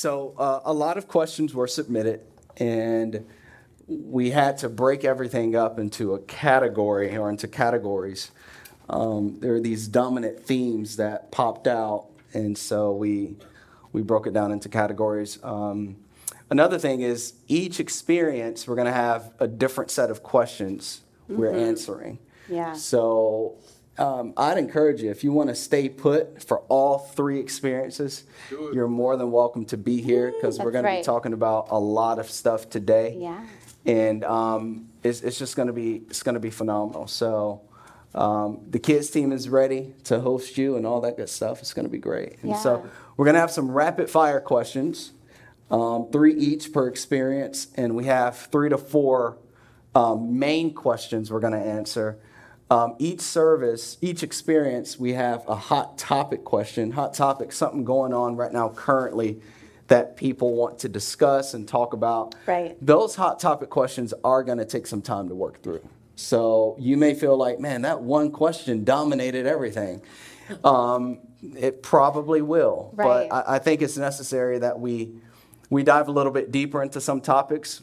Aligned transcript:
So 0.00 0.34
uh, 0.38 0.60
a 0.64 0.72
lot 0.72 0.96
of 0.96 1.08
questions 1.08 1.52
were 1.54 1.66
submitted, 1.66 2.22
and 2.56 3.26
we 3.86 4.30
had 4.30 4.56
to 4.58 4.70
break 4.70 5.04
everything 5.04 5.54
up 5.54 5.78
into 5.78 6.14
a 6.14 6.18
category 6.20 7.14
or 7.14 7.28
into 7.28 7.46
categories. 7.46 8.30
Um, 8.88 9.40
there 9.40 9.54
are 9.56 9.60
these 9.60 9.88
dominant 9.88 10.40
themes 10.40 10.96
that 10.96 11.30
popped 11.30 11.66
out, 11.66 12.06
and 12.32 12.56
so 12.56 12.94
we 12.94 13.36
we 13.92 14.00
broke 14.00 14.26
it 14.26 14.32
down 14.32 14.52
into 14.52 14.70
categories. 14.70 15.38
Um, 15.42 15.96
another 16.48 16.78
thing 16.78 17.02
is 17.02 17.34
each 17.46 17.78
experience 17.78 18.66
we're 18.66 18.76
going 18.76 18.86
to 18.86 18.92
have 18.92 19.34
a 19.38 19.46
different 19.46 19.90
set 19.90 20.10
of 20.10 20.22
questions 20.22 21.02
mm-hmm. 21.24 21.42
we're 21.42 21.52
answering. 21.52 22.20
Yeah. 22.48 22.72
So 22.72 23.58
um, 23.98 24.32
I'd 24.36 24.58
encourage 24.58 25.02
you 25.02 25.10
if 25.10 25.22
you 25.24 25.32
want 25.32 25.48
to 25.50 25.54
stay 25.54 25.88
put 25.88 26.42
for 26.42 26.60
all 26.68 26.98
three 26.98 27.38
experiences, 27.38 28.24
you're 28.50 28.88
more 28.88 29.16
than 29.16 29.30
welcome 29.30 29.64
to 29.66 29.76
be 29.76 30.00
here 30.00 30.32
because 30.32 30.58
we're 30.58 30.70
going 30.70 30.84
right. 30.84 30.96
to 30.96 31.00
be 31.00 31.04
talking 31.04 31.32
about 31.32 31.66
a 31.70 31.78
lot 31.78 32.18
of 32.18 32.30
stuff 32.30 32.70
today. 32.70 33.16
Yeah. 33.18 33.44
And 33.84 34.24
um, 34.24 34.88
it's, 35.02 35.22
it's 35.22 35.38
just 35.38 35.56
going 35.56 35.68
to 35.68 35.74
be 35.74 36.02
it's 36.08 36.22
going 36.22 36.34
to 36.34 36.40
be 36.40 36.50
phenomenal. 36.50 37.06
So. 37.06 37.62
Um, 38.12 38.62
the 38.68 38.80
kids 38.80 39.08
team 39.08 39.30
is 39.30 39.48
ready 39.48 39.94
to 40.02 40.18
host 40.18 40.58
you 40.58 40.76
and 40.76 40.84
all 40.84 41.00
that 41.02 41.16
good 41.16 41.28
stuff. 41.28 41.60
It's 41.60 41.72
going 41.72 41.86
to 41.86 41.92
be 41.92 41.98
great. 41.98 42.38
And 42.42 42.50
yeah. 42.50 42.58
so 42.58 42.84
we're 43.16 43.24
going 43.24 43.34
to 43.34 43.40
have 43.40 43.52
some 43.52 43.70
rapid 43.70 44.10
fire 44.10 44.40
questions, 44.40 45.12
um, 45.70 46.08
three 46.10 46.34
each 46.34 46.72
per 46.72 46.88
experience, 46.88 47.68
and 47.76 47.94
we 47.94 48.06
have 48.06 48.36
three 48.36 48.68
to 48.68 48.78
four 48.78 49.38
um, 49.94 50.38
main 50.38 50.74
questions 50.74 51.30
we're 51.30 51.38
going 51.38 51.52
to 51.52 51.58
answer. 51.60 52.18
Um, 52.70 52.94
each 53.00 53.20
service, 53.20 53.98
each 54.00 54.22
experience, 54.22 54.96
we 54.96 55.14
have 55.14 55.46
a 55.48 55.56
hot 55.56 55.98
topic 55.98 56.44
question. 56.44 56.92
Hot 56.92 57.12
topic, 57.12 57.50
something 57.50 57.84
going 57.84 58.14
on 58.14 58.36
right 58.36 58.52
now 58.52 58.68
currently 58.68 59.40
that 59.88 60.16
people 60.16 60.54
want 60.54 60.78
to 60.78 60.88
discuss 60.88 61.52
and 61.52 61.66
talk 61.66 61.94
about. 61.94 62.36
Right. 62.46 62.76
Those 62.80 63.16
hot 63.16 63.40
topic 63.40 63.70
questions 63.70 64.14
are 64.22 64.44
going 64.44 64.58
to 64.58 64.64
take 64.64 64.86
some 64.86 65.02
time 65.02 65.28
to 65.28 65.34
work 65.34 65.62
through. 65.62 65.86
So 66.14 66.76
you 66.78 66.96
may 66.96 67.14
feel 67.14 67.36
like, 67.36 67.58
man, 67.58 67.82
that 67.82 68.00
one 68.00 68.30
question 68.30 68.84
dominated 68.84 69.46
everything. 69.46 70.02
Um, 70.62 71.18
it 71.56 71.82
probably 71.82 72.42
will, 72.42 72.92
right. 72.94 73.28
but 73.28 73.48
I, 73.48 73.56
I 73.56 73.58
think 73.58 73.82
it's 73.82 73.96
necessary 73.96 74.58
that 74.58 74.78
we 74.78 75.12
we 75.70 75.84
dive 75.84 76.08
a 76.08 76.12
little 76.12 76.32
bit 76.32 76.50
deeper 76.50 76.82
into 76.82 77.00
some 77.00 77.20
topics 77.20 77.82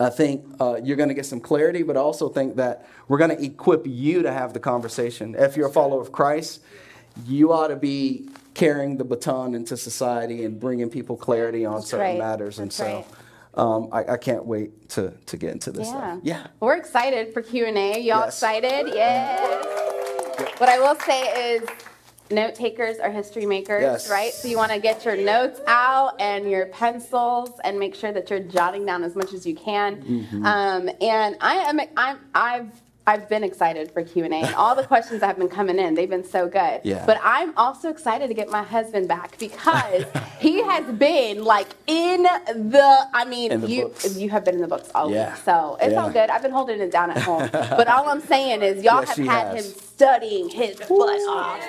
I 0.00 0.08
think 0.08 0.46
uh, 0.58 0.80
you're 0.82 0.96
going 0.96 1.10
to 1.10 1.14
get 1.14 1.26
some 1.26 1.40
clarity, 1.40 1.82
but 1.82 1.96
I 1.96 2.00
also 2.00 2.30
think 2.30 2.56
that 2.56 2.88
we're 3.06 3.18
going 3.18 3.36
to 3.36 3.44
equip 3.44 3.86
you 3.86 4.22
to 4.22 4.32
have 4.32 4.54
the 4.54 4.60
conversation. 4.60 5.34
If 5.38 5.56
you're 5.56 5.68
a 5.68 5.72
follower 5.72 6.00
of 6.00 6.10
Christ, 6.10 6.62
you 7.26 7.52
ought 7.52 7.68
to 7.68 7.76
be 7.76 8.28
carrying 8.54 8.96
the 8.96 9.04
baton 9.04 9.54
into 9.54 9.76
society 9.76 10.44
and 10.44 10.58
bringing 10.58 10.88
people 10.88 11.16
clarity 11.16 11.66
on 11.66 11.74
That's 11.76 11.88
certain 11.90 12.06
right. 12.06 12.18
matters. 12.18 12.56
That's 12.56 12.80
and 12.80 12.88
so 12.88 13.04
right. 13.56 13.62
um, 13.62 13.88
I, 13.92 14.14
I, 14.14 14.16
can't 14.16 14.44
wait 14.46 14.88
to, 14.90 15.12
to 15.26 15.36
get 15.36 15.52
into 15.52 15.70
this. 15.70 15.86
Yeah. 15.86 15.92
Stuff. 15.92 16.20
Yeah. 16.22 16.46
We're 16.60 16.76
excited 16.76 17.34
for 17.34 17.42
Q&A. 17.42 18.00
Y'all 18.00 18.20
Yes. 18.20 18.28
excited? 18.28 18.88
Yes. 18.94 19.66
What 20.58 20.68
I 20.70 20.78
will 20.78 20.98
say 21.00 21.54
is 21.54 21.68
note 22.30 22.54
takers 22.54 22.98
are 22.98 23.10
history 23.10 23.46
makers, 23.46 23.82
Yes. 23.82 24.10
right? 24.10 24.32
So 24.32 24.48
you 24.48 24.56
want 24.56 24.72
to 24.72 24.78
get 24.78 25.04
your 25.04 25.16
notes 25.16 25.60
out 25.66 26.20
and 26.20 26.50
your 26.50 26.66
pencils 26.66 27.50
and 27.64 27.78
make 27.78 27.94
sure 27.94 28.12
that 28.12 28.30
you're 28.30 28.40
jotting 28.40 28.86
down 28.86 29.02
as 29.04 29.16
much 29.16 29.32
as 29.32 29.46
you 29.46 29.54
can. 29.54 30.02
Mm-hmm. 30.02 30.46
Um, 30.46 30.90
and 31.00 31.36
I 31.40 31.54
am 31.56 31.80
I'm 31.96 32.18
I've 32.34 32.70
I've 33.06 33.28
been 33.28 33.42
excited 33.42 33.90
for 33.90 34.04
Q&A 34.04 34.28
and 34.28 34.54
all 34.54 34.76
the 34.76 34.84
questions 34.84 35.20
that 35.20 35.26
have 35.26 35.38
been 35.38 35.48
coming 35.48 35.78
in. 35.80 35.94
They've 35.94 36.08
been 36.08 36.22
so 36.22 36.46
good. 36.48 36.82
Yeah. 36.84 37.04
But 37.06 37.18
I'm 37.24 37.56
also 37.56 37.88
excited 37.88 38.28
to 38.28 38.34
get 38.34 38.50
my 38.50 38.62
husband 38.62 39.08
back 39.08 39.36
because 39.38 40.04
he 40.38 40.62
has 40.62 40.84
been 40.94 41.42
like 41.42 41.68
in 41.88 42.22
the 42.22 43.08
I 43.12 43.24
mean 43.24 43.50
In 43.50 43.62
the 43.62 43.68
you 43.68 43.82
books. 43.88 44.16
you 44.16 44.30
have 44.30 44.44
been 44.44 44.56
in 44.56 44.60
the 44.60 44.68
books 44.68 44.90
all 44.94 45.10
Yeah. 45.10 45.30
week. 45.32 45.42
So 45.44 45.78
it's 45.80 45.94
Yeah. 45.94 46.02
all 46.02 46.10
good. 46.10 46.30
I've 46.30 46.42
been 46.42 46.52
holding 46.52 46.78
it 46.80 46.92
down 46.92 47.10
at 47.10 47.18
home. 47.22 47.48
but 47.52 47.88
all 47.88 48.08
I'm 48.08 48.20
saying 48.20 48.62
is 48.62 48.84
y'all 48.84 49.00
Yes, 49.00 49.08
have 49.08 49.16
she 49.16 49.26
had 49.26 49.56
has. 49.56 49.74
him 49.74 49.82
studying 50.04 50.48
his 50.48 50.76
butt 50.76 51.20
off. 51.28 51.60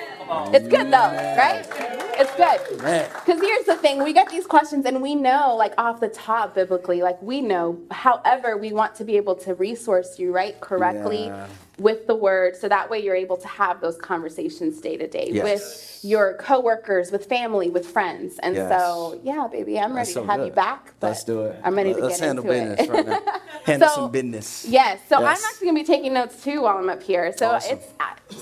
It's 0.54 0.66
good 0.66 0.86
though, 0.90 1.12
right? 1.36 1.66
It's 2.14 2.34
good. 2.36 2.78
Because 2.78 3.40
here's 3.42 3.66
the 3.66 3.76
thing 3.76 4.02
we 4.02 4.14
get 4.14 4.30
these 4.30 4.46
questions 4.46 4.86
and 4.86 5.02
we 5.02 5.14
know, 5.14 5.54
like 5.54 5.74
off 5.76 6.00
the 6.00 6.08
top 6.08 6.54
biblically, 6.54 7.02
like 7.02 7.20
we 7.20 7.42
know. 7.42 7.78
However, 7.90 8.56
we 8.56 8.72
want 8.72 8.94
to 8.96 9.04
be 9.04 9.18
able 9.18 9.34
to 9.36 9.54
resource 9.54 10.18
you, 10.18 10.32
right, 10.32 10.58
correctly 10.62 11.26
Yeah. 11.26 11.46
with 11.78 12.06
the 12.06 12.14
word. 12.14 12.56
So 12.56 12.68
that 12.70 12.88
way 12.88 13.00
you're 13.02 13.14
able 13.16 13.36
to 13.36 13.48
have 13.48 13.82
those 13.82 13.96
conversations 13.98 14.80
day 14.80 14.96
to 14.96 15.06
day 15.06 15.40
with 15.42 15.98
your 16.02 16.34
coworkers, 16.34 17.12
with 17.12 17.26
family, 17.26 17.68
with 17.68 17.86
friends. 17.86 18.38
And 18.42 18.54
Yes. 18.54 18.70
so, 18.80 19.20
yeah, 19.22 19.46
baby, 19.50 19.78
I'm 19.78 19.94
ready 19.94 20.10
so 20.12 20.22
to 20.22 20.26
have 20.26 20.40
good. 20.40 20.46
you 20.46 20.52
back. 20.52 20.94
Let's 21.02 21.22
do 21.24 21.42
it. 21.42 21.60
I'm 21.64 21.74
ready 21.74 21.92
to 21.92 22.00
Let's 22.00 22.18
get 22.18 22.26
handle 22.28 22.50
into 22.50 22.76
business 22.76 22.88
it. 22.88 22.92
right 22.92 23.06
now. 23.06 23.20
Handle 23.64 23.88
So- 23.90 23.94
some 23.94 24.10
business. 24.10 24.64
Yes, 24.68 24.98
so 25.08 25.16
I'm 25.18 25.24
actually 25.26 25.66
gonna 25.68 25.78
be 25.78 25.84
taking 25.84 26.12
notes 26.14 26.42
too 26.42 26.62
while 26.62 26.78
I'm 26.78 26.88
up 26.88 27.02
here. 27.02 27.32
So 27.36 27.50
Awesome. 27.52 27.78
it's 27.78 27.86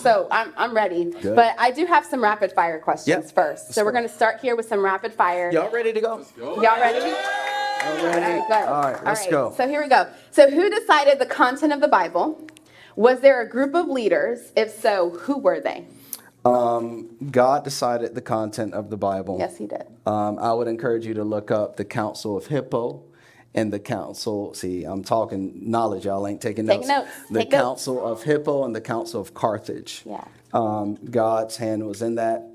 so 0.01 0.29
I'm 0.31 0.53
I'm 0.57 0.75
ready. 0.75 1.05
Good. 1.07 1.37
But 1.37 1.55
I 1.59 1.71
do 1.71 1.87
have 1.87 2.05
some 2.05 2.23
rapid 2.23 2.53
fire 2.53 2.79
questions 2.79 3.27
Yep. 3.27 3.35
first. 3.35 3.75
So 3.75 3.85
we're 3.85 3.93
gonna 3.93 4.09
start 4.09 4.41
here 4.41 4.57
with 4.57 4.69
some 4.69 4.85
rapid 4.85 5.13
fire. 5.13 5.51
Y'all 5.53 5.71
ready 5.71 5.93
to 5.93 6.01
go? 6.01 6.25
Y'all 6.39 6.81
ready? 6.81 7.15
All 7.83 7.97
All 7.97 8.05
right, 8.05 8.23
right. 8.23 8.47
good. 8.47 8.69
All 8.69 8.83
right, 8.83 9.05
let's 9.05 9.27
go. 9.27 9.55
So 9.57 9.67
here 9.67 9.83
we 9.83 9.89
go. 9.89 10.07
So 10.31 10.51
who 10.51 10.69
decided 10.69 11.19
the 11.19 11.27
content 11.27 11.73
of 11.73 11.81
the 11.81 11.89
Bible? 11.89 12.47
Was 12.97 13.21
there 13.21 13.41
a 13.41 13.49
group 13.49 13.75
of 13.75 13.89
leaders? 13.89 14.53
If 14.57 14.71
so, 14.71 15.11
who 15.11 15.39
were 15.39 15.61
they? 15.61 15.87
Um, 16.45 17.17
God 17.31 17.65
decided 17.65 18.15
the 18.15 18.21
content 18.23 18.75
of 18.75 18.91
the 18.91 18.97
Bible. 18.97 19.39
Yes, 19.39 19.57
he 19.59 19.67
did. 19.67 19.85
Um, 20.07 20.39
I 20.39 20.53
would 20.53 20.69
encourage 20.69 21.07
you 21.07 21.15
to 21.15 21.25
look 21.25 21.51
up 21.51 21.77
the 21.77 21.85
Council 21.85 22.37
of 22.37 22.47
Hippo 22.47 23.03
and 23.55 23.73
the 23.73 23.79
Council. 23.81 24.55
See, 24.55 24.85
I'm 24.85 25.03
talking 25.03 25.71
knowledge. 25.71 26.05
Y'all 26.05 26.27
ain't 26.27 26.41
taking 26.41 26.67
Take 26.67 26.81
notes. 26.87 26.89
notes. 26.89 27.11
The 27.31 27.39
Take 27.41 27.51
notes. 27.53 27.63
Council 27.63 28.07
of 28.07 28.23
Hippo 28.23 28.65
and 28.65 28.75
the 28.75 28.81
Council 28.81 29.21
of 29.21 29.35
Carthage. 29.35 30.03
Yeah. 30.05 30.25
Um, 30.53 30.97
God's 31.11 31.57
hand 31.57 31.87
was 31.87 32.03
in 32.03 32.17
that. 32.17 32.49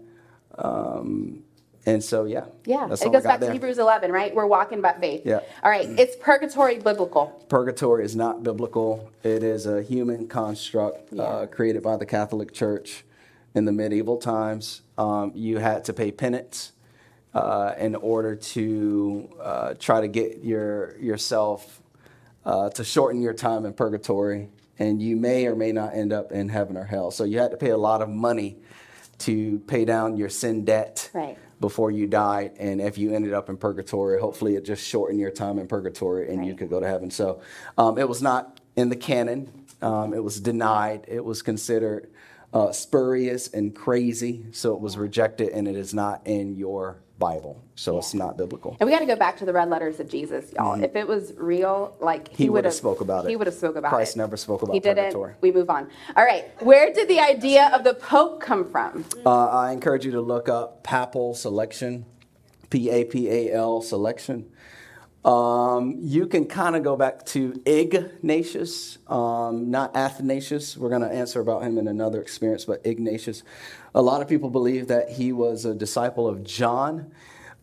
Um, 0.58 1.44
and 1.86 2.04
so, 2.04 2.26
yeah. 2.26 2.46
Yeah, 2.66 2.88
That's 2.88 3.04
it 3.04 3.12
goes 3.12 3.24
back 3.24 3.40
there. 3.40 3.50
to 3.50 3.54
Hebrews 3.54 3.78
11, 3.78 4.12
right? 4.12 4.34
We're 4.34 4.48
walking 4.48 4.82
by 4.82 4.94
faith. 4.94 5.22
Yeah. 5.24 5.42
All 5.64 5.70
right, 5.70 5.88
it's 6.00 6.16
purgatory 6.16 6.80
biblical? 6.80 7.28
Purgatory 7.48 8.04
is 8.06 8.16
not 8.16 8.42
biblical. 8.42 9.12
It 9.24 9.44
is 9.44 9.66
a 9.68 9.84
human 9.84 10.28
construct 10.28 11.14
Yeah. 11.14 11.24
uh, 11.24 11.46
created 11.46 11.84
by 11.84 11.98
the 11.98 12.06
Catholic 12.06 12.54
Church 12.54 13.06
in 13.54 13.66
the 13.66 13.72
medieval 13.72 14.18
times. 14.18 14.82
Um, 14.98 15.32
you 15.36 15.60
had 15.60 15.86
to 15.86 15.94
pay 15.94 16.12
penance 16.12 16.72
uh, 17.36 17.76
in 17.78 17.94
order 17.96 18.36
to 18.36 19.30
uh, 19.42 19.74
try 19.76 20.02
to 20.02 20.08
get 20.08 20.40
your 20.44 20.98
yourself 21.00 21.82
uh, 22.46 22.70
to 22.70 22.84
shorten 22.84 23.22
your 23.22 23.34
time 23.34 23.66
in 23.66 23.74
purgatory, 23.74 24.50
and 24.80 25.02
you 25.02 25.16
may 25.18 25.46
or 25.46 25.56
may 25.56 25.72
not 25.72 25.94
end 25.94 26.14
up 26.14 26.32
in 26.32 26.50
heaven 26.50 26.78
or 26.78 26.86
hell. 26.86 27.12
So 27.12 27.24
you 27.26 27.40
had 27.40 27.52
to 27.52 27.58
pay 27.58 27.72
a 27.72 27.78
lot 27.78 28.02
of 28.02 28.10
money 28.10 28.58
to 29.20 29.60
pay 29.68 29.86
down 29.86 30.18
your 30.18 30.30
sin 30.30 30.66
debt 30.66 31.10
Right. 31.14 31.38
before 31.60 31.92
you 31.92 32.08
died. 32.08 32.52
And 32.60 32.82
if 32.82 32.98
you 32.98 33.14
ended 33.14 33.34
up 33.34 33.50
in 33.50 33.58
purgatory, 33.58 34.20
hopefully 34.20 34.56
it 34.56 34.66
just 34.66 34.86
shortened 34.86 35.20
your 35.20 35.32
time 35.32 35.58
in 35.60 35.68
purgatory 35.68 36.32
and 36.34 36.46
you 36.46 36.54
could 36.54 36.70
go 36.70 36.80
to 36.82 36.88
heaven. 36.88 37.10
So 37.12 37.42
um, 37.78 37.98
it 37.98 38.08
was 38.10 38.22
not 38.22 38.60
in 38.76 38.90
the 38.90 38.96
canon, 38.96 39.66
um, 39.82 40.14
it 40.14 40.22
was 40.24 40.40
denied, 40.42 41.06
it 41.08 41.24
was 41.24 41.42
considered 41.42 42.10
uh, 42.56 42.72
spurious 42.72 43.50
and 43.50 43.76
crazy. 43.76 44.46
So 44.52 44.74
it 44.74 44.80
was 44.80 44.98
rejected 44.98 45.50
and 45.50 45.68
it 45.68 45.76
is 45.76 45.94
not 45.94 46.22
in 46.26 46.56
your 46.56 47.02
Bible. 47.20 47.62
So 47.76 47.98
it's 47.98 48.14
not 48.14 48.38
biblical. 48.38 48.76
And 48.80 48.88
we 48.88 48.94
got 48.94 49.00
to 49.00 49.06
go 49.06 49.16
back 49.18 49.38
to 49.38 49.46
the 49.46 49.52
red 49.54 49.70
letters 49.70 50.00
of 50.00 50.10
Jesus, 50.10 50.52
y'all. 50.54 50.82
If 50.82 50.96
it 50.96 51.08
was 51.08 51.34
real, 51.38 51.96
like 52.00 52.26
Mm-hmm. 52.30 52.44
He 52.44 52.50
would've 52.50 52.74
spoke 52.74 53.02
about 53.02 53.26
it. 53.26 53.30
He 53.30 53.36
would 53.36 53.48
have 53.48 53.56
spoke 53.56 53.76
about 53.76 53.90
it. 53.90 53.96
Christ 53.96 54.18
never 54.18 54.38
spoke 54.38 54.62
about 54.64 54.74
He 54.74 54.80
didn't. 54.80 54.98
purgatory. 55.06 55.36
We 55.42 55.52
move 55.52 55.70
on. 55.70 55.90
All 56.16 56.24
right. 56.26 56.46
Where 56.62 56.92
did 56.94 57.08
the 57.10 57.20
idea 57.20 57.70
of 57.74 57.84
the 57.84 57.94
Pope 57.94 58.40
come 58.42 58.70
from? 58.70 59.06
Uh, 59.26 59.48
I 59.48 59.72
encourage 59.74 60.06
you 60.06 60.12
to 60.12 60.22
look 60.22 60.48
up 60.50 60.84
papal 60.84 61.34
selection, 61.36 62.06
P 62.70 62.90
A 62.90 63.04
P 63.06 63.30
A 63.30 63.54
L 63.54 63.82
selection. 63.82 64.50
Um, 65.26 65.98
you 66.02 66.28
can 66.28 66.46
kind 66.46 66.76
of 66.76 66.84
go 66.84 66.96
back 66.96 67.26
to 67.28 67.60
Ignatius, 67.66 69.00
um, 69.08 69.72
not 69.72 69.96
Athanasius. 69.96 70.78
We're 70.78 70.90
going 70.90 71.02
to 71.02 71.12
answer 71.12 71.42
about 71.42 71.64
him 71.64 71.80
in 71.80 71.88
another 71.88 72.22
experience, 72.22 72.66
but 72.66 72.86
Ignatius. 72.86 73.42
A 73.96 74.04
lot 74.04 74.22
of 74.22 74.28
people 74.30 74.52
believe 74.52 74.88
that 74.90 75.10
he 75.10 75.32
was 75.34 75.66
a 75.66 75.74
disciple 75.74 76.28
of 76.28 76.44
John. 76.44 77.12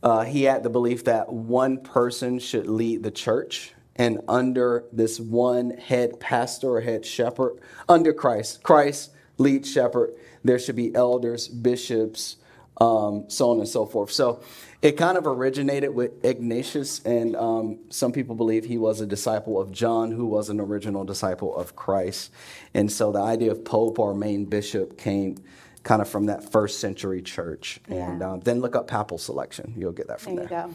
Uh, 0.02 0.24
he 0.24 0.42
had 0.42 0.64
the 0.64 0.70
belief 0.70 1.04
that 1.04 1.32
one 1.32 1.78
person 1.78 2.40
should 2.40 2.66
lead 2.66 3.04
the 3.04 3.12
church, 3.12 3.74
and 3.94 4.20
under 4.26 4.84
this 4.92 5.20
one 5.20 5.70
head 5.70 6.18
pastor 6.18 6.70
or 6.70 6.80
head 6.80 7.06
shepherd, 7.06 7.60
under 7.88 8.12
Christ, 8.12 8.64
Christ 8.64 9.12
lead 9.38 9.64
shepherd, 9.64 10.14
there 10.42 10.58
should 10.58 10.74
be 10.74 10.92
elders, 10.96 11.46
bishops, 11.46 12.38
um, 12.80 13.26
so 13.28 13.50
on 13.50 13.58
and 13.58 13.68
so 13.68 13.86
forth. 13.86 14.10
So 14.10 14.42
it 14.82 14.96
kind 14.96 15.16
of 15.16 15.26
originated 15.28 15.94
with 15.94 16.24
Ignatius, 16.24 17.00
and 17.04 17.36
um, 17.36 17.78
some 17.88 18.10
people 18.12 18.34
believe 18.34 18.64
he 18.64 18.78
was 18.78 19.00
a 19.00 19.06
disciple 19.06 19.60
of 19.60 19.70
John, 19.70 20.10
who 20.10 20.26
was 20.26 20.48
an 20.48 20.60
original 20.60 21.04
disciple 21.04 21.56
of 21.56 21.76
Christ. 21.76 22.32
And 22.74 22.90
so 22.90 23.12
the 23.12 23.20
idea 23.20 23.52
of 23.52 23.64
pope 23.64 24.00
or 24.00 24.12
main 24.12 24.44
bishop 24.44 24.98
came 24.98 25.36
kind 25.84 26.02
of 26.02 26.08
from 26.08 26.26
that 26.26 26.50
first 26.50 26.80
century 26.80 27.22
church. 27.22 27.80
And 27.88 28.22
um, 28.22 28.40
then 28.40 28.60
look 28.60 28.74
up 28.74 28.88
papal 28.88 29.18
selection. 29.18 29.72
You'll 29.76 29.92
get 29.92 30.08
that 30.08 30.20
from 30.20 30.34
There 30.34 30.44
you 30.44 30.48
there. 30.50 30.66
go. 30.68 30.74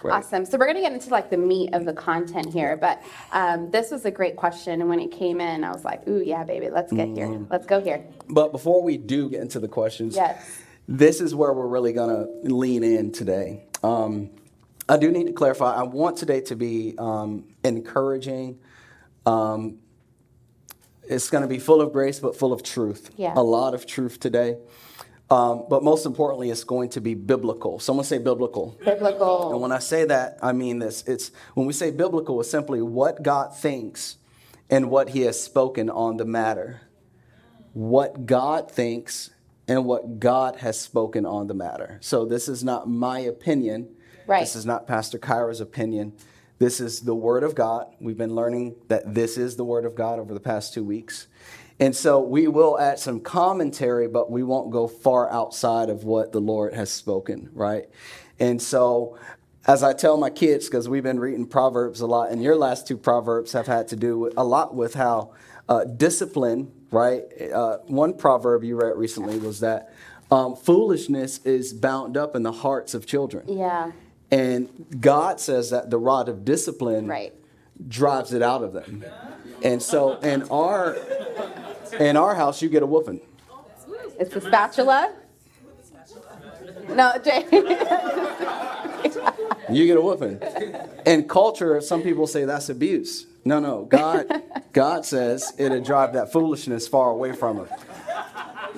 Great. 0.00 0.12
Awesome. 0.14 0.44
So 0.44 0.58
we're 0.58 0.64
going 0.66 0.76
to 0.76 0.82
get 0.82 0.92
into 0.92 1.10
like 1.10 1.30
the 1.30 1.36
meat 1.36 1.74
of 1.74 1.84
the 1.84 1.92
content 1.92 2.52
here, 2.52 2.76
but 2.76 3.02
um, 3.32 3.70
this 3.70 3.90
was 3.90 4.04
a 4.04 4.10
great 4.10 4.34
question. 4.36 4.80
And 4.80 4.88
when 4.90 4.98
it 4.98 5.12
came 5.12 5.40
in, 5.40 5.62
I 5.62 5.70
was 5.70 5.84
like, 5.84 6.08
"Ooh, 6.08 6.20
yeah, 6.24 6.42
baby, 6.42 6.70
let's 6.70 6.92
get 6.92 7.06
here. 7.08 7.28
Mm-hmm. 7.28 7.52
Let's 7.52 7.66
go 7.66 7.80
here." 7.80 8.04
But 8.28 8.50
before 8.50 8.82
we 8.82 8.96
do 8.96 9.30
get 9.30 9.42
into 9.42 9.60
the 9.60 9.68
questions, 9.68 10.16
Yes. 10.16 10.44
This 10.92 11.22
is 11.22 11.34
where 11.34 11.54
we're 11.54 11.66
really 11.66 11.94
going 11.94 12.10
to 12.10 12.54
lean 12.54 12.84
in 12.84 13.12
today. 13.12 13.64
Um, 13.82 14.30
I 14.86 14.98
do 14.98 15.10
need 15.10 15.26
to 15.26 15.32
clarify. 15.32 15.74
I 15.74 15.84
want 15.84 16.18
today 16.18 16.42
to 16.42 16.54
be 16.54 16.94
um, 16.98 17.44
encouraging. 17.64 18.58
Um, 19.24 19.78
it's 21.04 21.30
going 21.30 21.40
to 21.42 21.48
be 21.48 21.58
full 21.58 21.80
of 21.80 21.94
grace, 21.94 22.20
but 22.20 22.36
full 22.36 22.52
of 22.52 22.62
truth. 22.62 23.10
Yeah. 23.16 23.32
A 23.34 23.42
lot 23.42 23.72
of 23.72 23.86
truth 23.86 24.20
today. 24.20 24.58
Um, 25.30 25.64
but 25.70 25.82
most 25.82 26.04
importantly, 26.04 26.50
it's 26.50 26.64
going 26.64 26.90
to 26.90 27.00
be 27.00 27.14
biblical. 27.14 27.78
Someone 27.78 28.04
say 28.04 28.18
biblical. 28.18 28.78
Biblical. 28.84 29.52
And 29.52 29.62
when 29.62 29.72
I 29.72 29.78
say 29.78 30.04
that, 30.04 30.38
I 30.42 30.52
mean 30.52 30.78
this. 30.78 31.04
It's 31.06 31.30
when 31.54 31.66
we 31.66 31.72
say 31.72 31.90
biblical, 31.90 32.38
it's 32.42 32.50
simply 32.50 32.82
what 32.82 33.22
God 33.22 33.56
thinks 33.56 34.18
and 34.68 34.90
what 34.90 35.08
He 35.08 35.22
has 35.22 35.42
spoken 35.42 35.88
on 35.88 36.18
the 36.18 36.26
matter. 36.26 36.82
What 37.72 38.26
God 38.26 38.70
thinks 38.70 39.30
and 39.72 39.86
what 39.86 40.20
God 40.20 40.56
has 40.56 40.78
spoken 40.78 41.24
on 41.24 41.46
the 41.46 41.54
matter. 41.54 41.96
So 42.02 42.26
this 42.26 42.46
is 42.46 42.62
not 42.62 42.90
my 42.90 43.20
opinion. 43.20 43.88
Right. 44.26 44.40
This 44.40 44.54
is 44.54 44.66
not 44.66 44.86
Pastor 44.86 45.18
Kyra's 45.18 45.62
opinion. 45.62 46.12
This 46.58 46.78
is 46.78 47.00
the 47.00 47.14
Word 47.14 47.42
of 47.42 47.54
God. 47.54 47.86
We've 47.98 48.18
been 48.18 48.34
learning 48.34 48.76
that 48.88 49.14
this 49.14 49.38
is 49.38 49.56
the 49.56 49.64
Word 49.64 49.86
of 49.86 49.94
God 49.94 50.18
over 50.18 50.34
the 50.34 50.40
past 50.40 50.74
two 50.74 50.84
weeks. 50.84 51.26
And 51.80 51.96
so 51.96 52.20
we 52.20 52.48
will 52.48 52.78
add 52.78 52.98
some 52.98 53.20
commentary, 53.20 54.08
but 54.08 54.30
we 54.30 54.42
won't 54.42 54.70
go 54.70 54.86
far 54.86 55.32
outside 55.32 55.88
of 55.88 56.04
what 56.04 56.32
the 56.32 56.40
Lord 56.40 56.74
has 56.74 56.90
spoken, 56.90 57.48
right? 57.54 57.88
And 58.38 58.60
so, 58.60 59.18
as 59.66 59.82
I 59.82 59.94
tell 59.94 60.18
my 60.18 60.28
kids, 60.28 60.66
because 60.66 60.86
we've 60.86 61.02
been 61.02 61.18
reading 61.18 61.46
Proverbs 61.46 62.02
a 62.02 62.06
lot, 62.06 62.30
and 62.30 62.42
your 62.42 62.56
last 62.56 62.86
two 62.86 62.98
Proverbs 62.98 63.52
have 63.52 63.68
had 63.68 63.88
to 63.88 63.96
do 63.96 64.18
with, 64.18 64.34
a 64.36 64.44
lot 64.44 64.74
with 64.74 64.92
how 64.92 65.32
uh, 65.66 65.84
discipline, 65.84 66.70
right? 66.92 67.24
Uh, 67.52 67.78
one 67.86 68.14
proverb 68.14 68.62
you 68.62 68.76
read 68.76 68.96
recently 68.96 69.38
was 69.38 69.60
that 69.60 69.92
um, 70.30 70.54
foolishness 70.54 71.38
is 71.44 71.72
bound 71.72 72.16
up 72.16 72.36
in 72.36 72.42
the 72.42 72.52
hearts 72.52 72.94
of 72.94 73.04
children. 73.06 73.44
Yeah. 73.48 73.92
And 74.30 74.86
God 75.00 75.40
says 75.40 75.70
that 75.70 75.90
the 75.90 75.98
rod 75.98 76.28
of 76.28 76.44
discipline 76.44 77.06
Right. 77.06 77.34
drives 77.88 78.32
it 78.32 78.40
out 78.42 78.62
of 78.62 78.72
them. 78.72 79.04
And 79.62 79.82
so 79.82 80.18
in 80.20 80.42
our 80.50 80.96
in 82.00 82.16
our 82.16 82.34
house 82.34 82.62
you 82.62 82.68
get 82.68 82.82
a 82.82 82.86
whooping. 82.86 83.20
It's 84.18 84.32
the 84.32 84.40
spatula. 84.40 85.12
No, 86.88 87.12
Jay. 87.24 87.46
You 89.70 89.86
get 89.86 89.96
a 89.96 90.00
whooping. 90.00 90.40
In 91.06 91.28
culture, 91.28 91.80
some 91.80 92.02
people 92.02 92.26
say 92.26 92.44
that's 92.44 92.68
abuse. 92.68 93.26
No, 93.44 93.58
no. 93.58 93.84
God 93.84 94.42
God 94.72 95.04
says 95.04 95.52
it'll 95.58 95.80
drive 95.80 96.12
that 96.14 96.32
foolishness 96.32 96.86
far 96.88 97.10
away 97.10 97.32
from 97.32 97.56
them. 97.58 97.68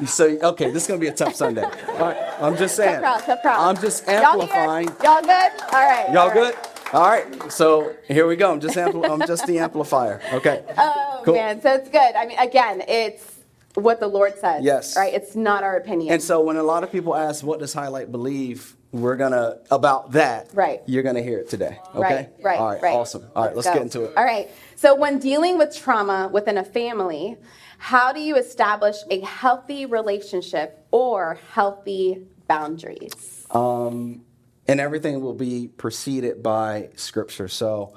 So 0.07 0.25
okay, 0.27 0.71
this 0.71 0.85
is 0.85 0.89
gonna 0.89 1.01
be 1.01 1.07
a 1.09 1.13
tough 1.15 1.35
Sunday. 1.35 1.63
All 1.65 1.99
right, 1.99 2.17
I'm 2.41 2.57
just 2.57 2.75
saying. 2.75 3.01
Tough 3.01 3.25
crowd, 3.25 3.27
tough 3.27 3.43
crowd. 3.43 3.69
I'm 3.69 3.81
just 3.81 4.09
amplifying. 4.09 4.89
Y'all? 5.03 5.05
Y'all 5.05 5.23
good? 5.23 5.63
All 5.73 5.81
right. 5.81 6.07
Y'all 6.09 6.19
all 6.19 6.29
right. 6.29 6.35
good? 6.35 6.57
All 6.93 7.09
right. 7.09 7.53
So 7.53 7.95
here 8.09 8.27
we 8.27 8.37
go. 8.37 8.53
I'm 8.53 8.61
just 8.61 8.77
ampli- 8.77 9.09
I'm 9.09 9.27
just 9.27 9.47
the 9.47 9.59
amplifier. 9.59 10.21
Okay. 10.33 10.65
Oh 10.77 11.23
Cool. 11.25 11.35
man, 11.35 11.61
so 11.61 11.75
it's 11.75 11.89
good. 11.89 12.15
I 12.15 12.27
mean, 12.27 12.39
again, 12.39 12.83
it's 12.89 13.37
what 13.75 14.01
the 14.01 14.07
Lord 14.09 14.39
says. 14.39 14.65
Yes. 14.65 14.97
Right. 14.97 15.13
It's 15.15 15.37
not 15.37 15.63
our 15.63 15.77
opinion. 15.77 16.13
And 16.13 16.23
so 16.23 16.41
when 16.41 16.57
a 16.57 16.63
lot 16.63 16.83
of 16.85 16.91
people 16.93 17.15
ask, 17.15 17.45
what 17.45 17.61
does 17.61 17.73
highlight 17.73 18.11
believe? 18.13 18.77
We're 18.95 19.17
gonna 19.17 19.59
about 19.73 20.13
that. 20.13 20.51
Right. 20.55 20.81
You're 20.87 21.03
gonna 21.03 21.21
hear 21.21 21.39
it 21.39 21.49
today. 21.51 21.81
Okay. 21.97 21.99
Right, 21.99 22.31
right, 22.45 22.59
All 22.61 22.71
right. 22.71 22.83
right. 22.83 22.95
Awesome. 22.95 23.25
All 23.35 23.45
right. 23.45 23.57
Let's 23.57 23.67
go. 23.67 23.75
get 23.75 23.83
into 23.83 24.05
it. 24.05 24.17
All 24.17 24.25
right. 24.25 24.49
So, 24.77 24.95
when 24.95 25.19
dealing 25.19 25.59
with 25.59 25.77
trauma 25.77 26.31
within 26.33 26.57
a 26.59 26.65
family, 26.65 27.37
how 27.79 28.13
do 28.13 28.21
you 28.21 28.37
establish 28.37 28.97
a 29.11 29.19
healthy 29.21 29.85
relationship 29.85 30.87
or 30.93 31.41
healthy 31.53 32.29
boundaries? 32.47 33.45
Um, 33.51 34.25
and 34.69 34.79
everything 34.79 35.21
will 35.21 35.35
be 35.35 35.69
preceded 35.69 36.41
by 36.41 36.91
scripture. 36.95 37.49
So 37.49 37.95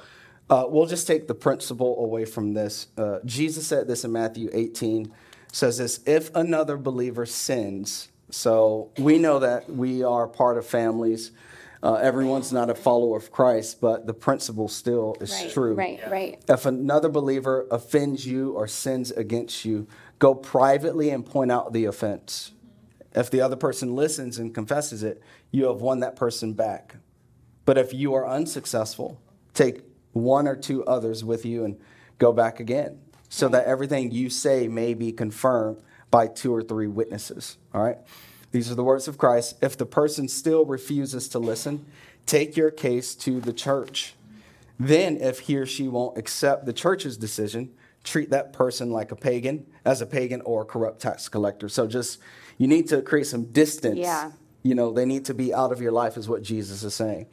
uh, 0.50 0.66
we'll 0.68 0.88
just 0.88 1.06
take 1.06 1.28
the 1.28 1.36
principle 1.36 2.04
away 2.04 2.26
from 2.26 2.54
this. 2.54 2.88
Uh, 2.98 3.20
Jesus 3.24 3.68
said 3.68 3.88
this 3.88 4.04
in 4.04 4.12
Matthew 4.12 4.50
18, 4.52 5.14
says 5.52 5.78
this 5.78 6.00
if 6.06 6.34
another 6.36 6.76
believer 6.76 7.26
sins, 7.28 8.10
so 8.30 8.92
we 8.98 9.18
know 9.18 9.40
that 9.40 9.70
we 9.70 10.04
are 10.04 10.28
part 10.28 10.58
of 10.58 10.66
families. 10.66 11.32
Uh, 11.82 11.94
everyone's 11.96 12.52
not 12.52 12.70
a 12.70 12.76
follower 12.76 13.18
of 13.18 13.32
Christ, 13.32 13.80
but 13.80 14.08
the 14.08 14.14
principle 14.14 14.68
still 14.68 15.16
is 15.22 15.32
Right, 15.32 15.52
true. 15.52 15.74
right, 15.76 16.00
right. 16.10 16.44
If 16.50 16.66
another 16.66 17.08
believer 17.10 17.68
offends 17.72 18.26
you 18.26 18.54
or 18.54 18.68
sins 18.68 19.12
against 19.12 19.64
you, 19.64 19.88
go 20.20 20.34
privately 20.34 21.10
and 21.12 21.26
point 21.26 21.52
out 21.52 21.74
the 21.74 21.86
offense. 21.86 22.52
If 23.14 23.30
the 23.32 23.42
other 23.42 23.56
person 23.56 23.96
listens 23.96 24.38
and 24.38 24.54
confesses 24.54 25.04
it, 25.04 25.22
you 25.52 25.66
have 25.68 25.82
won 25.82 26.00
that 26.02 26.16
person 26.16 26.54
back. 26.54 26.96
But 27.66 27.78
if 27.78 27.94
you 27.94 28.14
are 28.16 28.28
unsuccessful, 28.28 29.22
take 29.54 29.82
one 30.14 30.48
or 30.48 30.56
two 30.56 30.84
others 30.86 31.24
with 31.24 31.46
you 31.46 31.64
and 31.64 31.80
go 32.18 32.32
back 32.34 32.60
again 32.60 33.00
so 33.30 33.48
that 33.50 33.66
everything 33.66 34.12
you 34.12 34.30
say 34.30 34.68
may 34.68 34.94
be 34.94 35.12
confirmed 35.12 35.82
by 36.12 36.28
two 36.28 36.54
or 36.54 36.62
three 36.62 36.88
witnesses. 36.88 37.58
All 37.74 37.84
right? 37.84 37.98
These 38.52 38.72
are 38.72 38.76
the 38.76 38.84
words 38.84 39.08
of 39.08 39.18
Christ. 39.18 39.56
If 39.62 39.78
the 39.78 39.86
person 39.86 40.28
still 40.28 40.66
refuses 40.66 41.28
to 41.30 41.40
listen, 41.40 41.86
take 42.26 42.56
your 42.56 42.72
case 42.72 43.14
to 43.16 43.40
the 43.40 43.54
church. 43.54 44.16
Then, 44.80 45.18
if 45.18 45.42
he 45.42 45.58
or 45.58 45.66
she 45.66 45.88
won't 45.88 46.18
accept 46.18 46.66
the 46.66 46.74
church's 46.74 47.18
decision, 47.18 47.72
treat 48.04 48.30
that 48.30 48.54
person 48.54 48.92
like 48.92 49.12
a 49.12 49.16
pagan, 49.16 49.66
as 49.84 50.02
a 50.02 50.06
pagan 50.06 50.42
or 50.42 50.62
a 50.62 50.66
corrupt 50.66 51.02
tax 51.02 51.28
collector. 51.28 51.68
So, 51.68 51.88
just 51.88 52.20
you 52.58 52.68
need 52.68 52.88
to 52.90 53.02
create 53.02 53.28
some 53.28 53.46
distance. 53.46 53.98
Yeah. 53.98 54.32
You 54.64 54.76
know, 54.76 54.92
they 54.92 55.06
need 55.06 55.26
to 55.26 55.34
be 55.34 55.54
out 55.54 55.72
of 55.72 55.82
your 55.82 55.92
life, 55.92 56.18
is 56.18 56.30
what 56.30 56.44
Jesus 56.44 56.84
is 56.84 56.94
saying. 56.94 57.28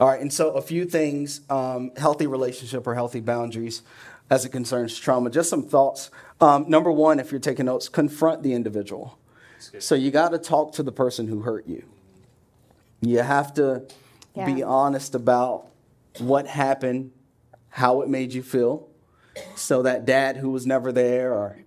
All 0.00 0.08
right, 0.08 0.20
and 0.20 0.32
so 0.32 0.52
a 0.52 0.62
few 0.62 0.86
things 0.86 1.42
um, 1.50 1.90
healthy 1.96 2.26
relationship 2.26 2.86
or 2.86 2.94
healthy 2.94 3.20
boundaries 3.20 3.82
as 4.30 4.44
it 4.44 4.50
concerns 4.50 4.96
trauma. 4.98 5.28
Just 5.28 5.50
some 5.50 5.62
thoughts. 5.62 6.10
Um, 6.40 6.64
number 6.68 6.90
one, 6.90 7.20
if 7.20 7.30
you're 7.30 7.40
taking 7.40 7.66
notes, 7.66 7.88
confront 7.88 8.42
the 8.42 8.54
individual. 8.54 9.18
So, 9.78 9.94
you 9.94 10.10
got 10.10 10.30
to 10.30 10.38
talk 10.38 10.72
to 10.74 10.82
the 10.82 10.92
person 10.92 11.28
who 11.28 11.40
hurt 11.42 11.66
you. 11.66 11.84
You 13.02 13.18
have 13.18 13.52
to 13.54 13.84
be 14.34 14.62
honest 14.62 15.14
about 15.14 15.66
what 16.18 16.46
happened, 16.46 17.12
how 17.68 18.00
it 18.02 18.08
made 18.08 18.32
you 18.32 18.42
feel. 18.42 18.88
So 19.54 19.82
that 19.82 20.04
dad 20.04 20.36
who 20.36 20.50
was 20.50 20.66
never 20.66 20.92
there, 20.92 21.32
or 21.32 21.58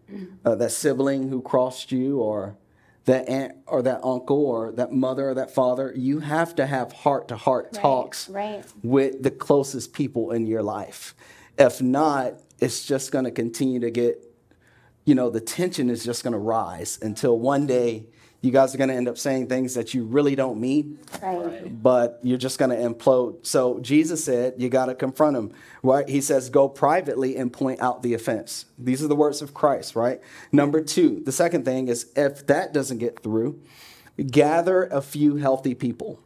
uh, 0.45 0.55
that 0.55 0.71
sibling 0.71 1.29
who 1.29 1.41
crossed 1.41 1.91
you, 1.91 2.19
or 2.19 2.57
that 3.05 3.27
aunt 3.27 3.53
or 3.67 3.81
that 3.81 4.03
uncle, 4.03 4.45
or 4.45 4.71
that 4.73 4.91
mother 4.91 5.29
or 5.29 5.33
that 5.33 5.51
father, 5.51 5.93
you 5.95 6.19
have 6.19 6.55
to 6.55 6.65
have 6.65 6.91
heart 6.91 7.27
to 7.29 7.35
heart 7.35 7.73
talks 7.73 8.29
right. 8.29 8.63
with 8.83 9.23
the 9.23 9.31
closest 9.31 9.93
people 9.93 10.31
in 10.31 10.45
your 10.45 10.61
life. 10.61 11.15
If 11.57 11.81
not, 11.81 12.33
it's 12.59 12.85
just 12.85 13.11
going 13.11 13.25
to 13.25 13.31
continue 13.31 13.79
to 13.81 13.91
get, 13.91 14.23
you 15.05 15.15
know, 15.15 15.29
the 15.29 15.41
tension 15.41 15.89
is 15.89 16.03
just 16.03 16.23
going 16.23 16.33
to 16.33 16.39
rise 16.39 16.97
until 17.01 17.37
one 17.37 17.67
day 17.67 18.05
you 18.41 18.51
guys 18.51 18.75
are 18.75 18.77
going 18.77 18.89
to 18.89 18.95
end 18.95 19.07
up 19.07 19.17
saying 19.17 19.47
things 19.47 19.73
that 19.75 19.93
you 19.93 20.03
really 20.03 20.35
don't 20.35 20.59
mean 20.59 20.99
Right. 21.21 21.81
but 21.81 22.19
you're 22.23 22.37
just 22.37 22.59
going 22.59 22.71
to 22.71 22.75
implode. 22.75 23.45
So 23.45 23.79
Jesus 23.79 24.21
said, 24.23 24.55
you 24.57 24.67
got 24.67 24.87
to 24.87 24.95
confront 24.95 25.37
him, 25.37 25.53
right? 25.81 26.07
He 26.09 26.19
says, 26.19 26.49
go 26.49 26.67
privately 26.67 27.37
and 27.37 27.53
point 27.53 27.79
out 27.79 28.03
the 28.03 28.13
offense. 28.13 28.65
These 28.77 29.01
are 29.01 29.07
the 29.07 29.15
words 29.15 29.41
of 29.41 29.53
Christ, 29.53 29.95
right? 29.95 30.19
Number 30.51 30.81
two, 30.81 31.21
the 31.23 31.31
second 31.31 31.63
thing 31.63 31.87
is 31.87 32.11
if 32.17 32.45
that 32.47 32.73
doesn't 32.73 32.97
get 32.97 33.23
through, 33.23 33.61
gather 34.27 34.85
a 34.87 35.01
few 35.01 35.37
healthy 35.37 35.73
people. 35.73 36.19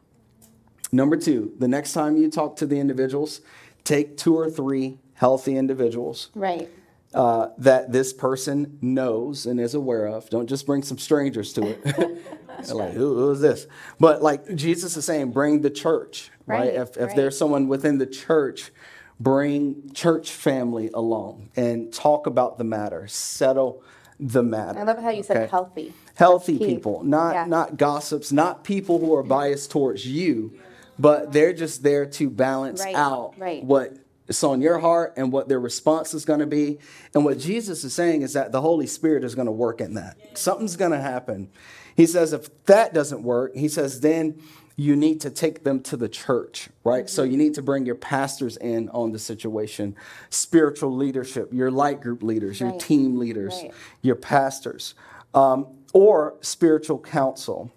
Number 0.92 1.18
two, 1.18 1.54
the 1.60 1.68
next 1.68 1.94
time 1.94 2.18
you 2.18 2.32
talk 2.32 2.56
to 2.58 2.66
the 2.66 2.80
individuals, 2.80 3.42
take 3.84 4.18
two 4.18 4.36
or 4.36 4.50
three 4.50 4.98
healthy 5.18 5.56
individuals 5.58 6.30
Right. 6.36 6.70
uh, 7.14 7.50
that 7.58 7.92
this 7.92 8.14
person 8.14 8.78
knows 8.82 9.46
and 9.46 9.60
is 9.60 9.74
aware 9.74 10.06
of. 10.08 10.30
Don't 10.30 10.48
just 10.48 10.66
bring 10.66 10.82
some 10.84 10.98
strangers 10.98 11.54
to 11.54 11.68
it. 11.68 12.24
Like, 12.74 12.94
who, 12.94 13.14
who 13.16 13.30
is 13.32 13.40
this? 13.40 13.68
But 14.00 14.24
like 14.24 14.56
Jesus 14.56 14.98
is 14.98 15.06
saying, 15.06 15.30
bring 15.32 15.62
the 15.62 15.70
church, 15.70 16.32
right? 16.48 16.60
Right, 16.62 16.74
If, 16.74 16.98
if 16.98 16.98
right. 16.98 17.16
there's 17.16 17.38
someone 17.38 17.68
within 17.68 18.00
the 18.00 18.08
church, 18.08 18.72
bring 19.20 19.92
church 19.94 20.32
family 20.32 20.90
along 20.92 21.50
and 21.56 21.94
talk 21.94 22.26
about 22.26 22.58
the 22.58 22.64
matter, 22.64 23.08
settle 23.08 23.84
the 24.20 24.42
matter. 24.42 24.80
I 24.80 24.84
love 24.84 24.98
how 24.98 25.12
you 25.12 25.22
said 25.22 25.52
healthy. 25.52 25.94
healthy 26.16 26.58
people, 26.58 27.04
not 27.04 27.34
Yeah. 27.36 27.46
not 27.46 27.78
gossips, 27.78 28.32
not 28.32 28.64
people 28.64 28.98
who 28.98 29.14
are 29.14 29.22
biased 29.24 29.70
towards 29.70 30.08
you, 30.08 30.54
but 30.98 31.32
they're 31.34 31.54
just 31.54 31.84
there 31.84 32.08
to 32.08 32.28
balance 32.28 32.84
Right, 32.84 32.96
out 32.96 33.36
right. 33.38 33.64
what 33.64 33.98
It's 34.28 34.44
on 34.44 34.62
your 34.62 34.80
heart 34.80 35.14
and 35.18 35.32
what 35.32 35.48
their 35.48 35.60
response 35.60 36.14
is 36.14 36.26
going 36.26 36.40
to 36.40 36.48
be. 36.48 36.80
And 37.14 37.24
what 37.24 37.40
Jesus 37.40 37.84
is 37.84 37.94
saying 37.94 38.24
is 38.24 38.34
that 38.34 38.52
the 38.52 38.62
Holy 38.62 38.88
Spirit 38.88 39.24
is 39.24 39.36
going 39.36 39.46
to 39.46 39.52
work 39.52 39.80
in 39.80 39.94
that. 39.94 40.18
Something's 40.38 40.76
going 40.76 40.92
to 40.92 41.02
happen. 41.02 41.50
He 41.96 42.06
says, 42.06 42.34
if 42.34 42.66
that 42.66 42.94
doesn't 42.94 43.24
work, 43.24 43.56
he 43.56 43.68
says, 43.68 44.02
then 44.02 44.42
you 44.76 44.96
need 44.96 45.20
to 45.22 45.32
take 45.32 45.64
them 45.64 45.82
to 45.82 45.98
the 45.98 46.08
church, 46.08 46.70
right? 46.84 47.06
Mm-hmm. 47.06 47.10
So 47.10 47.24
you 47.24 47.36
need 47.36 47.56
to 47.56 47.64
bring 47.64 47.86
your 47.86 47.96
pastors 47.96 48.58
in 48.58 48.90
on 48.90 49.12
the 49.12 49.20
situation, 49.20 49.96
spiritual 50.30 50.96
leadership, 50.96 51.50
your 51.52 51.72
light 51.72 52.00
group 52.00 52.22
leaders, 52.22 52.62
right. 52.62 52.70
your 52.70 52.80
team 52.80 53.18
leaders, 53.18 53.60
right. 53.64 53.74
your 54.04 54.16
pastors, 54.16 54.94
um, 55.34 55.68
or 55.94 56.36
spiritual 56.42 57.00
counsel, 57.00 57.72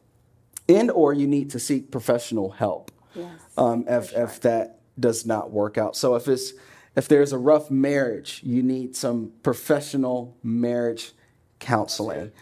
and 0.68 0.90
or 0.90 1.14
you 1.14 1.26
need 1.26 1.50
to 1.50 1.58
seek 1.58 1.90
professional 1.90 2.50
help 2.50 2.90
yes, 3.14 3.30
um, 3.56 3.86
if, 3.88 4.10
sure. 4.10 4.24
if 4.24 4.40
that 4.42 4.79
does 4.98 5.24
not 5.24 5.50
work 5.50 5.78
out. 5.78 5.96
So 5.96 6.14
if 6.14 6.28
it's 6.28 6.52
if 6.96 7.08
there's 7.08 7.32
a 7.32 7.38
rough 7.38 7.70
marriage, 7.70 8.40
you 8.44 8.62
need 8.62 8.96
some 8.96 9.32
professional 9.42 10.36
marriage 10.42 11.12
counseling. 11.60 12.32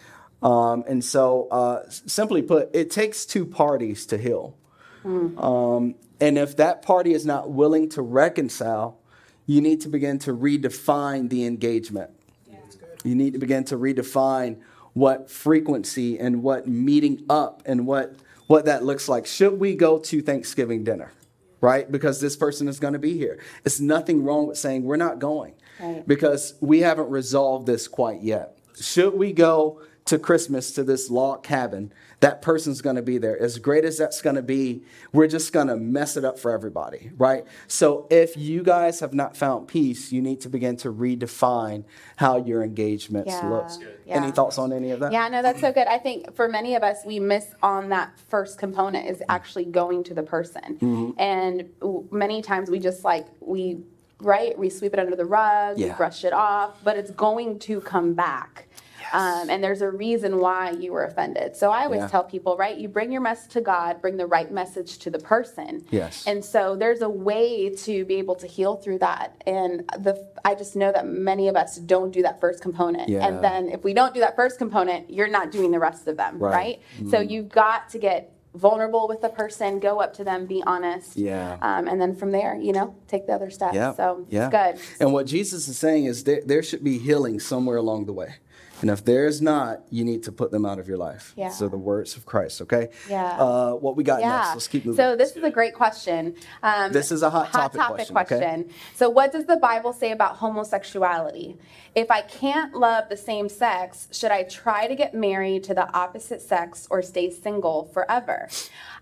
Um, 0.43 0.85
and 0.89 1.05
so, 1.05 1.49
uh, 1.51 1.83
simply 1.89 2.43
put, 2.43 2.71
it 2.73 2.91
takes 2.91 3.27
two 3.27 3.45
parties 3.45 4.07
to 4.07 4.17
heal. 4.17 4.57
Mm. 5.05 5.43
Um, 5.43 5.95
and 6.21 6.39
if 6.39 6.57
that 6.57 6.83
party 6.83 7.13
is 7.13 7.27
not 7.27 7.51
willing 7.51 7.89
to 7.91 8.03
reconcile, 8.03 8.99
you 9.47 9.61
need 9.61 9.81
to 9.83 9.89
begin 9.89 10.19
to 10.21 10.33
redefine 10.33 11.29
the 11.29 11.45
engagement. 11.45 12.11
Yeah. 12.49 12.59
You 13.05 13.15
need 13.15 13.33
to 13.35 13.39
begin 13.39 13.65
to 13.65 13.77
redefine 13.77 14.59
what 14.93 15.31
frequency 15.31 16.19
and 16.19 16.43
what 16.43 16.67
meeting 16.67 17.25
up 17.29 17.63
and 17.67 17.87
what 17.87 18.15
what 18.47 18.65
that 18.65 18.83
looks 18.83 19.09
like. 19.09 19.27
Should 19.27 19.61
we 19.61 19.75
go 19.75 19.99
to 19.99 20.23
Thanksgiving 20.23 20.83
dinner? 20.83 21.13
Right? 21.61 21.91
Because 21.91 22.21
this 22.21 22.37
person 22.37 22.69
is 22.69 22.79
going 22.79 22.93
to 22.93 22.99
be 22.99 23.19
here. 23.19 23.39
It's 23.65 23.81
nothing 23.81 24.23
wrong 24.23 24.47
with 24.47 24.59
saying 24.59 24.85
we're 24.85 24.97
not 24.97 25.19
going 25.19 25.55
right. 25.81 26.07
because 26.07 26.55
we 26.61 26.81
haven't 26.81 27.11
resolved 27.11 27.67
this 27.67 27.89
quite 27.89 28.23
yet. 28.23 28.57
Should 28.81 29.15
we 29.15 29.33
go 29.33 29.83
to 30.05 30.19
Christmas 30.19 30.73
to 30.73 30.85
this 30.85 31.11
log 31.11 31.43
cabin, 31.43 31.93
that 32.21 32.43
person's 32.43 32.81
going 32.81 32.97
to 32.97 33.03
be 33.03 33.19
there. 33.19 33.41
As 33.41 33.59
great 33.59 33.85
as 33.85 33.97
that's 33.97 34.21
going 34.21 34.37
to 34.37 34.43
be, 34.43 34.83
we're 35.13 35.29
just 35.29 35.53
going 35.53 35.69
to 35.69 35.77
mess 35.77 36.17
it 36.17 36.25
up 36.25 36.39
for 36.39 36.51
everybody, 36.51 37.13
right? 37.17 37.45
So 37.69 38.07
if 38.11 38.37
you 38.37 38.63
guys 38.63 39.01
have 39.01 39.15
not 39.15 39.37
found 39.37 39.69
peace, 39.69 40.11
you 40.11 40.21
need 40.21 40.41
to 40.41 40.49
begin 40.49 40.77
to 40.79 40.93
redefine 40.93 41.85
how 42.17 42.37
your 42.37 42.63
engagements 42.63 43.31
yeah. 43.31 43.49
look. 43.49 43.69
Yeah. 44.05 44.17
Any 44.17 44.33
thoughts 44.33 44.59
on 44.59 44.73
any 44.73 44.91
of 44.91 45.01
that? 45.01 45.13
Yeah, 45.13 45.29
no, 45.29 45.43
that's 45.43 45.61
so 45.61 45.73
good. 45.73 45.87
I 45.87 45.99
think 45.99 46.35
for 46.35 46.49
many 46.49 46.75
of 46.75 46.83
us, 46.83 46.99
we 47.07 47.21
miss 47.21 47.47
on 47.63 47.91
that 47.91 48.19
first 48.29 48.59
component 48.59 49.07
is 49.09 49.23
actually 49.29 49.67
going 49.67 50.03
to 50.05 50.15
the 50.15 50.23
person. 50.23 50.79
Mm-hmm. 50.81 51.11
And 51.19 51.69
many 52.11 52.43
times 52.43 52.69
we 52.71 52.81
just 52.81 53.05
like, 53.05 53.27
we 53.41 53.79
right? 54.21 54.59
We 54.59 54.69
sweep 54.69 54.93
it 54.95 54.99
under 54.99 55.17
the 55.17 55.25
rug, 55.25 55.79
yeah. 55.79 55.89
we 55.89 55.93
brush 55.95 56.25
it 56.25 56.33
off, 56.33 56.83
but 56.83 56.97
it's 56.97 57.11
going 57.13 57.59
to 57.61 57.81
come 57.81 58.15
back. 58.15 58.68
Um, 59.13 59.51
and 59.51 59.63
there's 59.63 59.83
a 59.83 59.91
reason 59.91 60.39
why 60.39 60.71
you 60.73 60.93
were 60.93 61.05
offended. 61.05 61.57
So 61.57 61.71
I 61.71 61.85
always 61.85 62.01
yeah. 62.01 62.09
tell 62.09 62.25
people, 62.25 62.57
right? 62.57 62.77
You 62.77 62.89
bring 62.89 63.11
your 63.11 63.21
message 63.21 63.53
to 63.53 63.61
God, 63.61 64.01
bring 64.01 64.17
the 64.17 64.27
right 64.27 64.51
message 64.51 64.99
to 64.99 65.11
the 65.11 65.19
person. 65.19 65.85
Yes. 65.91 66.27
And 66.27 66.45
so 66.45 66.77
there's 66.77 67.03
a 67.03 67.09
way 67.09 67.71
to 67.71 68.05
be 68.05 68.17
able 68.17 68.35
to 68.37 68.47
heal 68.47 68.77
through 68.77 68.99
that. 68.99 69.43
And 69.47 69.89
the 69.99 70.29
I 70.45 70.55
just 70.55 70.77
know 70.77 70.93
that 70.93 71.07
many 71.07 71.49
of 71.49 71.57
us 71.57 71.77
don't 71.77 72.11
do 72.11 72.23
that 72.23 72.41
first 72.41 72.63
component. 72.63 73.09
Yeah. 73.09 73.27
And 73.27 73.43
then 73.43 73.69
if 73.69 73.85
we 73.85 73.95
don't 73.95 74.15
do 74.15 74.21
that 74.21 74.37
first 74.37 74.59
component, 74.59 75.11
you're 75.11 75.29
not 75.29 75.51
doing 75.51 75.71
the 75.71 75.79
rest 75.79 76.09
of 76.09 76.17
them, 76.17 76.39
right? 76.39 76.53
right? 76.53 76.83
Mm-hmm. 76.97 77.11
So 77.11 77.21
you've 77.21 77.49
got 77.49 77.89
to 77.91 77.99
get 77.99 78.35
vulnerable 78.55 79.09
with 79.09 79.21
the 79.21 79.29
person, 79.29 79.79
go 79.79 80.01
up 80.01 80.15
to 80.15 80.25
them, 80.25 80.47
be 80.47 80.63
honest. 80.67 81.17
Yeah. 81.17 81.59
Um, 81.63 81.87
and 81.87 82.01
then 82.01 82.15
from 82.15 82.33
there, 82.33 82.57
you 82.57 82.73
know, 82.73 82.95
take 83.07 83.27
the 83.27 83.33
other 83.33 83.51
steps. 83.51 83.75
Yeah. 83.75 83.95
So 83.95 84.27
yeah. 84.29 84.51
good. 84.51 84.81
And 85.01 85.13
what 85.13 85.27
Jesus 85.27 85.69
is 85.69 85.79
saying 85.79 86.07
is 86.07 86.25
there, 86.25 86.43
there 86.45 86.63
should 86.63 86.83
be 86.83 86.99
healing 86.99 87.41
somewhere 87.41 87.77
along 87.77 88.07
the 88.07 88.13
way. 88.13 88.37
And 88.81 88.91
if 88.91 89.05
there 89.05 89.27
is 89.27 89.43
not, 89.43 89.83
you 89.91 90.05
need 90.05 90.23
to 90.25 90.33
put 90.33 90.51
them 90.51 90.65
out 90.65 90.79
of 90.79 90.89
your 90.89 90.99
life. 90.99 91.33
Yeah. 91.37 91.51
So 91.51 91.69
the 91.69 91.77
words 91.77 92.17
of 92.17 92.27
Christ, 92.27 92.63
okay? 92.63 92.89
Yeah. 93.09 93.37
Uh, 93.39 93.73
what 93.73 93.97
we 93.97 94.05
got 94.05 94.21
yeah. 94.21 94.37
next? 94.37 94.49
Let's 94.55 94.69
keep 94.69 94.85
moving. 94.85 94.97
So 94.97 95.17
this 95.17 95.37
is 95.37 95.43
a 95.43 95.51
great 95.51 95.75
question. 95.75 96.35
Um, 96.63 96.93
this 96.93 97.11
is 97.11 97.23
a 97.23 97.31
hot, 97.31 97.49
hot 97.49 97.73
topic, 97.73 97.81
topic, 97.81 98.09
question. 98.09 98.15
question. 98.15 98.61
Okay? 98.61 98.73
So 98.95 99.09
what 99.11 99.33
does 99.33 99.47
the 99.47 99.57
Bible 99.57 99.93
say 99.93 100.13
about 100.13 100.37
homosexuality? 100.37 101.57
If 101.95 102.11
I 102.11 102.23
can't 102.23 102.75
love 102.75 103.09
the 103.09 103.17
same 103.17 103.49
sex, 103.49 104.09
should 104.13 104.31
I 104.31 104.45
try 104.45 104.87
to 104.87 104.95
get 104.95 105.15
married 105.15 105.65
to 105.65 105.75
the 105.75 105.93
opposite 105.97 106.41
sex 106.41 106.87
or 106.91 107.03
stay 107.03 107.31
single 107.31 107.87
forever? 107.93 108.49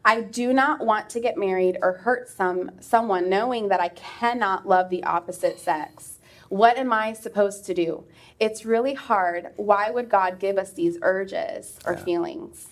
I 0.04 0.20
do 0.20 0.52
not 0.52 0.84
want 0.84 1.10
to 1.10 1.20
get 1.20 1.36
married 1.36 1.78
or 1.82 1.94
hurt 1.94 2.28
some 2.28 2.70
someone 2.80 3.28
knowing 3.28 3.68
that 3.68 3.80
I 3.80 3.88
cannot 3.88 4.66
love 4.66 4.88
the 4.88 5.02
opposite 5.04 5.58
sex. 5.58 6.15
What 6.56 6.78
am 6.78 6.90
I 6.90 7.12
supposed 7.12 7.66
to 7.66 7.74
do? 7.74 8.04
It's 8.40 8.64
really 8.64 8.94
hard. 8.94 9.48
Why 9.56 9.90
would 9.90 10.08
God 10.08 10.38
give 10.38 10.56
us 10.56 10.72
these 10.72 10.96
urges 11.02 11.78
or 11.84 11.92
yeah. 11.92 12.04
feelings? 12.04 12.66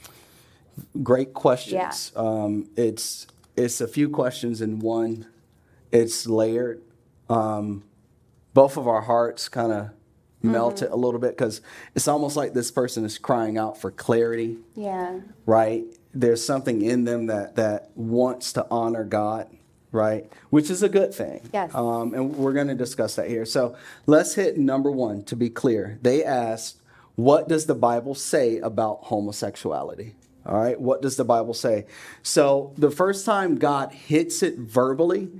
Great 1.03 1.35
questions. 1.35 2.13
Yeah. 2.15 2.21
Um, 2.21 2.71
it's 2.77 3.27
it's 3.57 3.81
a 3.81 3.87
few 3.87 4.09
questions 4.09 4.63
in 4.63 4.79
one. 4.79 5.27
It's 5.93 6.27
layered. 6.27 6.83
Um, 7.29 7.85
both 8.55 8.77
of 8.77 8.89
our 8.89 9.03
hearts 9.03 9.49
kind 9.51 9.73
of 9.73 9.85
mm-hmm. 9.85 10.53
melt 10.53 10.81
it 10.81 10.91
a 10.91 10.97
little 10.97 11.21
bit 11.21 11.37
because 11.37 11.61
it's 11.95 12.09
almost 12.09 12.37
like 12.37 12.55
this 12.55 12.71
person 12.71 13.05
is 13.05 13.19
crying 13.19 13.59
out 13.59 13.79
for 13.79 13.91
clarity. 13.91 14.57
Yeah. 14.75 15.21
Right. 15.45 15.85
There's 16.15 16.45
something 16.45 16.81
in 16.81 17.05
them 17.05 17.27
that 17.27 17.57
that 17.57 17.91
wants 17.95 18.55
to 18.55 18.67
honor 18.71 19.05
God 19.05 19.49
right? 19.95 20.31
Which 20.51 20.69
is 20.71 20.83
a 20.83 20.89
good 20.89 21.15
thing. 21.15 21.49
Yes. 21.53 21.75
Um, 21.75 22.13
and 22.13 22.37
we're 22.37 22.53
going 22.53 22.69
to 22.69 22.75
discuss 22.75 23.17
that 23.17 23.29
here. 23.29 23.47
So 23.47 23.77
let's 24.07 24.35
hit 24.35 24.59
number 24.59 24.91
one 24.91 25.23
to 25.25 25.37
be 25.37 25.49
clear. 25.49 25.99
They 26.03 26.25
asked, 26.25 26.79
What 27.15 27.49
does 27.49 27.67
the 27.67 27.75
Bible 27.75 28.15
say 28.15 28.59
about 28.59 29.05
homosexuality? 29.05 30.15
All 30.47 30.61
right, 30.61 30.79
what 30.79 31.01
does 31.01 31.17
the 31.17 31.25
Bible 31.25 31.55
say? 31.55 31.87
So 32.23 32.75
the 32.77 32.91
first 32.91 33.25
time 33.25 33.57
God 33.57 33.93
hits 33.93 34.43
it 34.43 34.59
verbally 34.59 35.31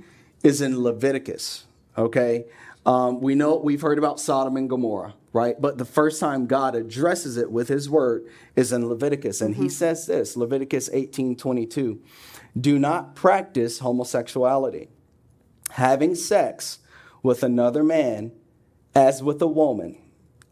is 0.41 0.61
in 0.61 0.81
Leviticus, 0.81 1.65
okay? 1.95 2.45
Um, 2.87 3.21
we 3.21 3.35
know 3.35 3.55
we've 3.55 3.81
heard 3.81 3.99
about 3.99 4.19
Sodom 4.19 4.57
and 4.57 4.67
Gomorrah, 4.67 5.13
right? 5.31 5.59
But 5.59 5.77
the 5.77 5.85
first 5.85 6.19
time 6.19 6.47
God 6.47 6.75
addresses 6.75 7.37
it 7.37 7.51
with 7.51 7.67
his 7.67 7.87
word 7.87 8.25
is 8.55 8.71
in 8.71 8.87
Leviticus. 8.87 9.41
And 9.41 9.53
mm-hmm. 9.53 9.63
he 9.63 9.69
says 9.69 10.07
this 10.07 10.35
Leviticus 10.35 10.89
18 10.91 11.35
22 11.35 12.01
do 12.59 12.79
not 12.79 13.15
practice 13.15 13.79
homosexuality, 13.79 14.89
having 15.71 16.15
sex 16.15 16.79
with 17.21 17.43
another 17.43 17.83
man 17.83 18.31
as 18.93 19.21
with 19.21 19.41
a 19.41 19.47
woman. 19.47 19.97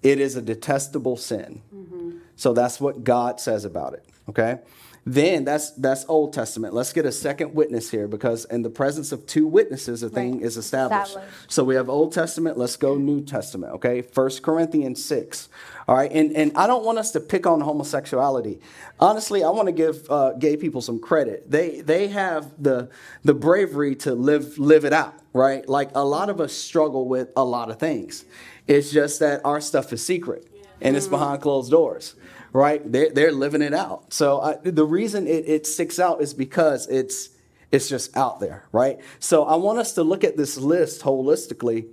It 0.01 0.19
is 0.19 0.36
a 0.36 0.41
detestable 0.41 1.15
sin. 1.15 1.62
Mm-hmm. 1.74 2.17
So 2.36 2.53
that's 2.53 2.81
what 2.81 3.03
God 3.03 3.39
says 3.39 3.63
about 3.63 3.93
it. 3.93 4.05
Okay? 4.27 4.60
Then 5.05 5.43
that's 5.43 5.72
that's 5.72 6.05
Old 6.07 6.31
Testament. 6.31 6.74
Let's 6.74 6.93
get 6.93 7.05
a 7.05 7.12
second 7.12 7.53
witness 7.53 7.91
here 7.91 8.07
because 8.07 8.45
in 8.45 8.62
the 8.62 8.69
presence 8.69 9.12
of 9.12 9.25
two 9.25 9.45
witnesses, 9.45 10.01
a 10.01 10.10
thing 10.10 10.36
right. 10.36 10.43
is 10.43 10.55
established. 10.55 11.10
established. 11.10 11.51
So 11.51 11.65
we 11.65 11.75
have 11.75 11.89
Old 11.89 12.13
Testament. 12.13 12.57
Let's 12.57 12.77
go 12.77 12.95
New 12.95 13.22
Testament. 13.22 13.74
Okay, 13.74 14.01
First 14.01 14.43
Corinthians 14.43 15.03
six. 15.03 15.50
All 15.87 15.95
right, 15.95 16.11
and 16.11 16.35
and 16.35 16.55
I 16.55 16.67
don't 16.67 16.85
want 16.85 16.97
us 16.97 17.11
to 17.11 17.19
pick 17.19 17.45
on 17.45 17.59
homosexuality. 17.61 18.59
Honestly, 18.99 19.43
I 19.43 19.49
want 19.49 19.67
to 19.67 19.73
give 19.73 20.09
uh, 20.09 20.33
gay 20.33 20.55
people 20.55 20.81
some 20.81 20.99
credit. 20.99 21.49
They 21.49 21.81
they 21.81 22.07
have 22.07 22.51
the 22.61 22.89
the 23.23 23.33
bravery 23.33 23.95
to 23.97 24.13
live 24.13 24.57
live 24.57 24.85
it 24.85 24.93
out. 24.93 25.15
Right, 25.33 25.67
like 25.67 25.89
a 25.95 26.05
lot 26.05 26.29
of 26.29 26.39
us 26.39 26.53
struggle 26.53 27.07
with 27.07 27.31
a 27.35 27.43
lot 27.43 27.69
of 27.69 27.79
things. 27.79 28.23
It's 28.67 28.91
just 28.91 29.19
that 29.19 29.41
our 29.43 29.59
stuff 29.59 29.91
is 29.91 30.05
secret 30.05 30.47
and 30.79 30.95
it's 30.95 31.07
behind 31.07 31.41
closed 31.41 31.71
doors 31.71 32.15
right? 32.53 32.89
They're, 32.89 33.09
they're 33.09 33.31
living 33.31 33.61
it 33.61 33.73
out. 33.73 34.13
So 34.13 34.39
I, 34.39 34.57
the 34.63 34.85
reason 34.85 35.27
it, 35.27 35.49
it 35.49 35.67
sticks 35.67 35.99
out 35.99 36.21
is 36.21 36.33
because 36.33 36.87
it's 36.87 37.29
it's 37.71 37.89
just 37.89 38.15
out 38.15 38.39
there, 38.39 38.67
right? 38.71 38.99
So 39.17 39.45
I 39.45 39.55
want 39.55 39.79
us 39.79 39.93
to 39.93 40.03
look 40.03 40.23
at 40.23 40.37
this 40.37 40.57
list 40.57 41.01
holistically, 41.01 41.87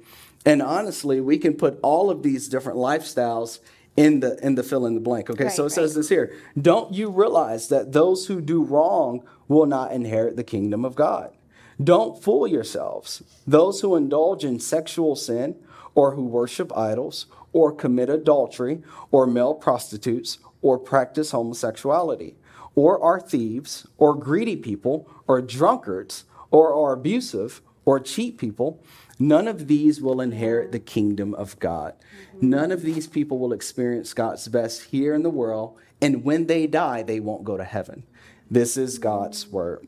and 0.44 0.60
honestly, 0.60 1.22
we 1.22 1.38
can 1.38 1.54
put 1.54 1.80
all 1.82 2.10
of 2.10 2.22
these 2.22 2.48
different 2.48 2.78
lifestyles 2.78 3.60
in 4.00 4.20
the 4.20 4.38
in 4.44 4.54
the 4.54 4.62
fill 4.62 4.86
in 4.86 4.94
the 4.94 5.00
blank. 5.00 5.28
Okay, 5.28 5.44
right, 5.44 5.52
so 5.52 5.64
it 5.64 5.66
right. 5.66 5.72
says 5.72 5.94
this 5.94 6.08
here: 6.08 6.32
Don't 6.60 6.94
you 6.94 7.10
realize 7.10 7.68
that 7.68 7.92
those 7.92 8.26
who 8.26 8.40
do 8.40 8.62
wrong 8.62 9.22
will 9.46 9.66
not 9.66 9.92
inherit 9.92 10.36
the 10.36 10.44
kingdom 10.44 10.84
of 10.84 10.94
God? 10.94 11.36
Don't 11.82 12.22
fool 12.22 12.46
yourselves. 12.46 13.22
Those 13.46 13.80
who 13.80 13.96
indulge 13.96 14.44
in 14.44 14.58
sexual 14.58 15.16
sin, 15.16 15.56
or 15.94 16.14
who 16.14 16.24
worship 16.24 16.76
idols, 16.76 17.26
or 17.52 17.72
commit 17.72 18.08
adultery, 18.08 18.82
or 19.10 19.26
male 19.26 19.54
prostitutes, 19.54 20.38
or 20.62 20.78
practice 20.78 21.32
homosexuality, 21.32 22.36
or 22.74 23.02
are 23.02 23.20
thieves, 23.20 23.86
or 23.98 24.14
greedy 24.14 24.56
people, 24.56 25.08
or 25.26 25.40
drunkards, 25.42 26.24
or 26.50 26.72
are 26.74 26.92
abusive, 26.92 27.60
or 27.84 27.98
cheat 27.98 28.38
people, 28.38 28.82
none 29.20 29.46
of 29.46 29.68
these 29.68 30.00
will 30.00 30.20
inherit 30.20 30.72
the 30.72 30.80
kingdom 30.80 31.34
of 31.34 31.58
God. 31.60 31.94
None 32.40 32.72
of 32.72 32.82
these 32.82 33.06
people 33.06 33.38
will 33.38 33.52
experience 33.52 34.14
God's 34.14 34.48
best 34.48 34.84
here 34.84 35.14
in 35.14 35.22
the 35.22 35.30
world, 35.30 35.76
and 36.02 36.24
when 36.24 36.46
they 36.46 36.66
die, 36.66 37.02
they 37.02 37.20
won't 37.20 37.44
go 37.44 37.56
to 37.56 37.64
heaven. 37.64 38.04
This 38.50 38.76
is 38.76 38.98
God's 38.98 39.46
word. 39.46 39.86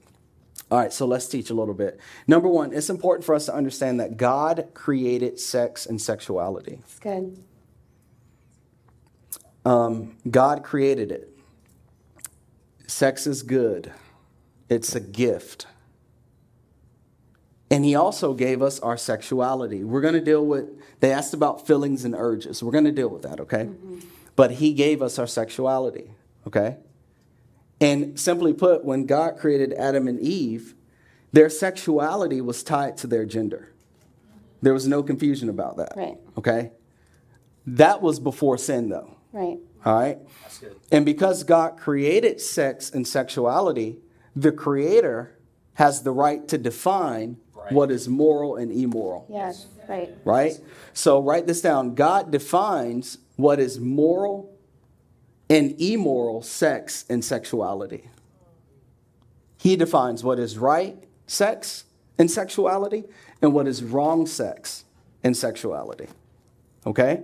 All 0.71 0.79
right, 0.79 0.93
so 0.93 1.05
let's 1.07 1.27
teach 1.27 1.51
a 1.51 1.55
little 1.55 1.75
bit. 1.75 2.01
Number 2.27 2.49
one, 2.49 2.73
it's 2.73 2.89
important 2.89 3.27
for 3.27 3.35
us 3.35 3.47
to 3.47 3.55
understand 3.55 4.01
that 4.01 4.17
God 4.17 4.69
created 4.73 5.39
sex 5.41 5.85
and 5.85 6.01
sexuality. 6.01 6.79
It's 6.81 6.99
good. 6.99 7.43
Um, 9.65 10.17
God 10.31 10.63
created 10.63 11.13
it. 11.13 11.29
Sex 12.87 13.27
is 13.27 13.43
good, 13.43 13.93
it's 14.69 14.95
a 14.95 15.01
gift. 15.01 15.67
And 17.73 17.85
He 17.87 17.95
also 17.95 18.35
gave 18.35 18.61
us 18.61 18.79
our 18.81 18.99
sexuality. 18.99 19.83
We're 19.83 20.03
going 20.03 20.15
to 20.15 20.21
deal 20.21 20.45
with, 20.45 20.67
they 21.01 21.11
asked 21.11 21.33
about 21.33 21.67
feelings 21.67 22.05
and 22.05 22.15
urges. 22.15 22.63
We're 22.63 22.71
going 22.71 22.85
to 22.85 22.93
deal 22.93 23.09
with 23.09 23.23
that, 23.23 23.41
okay? 23.41 23.65
Mm-hmm. 23.65 24.01
But 24.37 24.53
He 24.53 24.75
gave 24.75 25.01
us 25.01 25.19
our 25.19 25.27
sexuality, 25.27 26.11
okay? 26.47 26.77
And 27.81 28.21
simply 28.21 28.53
put, 28.53 28.85
when 28.85 29.07
God 29.07 29.39
created 29.39 29.73
Adam 29.73 30.07
and 30.07 30.21
Eve, 30.21 30.75
their 31.33 31.49
sexuality 31.49 32.43
was 32.43 32.63
tied 32.63 32.99
to 32.99 33.07
their 33.07 33.25
gender. 33.25 33.73
There 34.61 34.75
was 34.75 34.87
no 34.87 35.03
confusion 35.03 35.49
about 35.49 35.79
that. 35.79 35.95
Right. 35.97 36.19
Okay? 36.37 36.73
That 37.67 38.03
was 38.03 38.21
before 38.21 38.59
sin, 38.59 38.91
though. 38.91 39.17
Right. 39.33 39.59
All 39.85 39.99
right? 39.99 40.19
That's 40.43 40.59
good. 40.59 40.77
And 40.93 41.07
because 41.07 41.43
God 41.43 41.79
created 41.79 42.39
sex 42.41 42.91
and 42.91 43.09
sexuality, 43.09 43.99
the 44.37 44.53
Creator 44.53 45.39
has 45.75 46.03
the 46.03 46.13
right 46.13 46.47
to 46.49 46.59
define 46.59 47.39
right. 47.65 47.73
what 47.73 47.91
is 47.91 48.09
moral 48.09 48.57
and 48.57 48.71
immoral. 48.73 49.27
Yes, 49.29 49.67
right. 49.89 50.11
Right? 50.25 50.61
So 50.93 51.23
write 51.23 51.47
this 51.47 51.61
down. 51.61 51.95
God 51.95 52.31
defines 52.31 53.19
what 53.37 53.61
is 53.61 53.79
moral 53.79 54.57
and 55.49 55.81
immoral 55.81 56.43
sex 56.43 57.05
and 57.09 57.25
sexuality. 57.25 58.09
He 59.59 59.77
defines 59.77 60.25
what 60.25 60.39
is 60.39 60.59
right 60.59 60.97
sex 61.27 61.85
and 62.19 62.31
sexuality 62.31 63.05
and 63.41 63.53
what 63.55 63.67
is 63.69 63.83
wrong 63.83 64.27
sex 64.27 64.85
and 65.23 65.37
sexuality. 65.37 66.09
Okay? 66.87 67.23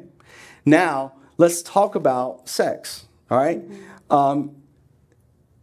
Now, 0.65 1.15
let's 1.37 1.63
talk 1.63 1.95
about 1.95 2.49
sex. 2.49 3.07
All 3.31 3.39
right? 3.39 3.63
Um, 4.11 4.57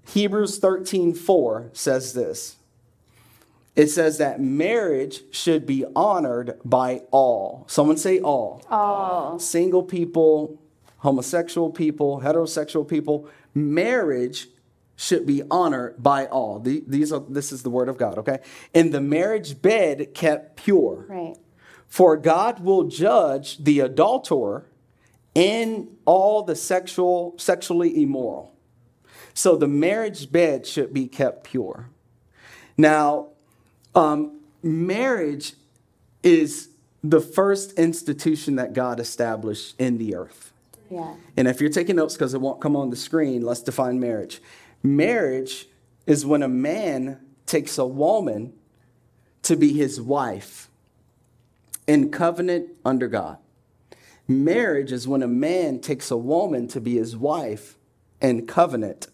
Hebrews 0.07 0.59
13 0.59 1.13
4 1.13 1.69
says 1.73 2.13
this. 2.13 2.57
It 3.75 3.87
says 3.87 4.17
that 4.19 4.39
marriage 4.39 5.21
should 5.31 5.65
be 5.65 5.85
honored 5.95 6.59
by 6.63 7.01
all. 7.11 7.65
Someone 7.67 7.97
say 7.97 8.19
all. 8.19 8.63
All. 8.69 9.37
Single 9.37 9.83
people, 9.83 10.61
homosexual 10.99 11.71
people, 11.71 12.21
heterosexual 12.21 12.87
people. 12.87 13.29
Marriage 13.53 14.47
should 14.95 15.25
be 15.25 15.43
honored 15.51 16.01
by 16.01 16.25
all. 16.27 16.59
These 16.59 17.11
are, 17.11 17.19
this 17.27 17.51
is 17.51 17.63
the 17.63 17.69
word 17.69 17.89
of 17.89 17.97
God, 17.97 18.17
okay? 18.19 18.39
In 18.73 18.91
the 18.91 19.01
marriage 19.01 19.61
bed 19.61 20.13
kept 20.13 20.55
pure. 20.55 21.05
Right. 21.09 21.35
For 21.87 22.15
God 22.15 22.61
will 22.61 22.85
judge 22.85 23.63
the 23.63 23.81
adulterer 23.81 24.65
and 25.35 25.97
all 26.05 26.43
the 26.43 26.55
sexual, 26.55 27.35
sexually 27.37 28.01
immoral. 28.01 28.55
So 29.33 29.57
the 29.57 29.67
marriage 29.67 30.31
bed 30.31 30.65
should 30.65 30.93
be 30.93 31.07
kept 31.07 31.43
pure. 31.43 31.89
Now, 32.77 33.31
um, 33.95 34.39
marriage 34.61 35.53
is 36.23 36.69
the 37.03 37.21
first 37.21 37.73
institution 37.73 38.55
that 38.55 38.73
God 38.73 38.99
established 38.99 39.79
in 39.79 39.97
the 39.97 40.15
earth. 40.15 40.51
Yeah. 40.89 41.15
And 41.37 41.47
if 41.47 41.61
you're 41.61 41.69
taking 41.69 41.95
notes 41.95 42.15
because 42.15 42.33
it 42.33 42.41
won't 42.41 42.61
come 42.61 42.75
on 42.75 42.89
the 42.89 42.95
screen, 42.95 43.41
let's 43.41 43.61
define 43.61 43.99
marriage. 43.99 44.41
Marriage 44.83 45.67
is 46.05 46.25
when 46.25 46.43
a 46.43 46.47
man 46.47 47.19
takes 47.45 47.77
a 47.77 47.85
woman 47.85 48.53
to 49.43 49.55
be 49.55 49.73
his 49.73 50.01
wife 50.01 50.69
in 51.87 52.11
covenant 52.11 52.69
under 52.83 53.07
God. 53.07 53.37
Marriage 54.27 54.91
is 54.91 55.07
when 55.07 55.21
a 55.21 55.27
man 55.27 55.79
takes 55.79 56.09
a 56.09 56.17
woman 56.17 56.67
to 56.67 56.81
be 56.81 56.95
his 56.95 57.15
wife 57.15 57.77
in 58.21 58.47
covenant 58.47 59.07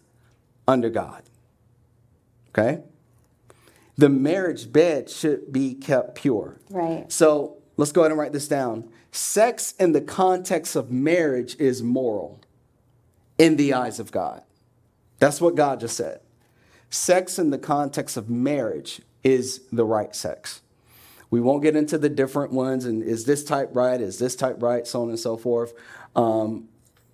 under 0.66 0.88
God. 0.88 1.22
Okay? 2.50 2.82
The 4.02 4.08
marriage 4.08 4.72
bed 4.72 5.08
should 5.08 5.52
be 5.52 5.74
kept 5.74 6.16
pure. 6.16 6.58
Right. 6.70 7.04
So 7.12 7.58
let's 7.76 7.92
go 7.92 8.00
ahead 8.00 8.10
and 8.10 8.18
write 8.18 8.32
this 8.32 8.48
down. 8.48 8.90
Sex 9.12 9.74
in 9.78 9.92
the 9.92 10.00
context 10.00 10.74
of 10.74 10.90
marriage 10.90 11.54
is 11.60 11.84
moral 11.84 12.40
in 13.38 13.54
the 13.54 13.72
eyes 13.74 14.00
of 14.00 14.10
God. 14.10 14.42
That's 15.20 15.40
what 15.40 15.54
God 15.54 15.78
just 15.78 15.96
said. 15.96 16.18
Sex 16.90 17.38
in 17.38 17.50
the 17.50 17.58
context 17.58 18.16
of 18.16 18.28
marriage 18.28 19.02
is 19.22 19.60
the 19.70 19.84
right 19.84 20.16
sex. 20.16 20.62
We 21.30 21.40
won't 21.40 21.62
get 21.62 21.76
into 21.76 21.96
the 21.96 22.08
different 22.08 22.50
ones 22.50 22.86
and 22.86 23.04
is 23.04 23.24
this 23.24 23.44
type 23.44 23.68
right? 23.72 24.00
Is 24.00 24.18
this 24.18 24.34
type 24.34 24.60
right? 24.60 24.84
So 24.84 25.02
on 25.02 25.10
and 25.10 25.18
so 25.18 25.36
forth. 25.36 25.74
Um, 26.16 26.68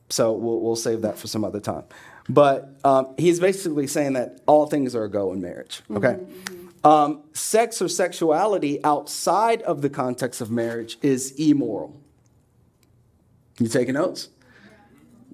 so 0.09 0.33
we'll, 0.33 0.61
we'll, 0.61 0.75
save 0.75 1.03
that 1.03 1.19
for 1.19 1.27
some 1.27 1.45
other 1.45 1.61
time. 1.61 1.85
But 2.31 2.71
um, 2.83 3.15
he's 3.19 3.41
basically 3.41 3.87
saying 3.87 4.15
that 4.15 4.41
all 4.47 4.67
things 4.67 4.95
are 4.95 5.05
a 5.05 5.11
go 5.11 5.35
in 5.35 5.43
marriage. 5.43 5.83
Okay. 5.91 6.15
Mm-hmm. 6.15 6.58
Um, 6.85 7.23
sex 7.33 7.83
or 7.83 7.89
sexuality 7.89 8.83
outside 8.85 9.63
of 9.63 9.83
the 9.83 9.91
context 9.91 10.41
of 10.41 10.51
marriage 10.51 10.99
is 11.03 11.33
immoral. 11.33 12.01
You 13.59 13.69
taking 13.69 13.95
notes? 13.95 14.29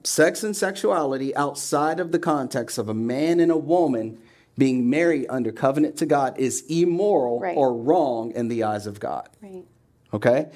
sex 0.05 0.45
and 0.45 0.57
sexuality 0.57 1.35
outside 1.35 1.99
of 1.99 2.13
the 2.13 2.19
context 2.19 2.79
of 2.79 2.89
a 2.89 2.95
man 2.95 3.41
and 3.41 3.51
a 3.51 3.57
woman 3.57 4.19
being 4.57 4.89
married 4.89 5.27
under 5.29 5.51
covenant 5.51 5.97
to 5.97 6.07
God 6.07 6.39
is 6.39 6.65
immoral 6.69 7.41
right. 7.41 7.57
or 7.57 7.75
wrong 7.75 8.31
in 8.33 8.49
the 8.49 8.63
eyes 8.63 8.87
of 8.87 9.01
God. 9.01 9.29
Right. 9.43 9.65
Okay? 10.13 10.51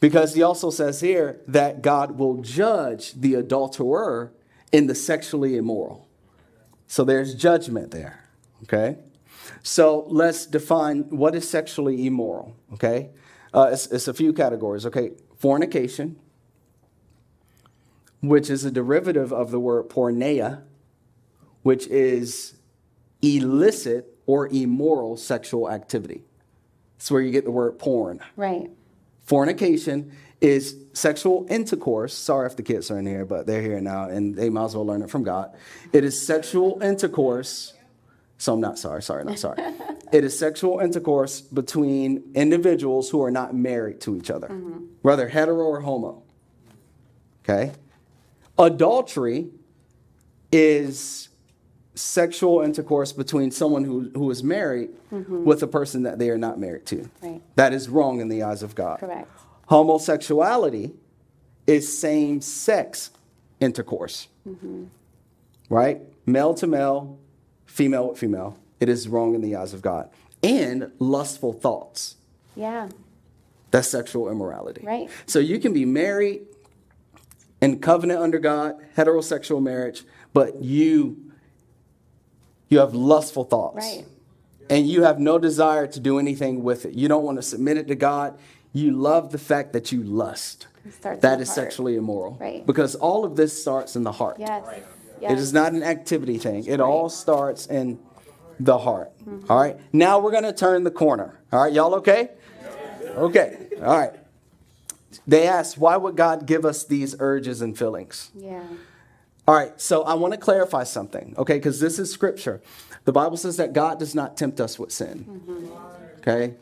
Because 0.00 0.34
he 0.34 0.42
also 0.42 0.70
says 0.70 1.00
here 1.00 1.40
that 1.48 1.80
God 1.80 2.18
will 2.18 2.42
judge 2.42 3.14
the 3.14 3.34
adulterer 3.34 4.32
in 4.70 4.86
the 4.86 4.94
sexually 4.94 5.56
immoral. 5.56 6.06
So 6.88 7.04
there's 7.04 7.34
judgment 7.34 7.90
there. 7.90 8.24
Okay? 8.64 8.98
So 9.62 10.04
let's 10.08 10.46
define 10.46 11.02
what 11.10 11.34
is 11.34 11.48
sexually 11.48 12.06
immoral. 12.06 12.56
Okay? 12.74 13.10
Uh, 13.52 13.70
it's, 13.72 13.86
it's 13.86 14.08
a 14.08 14.14
few 14.14 14.32
categories. 14.32 14.86
Okay? 14.86 15.12
Fornication 15.36 16.16
which 18.20 18.50
is 18.50 18.64
a 18.64 18.70
derivative 18.70 19.32
of 19.32 19.50
the 19.50 19.60
word 19.60 19.88
porneia, 19.88 20.62
which 21.62 21.86
is 21.86 22.54
illicit 23.22 24.18
or 24.26 24.48
immoral 24.48 25.16
sexual 25.16 25.70
activity. 25.70 26.22
That's 26.96 27.10
where 27.10 27.22
you 27.22 27.30
get 27.30 27.44
the 27.44 27.50
word 27.50 27.78
porn. 27.78 28.20
Right. 28.36 28.70
Fornication 29.22 30.12
is 30.40 30.76
sexual 30.92 31.46
intercourse. 31.48 32.14
Sorry 32.14 32.46
if 32.46 32.56
the 32.56 32.62
kids 32.62 32.90
are 32.90 32.98
in 32.98 33.06
here, 33.06 33.24
but 33.24 33.46
they're 33.46 33.62
here 33.62 33.80
now 33.80 34.08
and 34.08 34.34
they 34.34 34.50
might 34.50 34.66
as 34.66 34.74
well 34.76 34.86
learn 34.86 35.02
it 35.02 35.10
from 35.10 35.22
God. 35.22 35.56
It 35.92 36.04
is 36.04 36.20
sexual 36.20 36.80
intercourse. 36.82 37.74
So 38.38 38.54
I'm 38.54 38.60
not 38.60 38.78
sorry, 38.78 39.02
sorry, 39.02 39.24
not 39.24 39.38
sorry. 39.38 39.60
it 40.12 40.24
is 40.24 40.38
sexual 40.38 40.78
intercourse 40.78 41.40
between 41.40 42.22
individuals 42.34 43.10
who 43.10 43.22
are 43.22 43.32
not 43.32 43.54
married 43.54 44.00
to 44.02 44.16
each 44.16 44.30
other, 44.30 44.48
mm-hmm. 44.48 44.84
whether 45.02 45.28
hetero 45.28 45.66
or 45.66 45.80
homo. 45.80 46.22
Okay? 47.42 47.72
Adultery 48.56 49.48
is 50.52 51.28
sexual 51.96 52.60
intercourse 52.60 53.12
between 53.12 53.50
someone 53.50 53.84
who, 53.84 54.10
who 54.14 54.30
is 54.30 54.44
married 54.44 54.90
mm-hmm. 55.12 55.44
with 55.44 55.62
a 55.64 55.66
person 55.66 56.04
that 56.04 56.20
they 56.20 56.30
are 56.30 56.38
not 56.38 56.60
married 56.60 56.86
to. 56.86 57.10
Right. 57.20 57.42
That 57.56 57.72
is 57.72 57.88
wrong 57.88 58.20
in 58.20 58.28
the 58.28 58.44
eyes 58.44 58.62
of 58.62 58.76
God. 58.76 59.00
Correct. 59.00 59.28
Homosexuality 59.66 60.92
is 61.66 61.98
same 61.98 62.40
sex 62.40 63.10
intercourse. 63.58 64.28
Mm-hmm. 64.48 64.84
Right? 65.68 66.00
Male 66.24 66.54
to 66.54 66.66
male, 66.66 67.18
female 67.68 68.08
with 68.08 68.18
female. 68.18 68.58
It 68.80 68.88
is 68.88 69.06
wrong 69.06 69.34
in 69.34 69.40
the 69.40 69.54
eyes 69.54 69.72
of 69.72 69.82
God. 69.82 70.10
And 70.42 70.90
lustful 70.98 71.52
thoughts. 71.52 72.16
Yeah. 72.56 72.88
That's 73.70 73.88
sexual 73.88 74.30
immorality. 74.30 74.82
Right. 74.84 75.10
So 75.26 75.38
you 75.38 75.58
can 75.58 75.72
be 75.72 75.84
married 75.84 76.42
in 77.60 77.78
covenant 77.80 78.20
under 78.20 78.38
God, 78.38 78.76
heterosexual 78.96 79.62
marriage, 79.62 80.04
but 80.32 80.62
you 80.62 81.32
you 82.68 82.78
have 82.80 82.94
lustful 82.94 83.44
thoughts. 83.44 83.76
Right. 83.76 84.04
And 84.70 84.88
you 84.88 85.02
have 85.02 85.18
no 85.18 85.38
desire 85.38 85.86
to 85.86 86.00
do 86.00 86.18
anything 86.18 86.62
with 86.62 86.84
it. 86.84 86.94
You 86.94 87.08
don't 87.08 87.24
want 87.24 87.38
to 87.38 87.42
submit 87.42 87.78
it 87.78 87.88
to 87.88 87.94
God. 87.94 88.38
You 88.72 88.90
love 88.90 89.32
the 89.32 89.38
fact 89.38 89.72
that 89.72 89.92
you 89.92 90.02
lust. 90.02 90.66
That 91.00 91.40
is 91.40 91.48
heart. 91.48 91.56
sexually 91.56 91.96
immoral. 91.96 92.36
Right. 92.38 92.66
Because 92.66 92.94
all 92.94 93.24
of 93.24 93.36
this 93.36 93.58
starts 93.58 93.96
in 93.96 94.04
the 94.04 94.12
heart. 94.12 94.36
Yes. 94.38 94.64
Yes. 95.20 95.32
It 95.32 95.38
is 95.38 95.52
not 95.52 95.72
an 95.72 95.82
activity 95.82 96.38
thing. 96.38 96.64
It 96.66 96.80
all 96.80 97.08
starts 97.08 97.66
in 97.66 97.98
the 98.60 98.78
heart. 98.78 99.12
Mm-hmm. 99.20 99.50
All 99.50 99.60
right. 99.60 99.76
Now 99.92 100.18
we're 100.18 100.32
going 100.32 100.44
to 100.44 100.52
turn 100.52 100.84
the 100.84 100.90
corner. 100.90 101.38
All 101.52 101.62
right. 101.62 101.72
Y'all 101.72 101.94
okay? 101.96 102.30
Okay. 103.16 103.68
All 103.80 103.98
right 103.98 104.14
they 105.28 105.46
asked, 105.46 105.76
why 105.76 105.96
would 105.96 106.16
God 106.16 106.46
give 106.46 106.64
us 106.64 106.84
these 106.84 107.14
urges 107.20 107.60
and 107.60 107.76
feelings? 107.76 108.30
Yeah. 108.34 108.62
All 109.46 109.54
right, 109.54 109.78
so 109.80 110.02
I 110.02 110.14
want 110.14 110.32
to 110.34 110.40
clarify 110.40 110.84
something, 110.84 111.34
okay? 111.38 111.54
Because 111.54 111.80
this 111.80 111.98
is 111.98 112.10
scripture. 112.10 112.60
The 113.04 113.12
Bible 113.12 113.36
says 113.36 113.58
that 113.58 113.74
God 113.74 113.98
does 113.98 114.14
not 114.14 114.36
tempt 114.36 114.60
us 114.60 114.78
with 114.78 114.90
sin, 114.90 115.70
okay? 116.18 116.54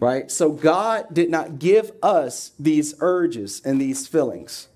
Right? 0.00 0.30
So 0.30 0.50
God 0.50 1.06
did 1.12 1.30
not 1.30 1.58
give 1.58 1.92
us 2.02 2.52
these 2.58 2.94
urges 3.00 3.62
and 3.64 3.80
these 3.80 4.06
feelings. 4.06 4.68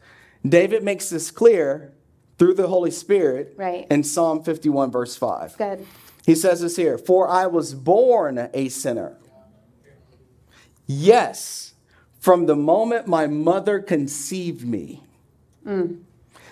David 0.47 0.83
makes 0.83 1.11
this 1.11 1.31
clear 1.31 1.93
through 2.39 2.55
the 2.55 2.69
Holy 2.69 2.91
Spirit 2.91 3.55
Right. 3.57 3.87
in 3.91 4.05
Psalm 4.05 4.43
51, 4.43 4.91
verse 4.91 5.17
5. 5.17 5.59
Good. 5.59 5.87
He 6.25 6.35
says 6.35 6.61
this 6.61 6.77
here 6.77 6.99
For 6.99 7.29
I 7.29 7.47
was 7.47 7.75
born 7.75 8.49
a 8.53 8.69
sinner. 8.69 9.17
Yes, 10.87 11.75
from 12.21 12.47
the 12.47 12.57
moment 12.57 13.07
my 13.07 13.27
mother 13.27 13.81
conceived 13.81 14.67
me. 14.67 15.03
Mm. 15.67 16.03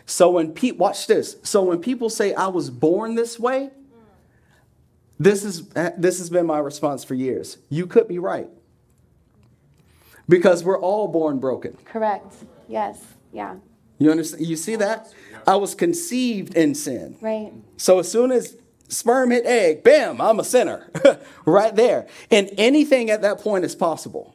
So 0.05 0.31
when 0.31 0.53
people, 0.53 0.79
watch 0.79 1.07
this. 1.07 1.37
So 1.42 1.62
when 1.64 1.81
people 1.81 2.11
say 2.11 2.35
I 2.35 2.49
was 2.49 2.70
born 2.70 3.14
this 3.14 3.38
way, 3.40 3.70
this 5.18 5.44
is 5.44 5.68
this 5.96 6.18
has 6.18 6.29
been 6.29 6.46
my 6.46 6.59
response 6.59 7.03
for 7.03 7.14
years. 7.14 7.59
You 7.70 7.87
could 7.87 8.07
be 8.07 8.18
right. 8.18 8.51
Because 10.29 10.64
we're 10.64 10.79
all 10.81 11.09
born 11.09 11.38
broken. 11.38 11.77
Correct. 11.85 12.35
Yes. 12.68 13.03
Yeah. 13.33 13.57
You 13.98 14.11
understand? 14.11 14.46
You 14.46 14.56
see 14.56 14.76
that? 14.76 15.12
I 15.46 15.56
was 15.56 15.74
conceived 15.74 16.54
in 16.54 16.74
sin. 16.74 17.16
Right. 17.20 17.52
So 17.76 17.98
as 18.00 18.11
soon 18.11 18.32
as 18.32 18.56
sperm 18.88 19.30
hit 19.30 19.46
egg, 19.46 19.82
bam, 19.82 20.20
I'm 20.20 20.40
a 20.40 20.44
sinner. 20.44 20.90
right 21.44 21.74
there. 21.74 22.06
And 22.30 22.50
anything 22.59 23.11
at 23.11 23.22
that 23.22 23.40
point 23.40 23.64
is 23.64 23.74
possible. 23.74 24.35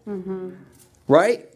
Right? 1.08 1.50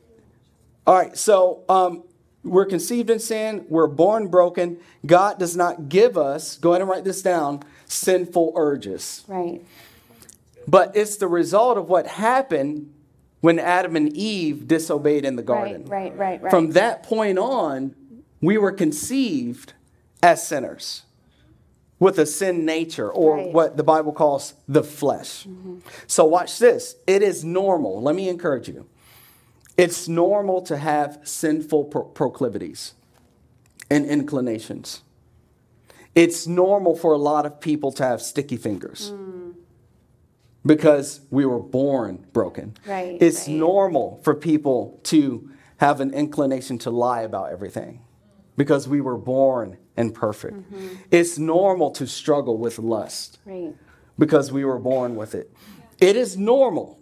All 0.86 0.96
right. 0.96 1.18
So 1.18 1.64
um, 1.70 2.04
we're 2.44 2.66
conceived 2.66 3.10
in 3.10 3.20
sin. 3.20 3.66
We're 3.70 3.88
born 3.88 4.28
broken. 4.28 4.78
God 5.06 5.40
does 5.40 5.56
not 5.56 5.90
give 5.90 6.18
us, 6.18 6.58
go 6.58 6.72
ahead 6.72 6.82
and 6.82 6.90
write 6.90 7.04
this 7.04 7.22
down, 7.22 7.64
sinful 7.88 8.54
urges. 8.56 9.24
Right. 9.28 9.62
But 10.68 10.96
it's 10.96 11.18
the 11.18 11.28
result 11.28 11.78
of 11.78 11.90
what 11.90 12.08
happened 12.08 12.92
when 13.46 13.60
Adam 13.60 13.96
and 13.96 14.12
Eve 14.18 14.68
disobeyed 14.68 15.24
in 15.24 15.36
the 15.36 15.44
garden. 15.44 15.86
Right. 15.86 16.10
Right. 16.10 16.18
Right. 16.18 16.42
Right. 16.42 16.50
From 16.50 16.72
that 16.72 17.04
point 17.04 17.38
on, 17.38 17.94
we 18.42 18.58
were 18.58 18.72
conceived 18.72 19.74
as 20.24 20.48
sinners 20.48 21.04
with 22.00 22.18
a 22.18 22.26
sin 22.26 22.66
nature, 22.66 23.08
or 23.08 23.36
Right. 23.36 23.54
what 23.54 23.78
the 23.78 23.84
Bible 23.84 24.14
calls 24.14 24.56
the 24.68 24.84
flesh. 24.84 25.46
Mm-hmm. 25.46 25.78
So, 26.08 26.26
watch 26.26 26.58
this. 26.58 26.96
It 27.06 27.22
is 27.22 27.46
normal. 27.46 28.02
Let 28.02 28.16
me 28.16 28.30
encourage 28.30 28.68
you. 28.68 28.88
It's 29.78 30.08
normal 30.08 30.64
to 30.64 30.78
have 30.78 31.20
sinful 31.24 31.84
pro- 31.86 32.04
proclivities 32.06 32.96
and 33.92 34.08
inclinations. 34.08 35.04
It's 36.16 36.48
normal 36.48 36.96
for 36.96 37.14
a 37.14 37.20
lot 37.20 37.46
of 37.46 37.62
people 37.62 37.92
to 37.92 38.04
have 38.04 38.24
sticky 38.24 38.58
fingers 38.58 39.12
mm. 39.12 39.35
Because 40.66 41.22
we 41.30 41.46
were 41.46 41.60
born 41.60 42.26
broken. 42.34 42.76
Right, 42.86 43.18
It's 43.22 43.48
right. 43.48 43.58
normal 43.58 44.20
for 44.24 44.34
people 44.34 45.00
to 45.04 45.50
have 45.78 46.02
an 46.02 46.14
inclination 46.14 46.78
to 46.80 46.90
lie 46.90 47.22
about 47.22 47.52
everything 47.52 48.02
because 48.58 48.88
we 48.88 49.02
were 49.02 49.18
born 49.18 49.78
imperfect. 49.98 50.56
Mm-hmm. 50.56 50.88
It's 51.12 51.38
normal 51.38 51.92
to 51.92 52.08
struggle 52.08 52.58
with 52.58 52.80
lust 52.80 53.40
right. 53.46 53.76
because 54.18 54.52
we 54.52 54.66
were 54.66 54.80
born 54.80 55.16
with 55.16 55.36
it. 55.36 55.54
It 56.00 56.16
is 56.16 56.38
normal 56.38 57.00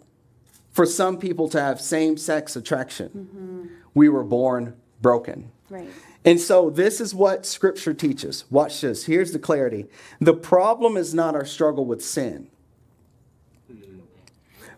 for 0.72 0.86
some 0.86 1.18
people 1.18 1.48
to 1.48 1.60
have 1.60 1.80
same 1.80 2.16
sex 2.16 2.56
attraction. 2.56 3.70
We 3.94 4.08
were 4.08 4.24
born 4.24 4.74
broken. 5.00 5.52
Right. 5.70 5.88
And 6.24 6.40
so 6.40 6.70
this 6.70 7.00
is 7.00 7.14
what 7.14 7.46
scripture 7.46 7.94
teaches. 7.94 8.44
Watch 8.50 8.80
this. 8.80 9.04
Here's 9.04 9.32
the 9.32 9.38
clarity. 9.38 9.86
The 10.20 10.34
problem 10.34 10.96
is 10.96 11.14
not 11.14 11.34
our 11.34 11.44
struggle 11.44 11.84
with 11.84 12.04
sin. 12.04 12.48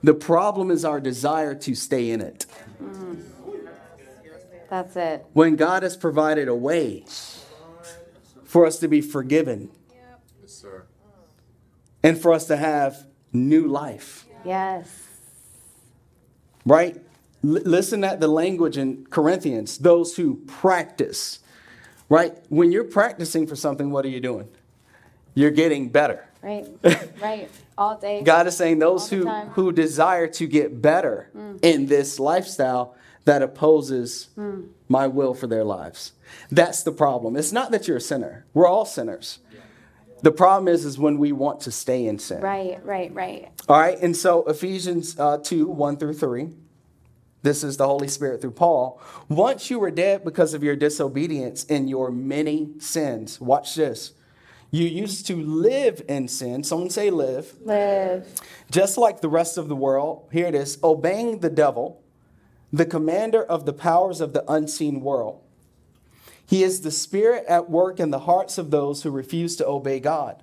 The 0.02 0.14
problem 0.14 0.70
is 0.70 0.84
our 0.84 1.00
desire 1.00 1.54
to 1.54 1.74
stay 1.74 2.10
in 2.10 2.20
it. 2.20 2.46
Mm. 2.82 3.22
That's 4.68 4.96
it. 4.96 5.24
When 5.32 5.56
God 5.56 5.82
has 5.82 5.96
provided 5.96 6.48
a 6.48 6.54
way 6.54 7.04
for 8.44 8.66
us 8.66 8.78
to 8.80 8.88
be 8.88 9.00
forgiven 9.00 9.70
Yes, 9.94 10.52
sir. 10.52 10.84
and 12.02 12.18
for 12.18 12.32
us 12.32 12.46
to 12.46 12.56
have 12.56 13.06
new 13.32 13.66
life. 13.68 14.26
Yes. 14.44 14.88
right? 16.64 16.96
L- 17.44 17.62
listen 17.64 18.02
at 18.04 18.20
the 18.20 18.28
language 18.28 18.76
in 18.76 19.06
Corinthians, 19.06 19.78
those 19.78 20.16
who 20.16 20.36
practice, 20.46 21.40
right? 22.08 22.34
When 22.48 22.72
you're 22.72 22.84
practicing 22.84 23.46
for 23.46 23.56
something, 23.56 23.90
what 23.90 24.04
are 24.04 24.08
you 24.08 24.20
doing? 24.20 24.48
You're 25.34 25.50
getting 25.52 25.88
better. 25.90 26.26
Right. 26.42 26.66
right. 27.20 27.48
All 27.78 27.98
day. 27.98 28.22
God 28.22 28.46
is 28.46 28.56
saying 28.56 28.78
those 28.78 29.10
who, 29.10 29.24
time. 29.24 29.48
who 29.48 29.70
desire 29.72 30.26
to 30.28 30.46
get 30.46 30.80
better 30.80 31.30
in 31.62 31.86
this 31.86 32.18
lifestyle 32.18 32.96
that 33.26 33.42
opposes 33.42 34.28
my 34.88 35.06
will 35.06 35.34
for 35.34 35.46
their 35.46 35.64
lives. 35.64 36.12
That's 36.50 36.82
the 36.82 36.92
problem. 36.92 37.36
It's 37.36 37.52
not 37.52 37.70
that 37.72 37.86
you're 37.86 37.98
a 37.98 38.00
sinner. 38.00 38.46
We're 38.54 38.66
all 38.66 38.86
sinners. 38.86 39.40
The 40.22 40.32
problem 40.32 40.72
is, 40.72 40.84
is 40.84 40.98
when 40.98 41.18
we 41.18 41.32
want 41.32 41.60
to 41.62 41.70
stay 41.70 42.06
in 42.06 42.18
sin. 42.18 42.40
Right. 42.40 42.82
Right. 42.84 43.12
Right. 43.12 43.48
All 43.68 43.78
right, 43.78 43.98
and 44.00 44.16
so 44.16 44.44
Ephesians 44.46 45.18
uh, 45.18 45.38
2 45.38 45.66
1 45.66 45.98
through 45.98 46.14
3. 46.14 46.48
This 47.42 47.62
is 47.62 47.76
the 47.76 47.86
Holy 47.86 48.08
Spirit 48.08 48.40
through 48.40 48.52
Paul. 48.52 49.00
Once 49.28 49.70
you 49.70 49.78
were 49.78 49.90
dead 49.90 50.24
because 50.24 50.54
of 50.54 50.64
your 50.64 50.74
disobedience 50.74 51.64
in 51.64 51.86
your 51.86 52.10
many 52.10 52.70
sins, 52.78 53.40
watch 53.40 53.74
this. 53.74 54.14
You 54.76 54.86
used 54.86 55.26
to 55.28 55.36
live 55.36 56.02
in 56.06 56.28
sin. 56.28 56.62
Someone 56.62 56.90
say 56.90 57.08
live. 57.08 57.54
Live. 57.64 58.26
Just 58.70 58.98
like 58.98 59.22
the 59.22 59.28
rest 59.28 59.56
of 59.56 59.68
the 59.68 59.76
world. 59.76 60.28
Here 60.30 60.46
it 60.46 60.54
is 60.54 60.78
obeying 60.84 61.38
the 61.38 61.48
devil, 61.48 62.02
the 62.70 62.84
commander 62.84 63.42
of 63.42 63.64
the 63.64 63.72
powers 63.72 64.20
of 64.20 64.34
the 64.34 64.44
unseen 64.52 65.00
world. 65.00 65.40
He 66.44 66.62
is 66.62 66.82
the 66.82 66.90
spirit 66.90 67.46
at 67.48 67.70
work 67.70 67.98
in 67.98 68.10
the 68.10 68.18
hearts 68.20 68.58
of 68.58 68.70
those 68.70 69.02
who 69.02 69.10
refuse 69.10 69.56
to 69.56 69.66
obey 69.66 69.98
God. 69.98 70.42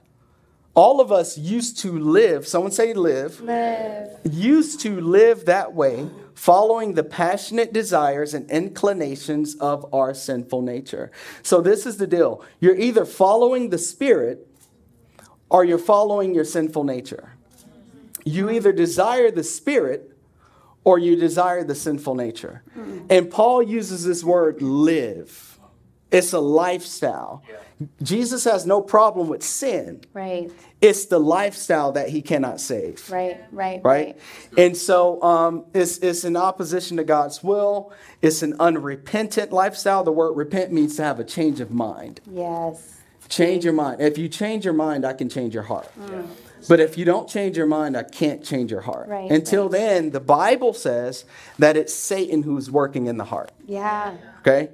All 0.73 0.99
of 0.99 1.11
us 1.11 1.37
used 1.37 1.77
to 1.81 1.91
live, 1.91 2.47
someone 2.47 2.71
say 2.71 2.95
live, 2.95 3.39
Live. 3.39 4.17
used 4.23 4.79
to 4.81 4.99
live 4.99 5.45
that 5.45 5.75
way, 5.75 6.09
following 6.35 6.93
the 6.93 7.03
passionate 7.03 7.73
desires 7.73 8.33
and 8.33 8.49
inclinations 8.49 9.55
of 9.55 9.91
our 9.93 10.13
sinful 10.13 10.61
nature. 10.61 11.11
So, 11.41 11.61
this 11.61 11.85
is 11.85 11.97
the 11.97 12.07
deal 12.07 12.43
you're 12.59 12.75
either 12.75 13.05
following 13.05 13.69
the 13.69 13.77
Spirit 13.77 14.47
or 15.49 15.63
you're 15.63 15.77
following 15.77 16.33
your 16.33 16.45
sinful 16.45 16.83
nature. 16.83 17.35
You 18.25 18.49
either 18.49 18.71
desire 18.71 19.29
the 19.29 19.43
Spirit 19.43 20.11
or 20.83 20.99
you 20.99 21.15
desire 21.15 21.63
the 21.63 21.75
sinful 21.75 22.15
nature. 22.15 22.63
And 23.09 23.29
Paul 23.29 23.63
uses 23.63 24.03
this 24.05 24.23
word 24.23 24.61
live, 24.61 25.52
it's 26.13 26.31
a 26.31 26.39
lifestyle. 26.39 27.43
Jesus 28.01 28.45
has 28.45 28.65
no 28.65 28.81
problem 28.81 29.27
with 29.27 29.43
sin. 29.43 30.01
Right. 30.13 30.49
It's 30.79 31.07
the 31.07 31.19
lifestyle 31.19 31.91
that 31.93 32.09
he 32.09 32.21
cannot 32.21 32.61
save 32.61 33.09
Right. 33.09 33.41
Right. 33.51 33.81
right? 33.83 34.19
And 34.57 34.77
so 34.77 35.21
um, 35.21 35.65
it's, 35.73 35.97
it's 35.97 36.23
in 36.23 36.37
opposition 36.37 36.97
to 36.97 37.03
God's 37.03 37.43
will. 37.43 37.91
It's 38.21 38.41
an 38.41 38.55
unrepentant 38.59 39.51
lifestyle. 39.51 40.03
The 40.03 40.11
word 40.11 40.33
repent 40.33 40.71
means 40.71 40.95
to 40.97 41.03
have 41.03 41.19
a 41.19 41.23
change 41.23 41.59
of 41.59 41.71
mind. 41.71 42.21
Yes. 42.31 43.01
Change 43.27 43.65
your 43.65 43.73
mind. 43.73 43.99
If 44.01 44.17
you 44.17 44.29
change 44.29 44.63
your 44.63 44.73
mind, 44.75 45.05
I 45.05 45.13
can 45.13 45.27
change 45.27 45.53
your 45.53 45.63
heart. 45.63 45.89
But 46.69 46.79
if 46.79 46.97
you 46.97 47.03
don't 47.03 47.27
change 47.27 47.57
your 47.57 47.65
mind, 47.65 47.97
I 47.97 48.03
can't 48.03 48.43
change 48.43 48.71
your 48.71 48.81
heart. 48.81 49.09
Right, 49.09 49.29
Until 49.29 49.63
right. 49.63 49.71
then, 49.71 50.11
the 50.11 50.19
Bible 50.19 50.73
says 50.73 51.25
that 51.59 51.75
it's 51.75 51.93
Satan 51.93 52.43
who's 52.43 52.71
working 52.71 53.07
in 53.07 53.17
the 53.17 53.25
heart. 53.25 53.51
Yeah. 53.65 54.15
Okay? 54.39 54.69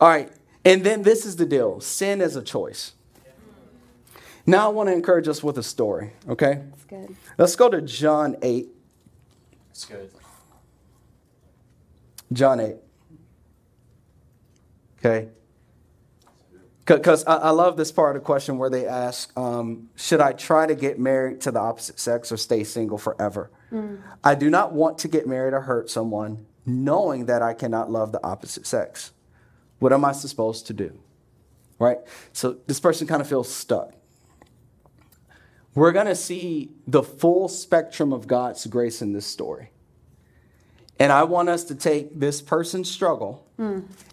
All 0.00 0.08
right. 0.08 0.30
And 0.64 0.82
then 0.82 1.02
this 1.02 1.26
is 1.26 1.36
the 1.36 1.46
deal 1.46 1.80
sin 1.80 2.20
is 2.20 2.36
a 2.36 2.42
choice. 2.42 2.92
Now 4.46 4.66
I 4.66 4.72
want 4.72 4.88
to 4.88 4.92
encourage 4.92 5.28
us 5.28 5.42
with 5.42 5.56
a 5.58 5.62
story. 5.62 6.12
Okay? 6.28 6.62
That's 6.70 6.84
good. 6.84 7.16
Let's 7.38 7.56
go 7.56 7.70
to 7.70 7.80
John 7.80 8.36
8. 8.42 8.68
That's 9.68 9.84
good. 9.86 10.10
John 12.32 12.60
8. 12.60 12.76
Okay? 14.98 15.28
Because 16.84 17.24
I, 17.24 17.36
I 17.36 17.50
love 17.50 17.78
this 17.78 17.90
part 17.90 18.16
of 18.16 18.22
the 18.22 18.26
question 18.26 18.58
where 18.58 18.68
they 18.68 18.86
ask, 18.86 19.36
um, 19.38 19.88
Should 19.96 20.20
I 20.20 20.32
try 20.32 20.66
to 20.66 20.74
get 20.74 20.98
married 20.98 21.40
to 21.42 21.50
the 21.50 21.60
opposite 21.60 21.98
sex 21.98 22.30
or 22.30 22.36
stay 22.36 22.64
single 22.64 22.98
forever? 22.98 23.50
I 24.22 24.36
do 24.36 24.50
not 24.50 24.72
want 24.72 24.98
to 24.98 25.08
get 25.08 25.26
married 25.26 25.52
or 25.52 25.62
hurt 25.62 25.90
someone 25.90 26.46
knowing 26.64 27.26
that 27.26 27.42
I 27.42 27.54
cannot 27.54 27.90
love 27.90 28.12
the 28.12 28.24
opposite 28.24 28.66
sex. 28.66 29.10
What 29.84 29.92
am 29.92 30.02
I 30.02 30.12
supposed 30.12 30.66
to 30.68 30.72
do? 30.72 30.98
Right? 31.78 31.98
So 32.32 32.56
this 32.66 32.80
person 32.80 33.06
kind 33.06 33.20
of 33.20 33.28
feels 33.28 33.52
stuck. 33.52 33.92
We're 35.74 35.92
going 35.92 36.06
to 36.06 36.14
see 36.14 36.70
the 36.86 37.02
full 37.02 37.48
spectrum 37.48 38.10
of 38.10 38.26
God's 38.26 38.64
grace 38.64 39.02
in 39.02 39.12
this 39.12 39.26
story. 39.26 39.72
And 40.98 41.12
I 41.12 41.24
want 41.24 41.50
us 41.50 41.64
to 41.64 41.74
take 41.74 42.18
this 42.18 42.40
person's 42.40 42.90
struggle 42.90 43.46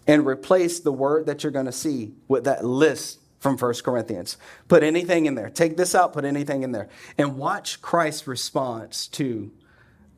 and 0.06 0.26
replace 0.26 0.78
the 0.78 0.92
word 0.92 1.24
that 1.24 1.42
you're 1.42 1.52
going 1.52 1.64
to 1.64 1.72
see 1.72 2.12
with 2.28 2.44
that 2.44 2.66
list 2.66 3.20
from 3.40 3.56
1 3.56 3.74
Corinthians. 3.82 4.36
Put 4.68 4.82
anything 4.82 5.24
in 5.24 5.36
there. 5.36 5.48
Take 5.48 5.78
this 5.78 5.94
out, 5.94 6.12
put 6.12 6.26
anything 6.26 6.64
in 6.64 6.72
there. 6.72 6.90
And 7.16 7.38
watch 7.38 7.80
Christ's 7.80 8.26
response 8.26 9.06
to, 9.06 9.50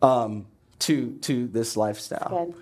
um, 0.03 0.49
to, 0.81 1.13
to 1.19 1.47
this 1.47 1.77
lifestyle. 1.77 2.53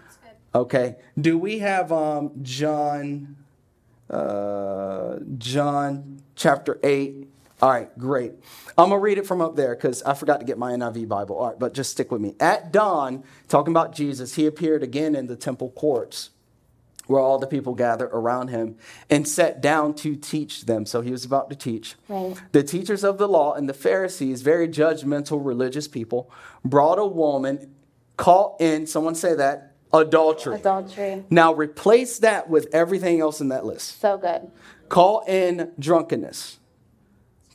Okay. 0.54 0.96
Do 1.18 1.38
we 1.38 1.60
have 1.60 1.92
um, 1.92 2.32
John, 2.42 3.36
uh, 4.10 5.16
John 5.38 6.22
chapter 6.36 6.78
8? 6.82 7.28
All 7.62 7.70
right, 7.70 7.96
great. 7.96 8.32
I'm 8.76 8.88
going 8.88 8.98
to 8.98 8.98
read 8.98 9.18
it 9.18 9.26
from 9.26 9.40
up 9.40 9.54
there 9.54 9.74
because 9.74 10.02
I 10.02 10.14
forgot 10.14 10.40
to 10.40 10.46
get 10.46 10.58
my 10.58 10.72
NIV 10.72 11.08
Bible. 11.08 11.36
All 11.38 11.48
right, 11.48 11.58
but 11.58 11.74
just 11.74 11.92
stick 11.92 12.10
with 12.10 12.20
me. 12.20 12.34
At 12.40 12.72
dawn, 12.72 13.22
talking 13.48 13.72
about 13.72 13.94
Jesus, 13.94 14.34
he 14.34 14.46
appeared 14.46 14.82
again 14.82 15.14
in 15.14 15.26
the 15.28 15.36
temple 15.36 15.70
courts 15.70 16.30
where 17.06 17.20
all 17.20 17.38
the 17.38 17.46
people 17.46 17.74
gathered 17.74 18.10
around 18.12 18.48
him 18.48 18.76
and 19.10 19.26
sat 19.26 19.60
down 19.60 19.94
to 19.94 20.16
teach 20.16 20.66
them. 20.66 20.86
So 20.86 21.00
he 21.00 21.10
was 21.10 21.24
about 21.24 21.50
to 21.50 21.56
teach. 21.56 21.94
Right. 22.08 22.34
The 22.52 22.62
teachers 22.62 23.04
of 23.04 23.18
the 23.18 23.28
law 23.28 23.54
and 23.54 23.68
the 23.68 23.74
Pharisees, 23.74 24.42
very 24.42 24.68
judgmental 24.68 25.44
religious 25.44 25.88
people, 25.88 26.30
brought 26.64 26.98
a 26.98 27.06
woman 27.06 27.74
caught 28.16 28.60
in, 28.60 28.86
someone 28.86 29.14
say 29.14 29.34
that, 29.34 29.71
adultery. 29.92 30.56
Adultery. 30.56 31.24
Now 31.30 31.52
replace 31.54 32.18
that 32.18 32.48
with 32.48 32.68
everything 32.72 33.20
else 33.20 33.40
in 33.40 33.48
that 33.48 33.64
list. 33.64 34.00
So 34.00 34.18
good. 34.18 34.50
Call 34.88 35.20
in 35.26 35.72
drunkenness. 35.78 36.58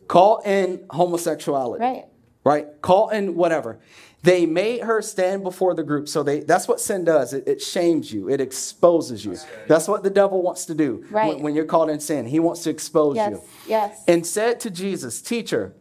Call 0.07 0.39
in 0.39 0.85
homosexuality. 0.89 1.81
Right. 1.83 2.05
Right? 2.43 2.81
Call 2.81 3.09
in 3.09 3.35
whatever. 3.35 3.79
They 4.23 4.45
made 4.45 4.81
her 4.81 5.01
stand 5.01 5.43
before 5.43 5.73
the 5.75 5.83
group. 5.83 6.07
So 6.09 6.23
they 6.23 6.39
that's 6.39 6.67
what 6.67 6.79
sin 6.79 7.03
does. 7.03 7.33
It, 7.33 7.47
it 7.47 7.61
shames 7.61 8.11
you. 8.11 8.29
It 8.29 8.41
exposes 8.41 9.23
you. 9.25 9.37
That's 9.67 9.87
what 9.87 10.03
the 10.03 10.09
devil 10.09 10.41
wants 10.41 10.65
to 10.65 10.73
do 10.75 11.05
Right. 11.11 11.35
when, 11.35 11.43
when 11.43 11.55
you're 11.55 11.65
caught 11.65 11.89
in 11.89 11.99
sin. 11.99 12.25
He 12.25 12.39
wants 12.39 12.63
to 12.63 12.69
expose 12.69 13.15
Yes. 13.17 13.31
you. 13.31 13.41
Yes. 13.67 14.03
And 14.07 14.25
said 14.25 14.59
to 14.61 14.69
Jesus, 14.71 15.21
Teacher, 15.21 15.73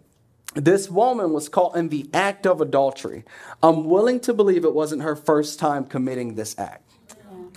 this 0.56 0.90
woman 0.90 1.32
was 1.32 1.48
caught 1.48 1.76
in 1.76 1.90
the 1.90 2.08
act 2.12 2.46
of 2.46 2.60
adultery. 2.60 3.24
I'm 3.62 3.84
willing 3.84 4.20
to 4.20 4.34
believe 4.34 4.64
it 4.64 4.74
wasn't 4.74 5.02
her 5.02 5.14
first 5.14 5.58
time 5.58 5.84
committing 5.84 6.34
this 6.34 6.58
act. 6.58 6.90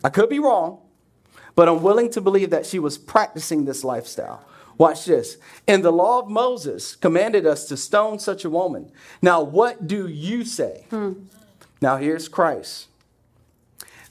I 0.04 0.10
could 0.10 0.30
be 0.30 0.40
wrong, 0.40 0.80
but 1.56 1.68
I'm 1.68 1.82
willing 1.82 2.10
to 2.12 2.22
believe 2.22 2.50
that 2.52 2.66
she 2.66 2.80
was 2.80 2.98
practicing 2.98 3.66
this 3.66 3.84
lifestyle. 3.84 4.46
Watch 4.78 5.06
this. 5.06 5.38
And 5.68 5.84
the 5.84 5.92
law 5.92 6.20
of 6.20 6.30
Moses 6.30 6.96
commanded 6.96 7.46
us 7.46 7.66
to 7.68 7.76
stone 7.76 8.20
such 8.20 8.46
a 8.46 8.50
woman. 8.50 8.92
Now, 9.22 9.42
what 9.42 9.88
do 9.88 10.08
you 10.08 10.46
say? 10.46 10.86
Now, 11.82 11.98
here's 11.98 12.28
Christ. 12.30 12.88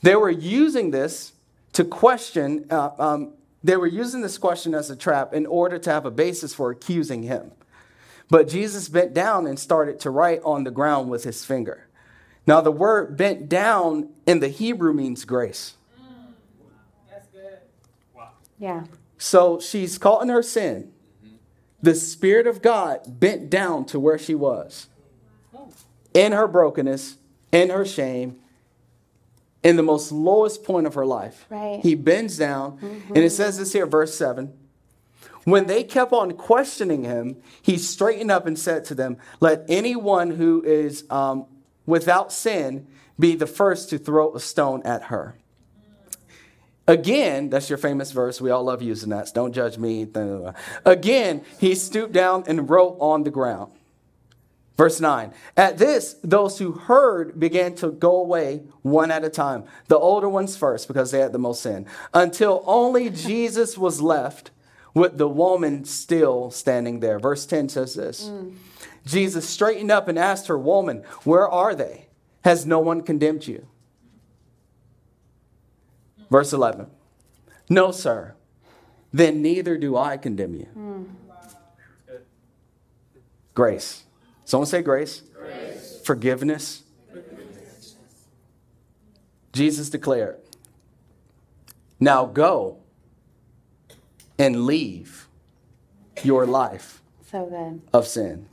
They 0.01 0.15
were 0.15 0.29
using 0.29 0.91
this 0.91 1.33
to 1.73 1.83
question, 1.83 2.65
uh, 2.69 2.91
um, 2.99 3.33
they 3.63 3.77
were 3.77 3.87
using 3.87 4.21
this 4.21 4.37
question 4.37 4.73
as 4.73 4.89
a 4.89 4.95
trap 4.95 5.33
in 5.33 5.45
order 5.45 5.77
to 5.79 5.91
have 5.91 6.05
a 6.05 6.11
basis 6.11 6.53
for 6.53 6.71
accusing 6.71 7.23
him. 7.23 7.51
But 8.29 8.47
Jesus 8.47 8.89
bent 8.89 9.13
down 9.13 9.47
and 9.47 9.59
started 9.59 9.99
to 10.01 10.09
write 10.09 10.41
on 10.43 10.63
the 10.63 10.71
ground 10.71 11.09
with 11.09 11.23
his 11.23 11.43
finger. 11.43 11.87
Now, 12.45 12.61
the 12.61 12.71
word 12.71 13.17
bent 13.17 13.49
down 13.49 14.09
in 14.25 14.39
the 14.39 14.47
Hebrew 14.47 14.93
means 14.93 15.25
grace. 15.25 15.75
Yeah. 18.59 18.83
So 19.17 19.59
she's 19.59 19.97
caught 19.97 20.21
in 20.21 20.29
her 20.29 20.43
sin. 20.43 20.91
The 21.81 21.95
Spirit 21.95 22.45
of 22.45 22.61
God 22.61 23.19
bent 23.19 23.49
down 23.49 23.85
to 23.85 23.99
where 23.99 24.17
she 24.17 24.35
was 24.35 24.87
in 26.13 26.33
her 26.33 26.47
brokenness, 26.47 27.17
in 27.51 27.69
her 27.69 27.85
shame, 27.85 28.37
in 29.63 29.75
the 29.75 29.83
most 29.83 30.11
lowest 30.11 30.63
point 30.63 30.87
of 30.87 30.93
her 30.95 31.05
life. 31.05 31.45
Right. 31.49 31.79
He 31.81 31.95
bends 31.95 32.37
down, 32.37 32.79
and 32.81 32.91
it 32.91 33.13
mm-hmm. 33.13 33.27
says 33.27 33.57
this 33.57 33.73
here, 33.73 33.85
verse 33.85 34.15
7. 34.15 34.53
When 35.49 35.67
they 35.67 35.83
kept 35.83 36.13
on 36.13 36.33
questioning 36.33 37.03
him, 37.03 37.37
he 37.61 37.77
straightened 37.77 38.31
up 38.31 38.45
and 38.45 38.57
said 38.57 38.85
to 38.85 38.95
them, 38.95 39.17
Let 39.39 39.65
anyone 39.67 40.31
who 40.31 40.63
is 40.63 41.05
um, 41.09 41.45
without 41.85 42.31
sin 42.31 42.87
be 43.17 43.35
the 43.35 43.47
first 43.47 43.89
to 43.89 43.97
throw 43.97 44.35
a 44.35 44.39
stone 44.39 44.81
at 44.83 45.03
her. 45.03 45.35
Again, 46.87 47.49
that's 47.49 47.69
your 47.69 47.77
famous 47.77 48.11
verse. 48.11 48.41
We 48.41 48.49
all 48.49 48.63
love 48.63 48.81
using 48.81 49.09
that. 49.09 49.31
Don't 49.33 49.53
judge 49.53 49.77
me. 49.77 50.07
Again, 50.85 51.43
he 51.59 51.75
stooped 51.75 52.13
down 52.13 52.43
and 52.47 52.69
wrote 52.69 52.97
on 52.99 53.23
the 53.23 53.29
ground. 53.29 53.71
Verse 54.75 54.99
9. 54.99 55.33
At 55.57 55.77
this, 55.77 56.15
those 56.23 56.57
who 56.57 56.71
heard 56.71 57.39
began 57.39 57.75
to 57.75 57.91
go 57.91 58.15
away 58.15 58.63
one 58.81 59.11
at 59.11 59.23
a 59.23 59.29
time, 59.29 59.65
the 59.87 59.99
older 59.99 60.29
ones 60.29 60.55
first, 60.55 60.87
because 60.87 61.11
they 61.11 61.19
had 61.19 61.33
the 61.33 61.37
most 61.37 61.61
sin, 61.61 61.85
until 62.13 62.63
only 62.65 63.09
Jesus 63.09 63.77
was 63.77 64.01
left 64.01 64.51
with 64.93 65.17
the 65.17 65.27
woman 65.29 65.85
still 65.85 66.51
standing 66.51 66.99
there. 66.99 67.19
Verse 67.19 67.45
10 67.45 67.69
says 67.69 67.95
this 67.95 68.29
mm. 68.29 68.55
Jesus 69.05 69.47
straightened 69.47 69.91
up 69.91 70.07
and 70.07 70.17
asked 70.17 70.47
her, 70.47 70.57
Woman, 70.57 71.03
where 71.23 71.47
are 71.47 71.75
they? 71.75 72.07
Has 72.43 72.65
no 72.65 72.79
one 72.79 73.01
condemned 73.01 73.47
you? 73.47 73.67
Verse 76.29 76.53
11. 76.53 76.87
No, 77.69 77.91
sir. 77.91 78.35
Then 79.11 79.41
neither 79.41 79.77
do 79.77 79.97
I 79.97 80.17
condemn 80.17 80.55
you. 80.55 80.67
Mm. 80.77 81.05
Grace. 83.53 84.03
Someone 84.45 84.67
say 84.67 84.81
grace. 84.81 85.23
Forgiveness. 86.03 86.83
Jesus 89.51 89.89
declared, 89.89 90.37
Now 91.99 92.25
go 92.25 92.78
and 94.39 94.65
leave 94.65 95.27
your 96.23 96.45
life 96.47 97.01
So 97.29 97.45
good. 97.45 97.81
of 97.93 98.07
sin. 98.07 98.47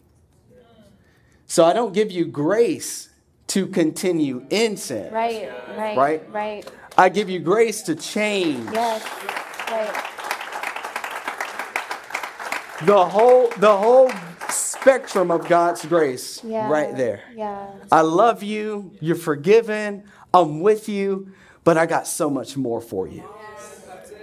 So 1.46 1.64
I 1.64 1.72
don't 1.72 1.94
give 1.94 2.10
you 2.10 2.24
grace 2.26 3.08
to 3.48 3.66
continue 3.68 4.44
in 4.50 4.76
sin. 4.76 5.12
Right. 5.12 5.48
Right. 5.76 5.96
Right? 5.96 6.30
Right. 6.32 6.70
I 6.98 7.08
give 7.08 7.30
you 7.30 7.38
grace 7.38 7.82
to 7.82 7.94
change. 7.94 8.68
Yes. 8.72 9.04
Right. 9.70 10.02
The 12.84 13.06
whole 13.06 13.48
the 13.58 13.74
whole 13.76 14.10
spectrum 14.50 15.30
of 15.30 15.48
God's 15.48 15.86
grace 15.86 16.42
Yeah. 16.44 16.68
right 16.68 16.94
there. 16.96 17.22
Yeah. 17.34 17.68
I 17.90 18.02
love 18.02 18.42
you, 18.42 18.90
you're 19.00 19.16
forgiven, 19.16 20.04
I'm 20.34 20.60
with 20.60 20.88
you, 20.88 21.32
but 21.64 21.78
I 21.78 21.86
got 21.86 22.06
so 22.06 22.28
much 22.28 22.56
more 22.56 22.80
for 22.80 23.06
you. 23.08 23.24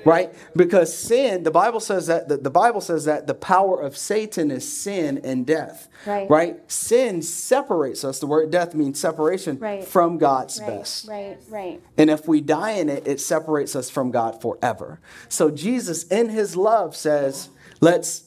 Right? 0.06 0.34
Because 0.56 0.96
sin, 0.96 1.44
the 1.44 1.52
Bible 1.52 1.80
says 1.80 2.08
that 2.08 2.28
the, 2.28 2.38
the 2.38 2.50
Bible 2.50 2.82
says 2.82 3.06
that 3.06 3.28
the 3.28 3.34
power 3.34 3.80
of 3.80 3.96
Satan 3.98 4.52
is 4.52 4.70
sin 4.72 5.22
and 5.24 5.46
death. 5.46 5.88
Right. 6.06 6.30
Right? 6.30 6.72
Sin 6.72 7.22
separates 7.22 8.04
us. 8.04 8.20
The 8.20 8.28
word 8.28 8.52
death 8.52 8.76
means 8.76 9.00
separation 9.00 9.60
Right. 9.60 9.84
from 9.86 10.18
God's 10.18 10.60
Right. 10.60 10.68
best. 10.68 11.08
Right. 11.08 11.38
Right. 11.50 11.82
And 11.98 12.10
if 12.10 12.28
we 12.28 12.42
die 12.42 12.72
in 12.72 12.90
it, 12.90 13.08
it 13.08 13.20
separates 13.22 13.76
us 13.76 13.90
from 13.90 14.12
God 14.12 14.42
forever. 14.42 15.00
So 15.30 15.50
Jesus 15.50 16.04
in 16.06 16.30
his 16.30 16.56
love 16.56 16.96
says, 16.96 17.50
let's 17.82 18.24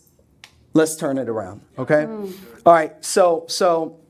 let's 0.75 0.97
turn 0.97 1.17
it 1.19 1.29
around. 1.29 1.63
Okay? 1.79 2.05
Mm. 2.07 2.35
All 2.65 2.73
right. 2.73 2.93
So 3.05 3.45
so 3.49 4.01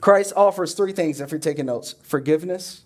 Christ 0.00 0.32
offers 0.36 0.74
three 0.74 0.92
things 0.92 1.20
if 1.20 1.30
you're 1.30 1.38
taking 1.40 1.66
notes. 1.66 1.94
Forgiveness, 2.02 2.82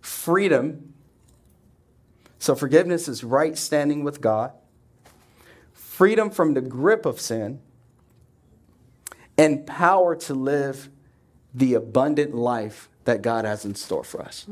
freedom. 0.00 0.92
So 2.46 2.54
forgiveness 2.54 3.08
is 3.08 3.24
right 3.24 3.58
standing 3.58 4.04
with 4.04 4.20
God. 4.20 4.52
Freedom 5.72 6.30
from 6.30 6.54
the 6.54 6.60
grip 6.60 7.04
of 7.04 7.20
sin 7.20 7.58
and 9.36 9.66
power 9.66 10.14
to 10.14 10.32
live 10.32 10.88
the 11.52 11.74
abundant 11.74 12.36
life 12.36 12.88
that 13.04 13.20
God 13.20 13.44
has 13.44 13.64
in 13.64 13.74
store 13.74 14.04
for 14.04 14.22
us. 14.22 14.46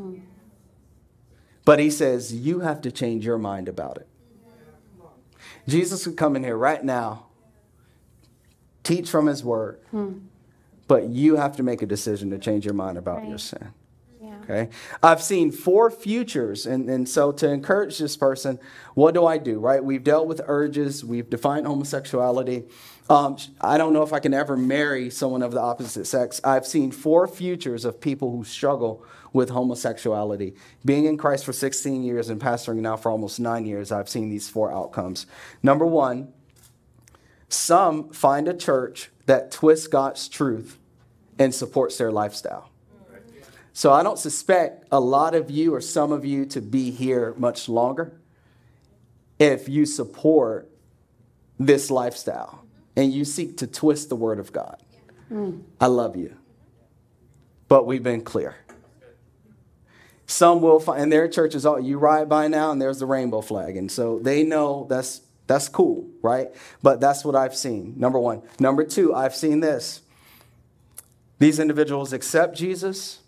But 1.64 1.78
he 1.78 1.88
says, 1.88 2.34
you 2.34 2.58
have 2.60 2.80
to 2.80 2.90
change 2.90 3.24
your 3.24 3.38
mind 3.38 3.68
about 3.68 3.98
it. 3.98 4.08
Jesus 5.68 6.02
could 6.02 6.16
come 6.16 6.34
in 6.34 6.42
here 6.42 6.56
right 6.56 6.82
now, 6.82 7.26
teach 8.82 9.08
from 9.08 9.26
his 9.26 9.44
word, 9.44 9.78
hmm. 9.92 10.14
but 10.88 11.10
you 11.10 11.36
have 11.36 11.54
to 11.58 11.62
make 11.62 11.80
a 11.80 11.86
decision 11.86 12.30
to 12.30 12.40
change 12.40 12.64
your 12.64 12.74
mind 12.74 12.98
about 12.98 13.22
your 13.22 13.34
Right. 13.34 13.40
sin. 13.40 13.72
Okay. 14.44 14.68
I've 15.02 15.22
seen 15.22 15.50
four 15.50 15.90
futures. 15.90 16.66
And, 16.66 16.88
and 16.90 17.08
so 17.08 17.32
to 17.32 17.50
encourage 17.50 17.98
this 17.98 18.16
person, 18.16 18.58
what 18.94 19.14
do 19.14 19.26
I 19.26 19.38
do? 19.38 19.58
Right? 19.58 19.82
We've 19.82 20.04
dealt 20.04 20.26
with 20.26 20.40
urges, 20.46 21.04
we've 21.04 21.28
defined 21.28 21.66
homosexuality. 21.66 22.64
Um, 23.08 23.36
I 23.60 23.76
don't 23.76 23.92
know 23.92 24.02
if 24.02 24.12
I 24.12 24.18
can 24.18 24.32
ever 24.32 24.56
marry 24.56 25.10
someone 25.10 25.42
of 25.42 25.52
the 25.52 25.60
opposite 25.60 26.06
sex. 26.06 26.40
I've 26.42 26.66
seen 26.66 26.90
four 26.90 27.26
futures 27.26 27.84
of 27.84 28.00
people 28.00 28.30
who 28.30 28.44
struggle 28.44 29.04
with 29.32 29.50
homosexuality. 29.50 30.54
Being 30.84 31.04
in 31.04 31.18
Christ 31.18 31.44
for 31.44 31.52
16 31.52 32.02
years 32.02 32.30
and 32.30 32.40
pastoring 32.40 32.76
now 32.76 32.96
for 32.96 33.10
almost 33.10 33.40
nine 33.40 33.66
years, 33.66 33.92
I've 33.92 34.08
seen 34.08 34.30
these 34.30 34.48
four 34.48 34.72
outcomes. 34.72 35.26
Number 35.62 35.84
one, 35.84 36.32
some 37.48 38.10
find 38.10 38.48
a 38.48 38.54
church 38.54 39.10
that 39.26 39.50
twists 39.50 39.86
God's 39.86 40.28
truth 40.28 40.78
and 41.38 41.54
supports 41.54 41.98
their 41.98 42.12
lifestyle. 42.12 42.70
So 43.76 43.92
I 43.92 44.04
don't 44.04 44.18
suspect 44.18 44.86
a 44.92 45.00
lot 45.00 45.34
of 45.34 45.50
you 45.50 45.74
or 45.74 45.80
some 45.80 46.12
of 46.12 46.24
you 46.24 46.46
to 46.46 46.60
be 46.60 46.92
here 46.92 47.34
much 47.36 47.68
longer 47.68 48.20
if 49.40 49.68
you 49.68 49.84
support 49.84 50.70
this 51.58 51.90
lifestyle 51.90 52.64
and 52.94 53.12
you 53.12 53.24
seek 53.24 53.58
to 53.58 53.66
twist 53.66 54.08
the 54.08 54.16
word 54.16 54.38
of 54.38 54.52
God. 54.52 54.80
I 55.80 55.86
love 55.86 56.14
you. 56.16 56.36
But 57.66 57.84
we've 57.84 58.02
been 58.02 58.22
clear. 58.22 58.54
Some 60.26 60.62
will 60.62 60.78
find, 60.78 61.02
and 61.02 61.12
their 61.12 61.26
churches, 61.26 61.66
all 61.66 61.80
you 61.80 61.98
ride 61.98 62.28
by 62.28 62.46
now 62.46 62.70
and 62.70 62.80
there's 62.80 63.00
the 63.00 63.06
rainbow 63.06 63.40
flag. 63.40 63.76
And 63.76 63.90
so 63.90 64.20
they 64.20 64.44
know 64.44 64.86
that's, 64.88 65.20
that's 65.48 65.68
cool, 65.68 66.08
right? 66.22 66.48
But 66.80 67.00
that's 67.00 67.24
what 67.24 67.34
I've 67.34 67.56
seen, 67.56 67.94
number 67.96 68.20
one. 68.20 68.42
Number 68.60 68.84
two, 68.84 69.12
I've 69.12 69.34
seen 69.34 69.58
this. 69.58 70.02
These 71.40 71.58
individuals 71.58 72.12
accept 72.12 72.56
Jesus, 72.56 73.18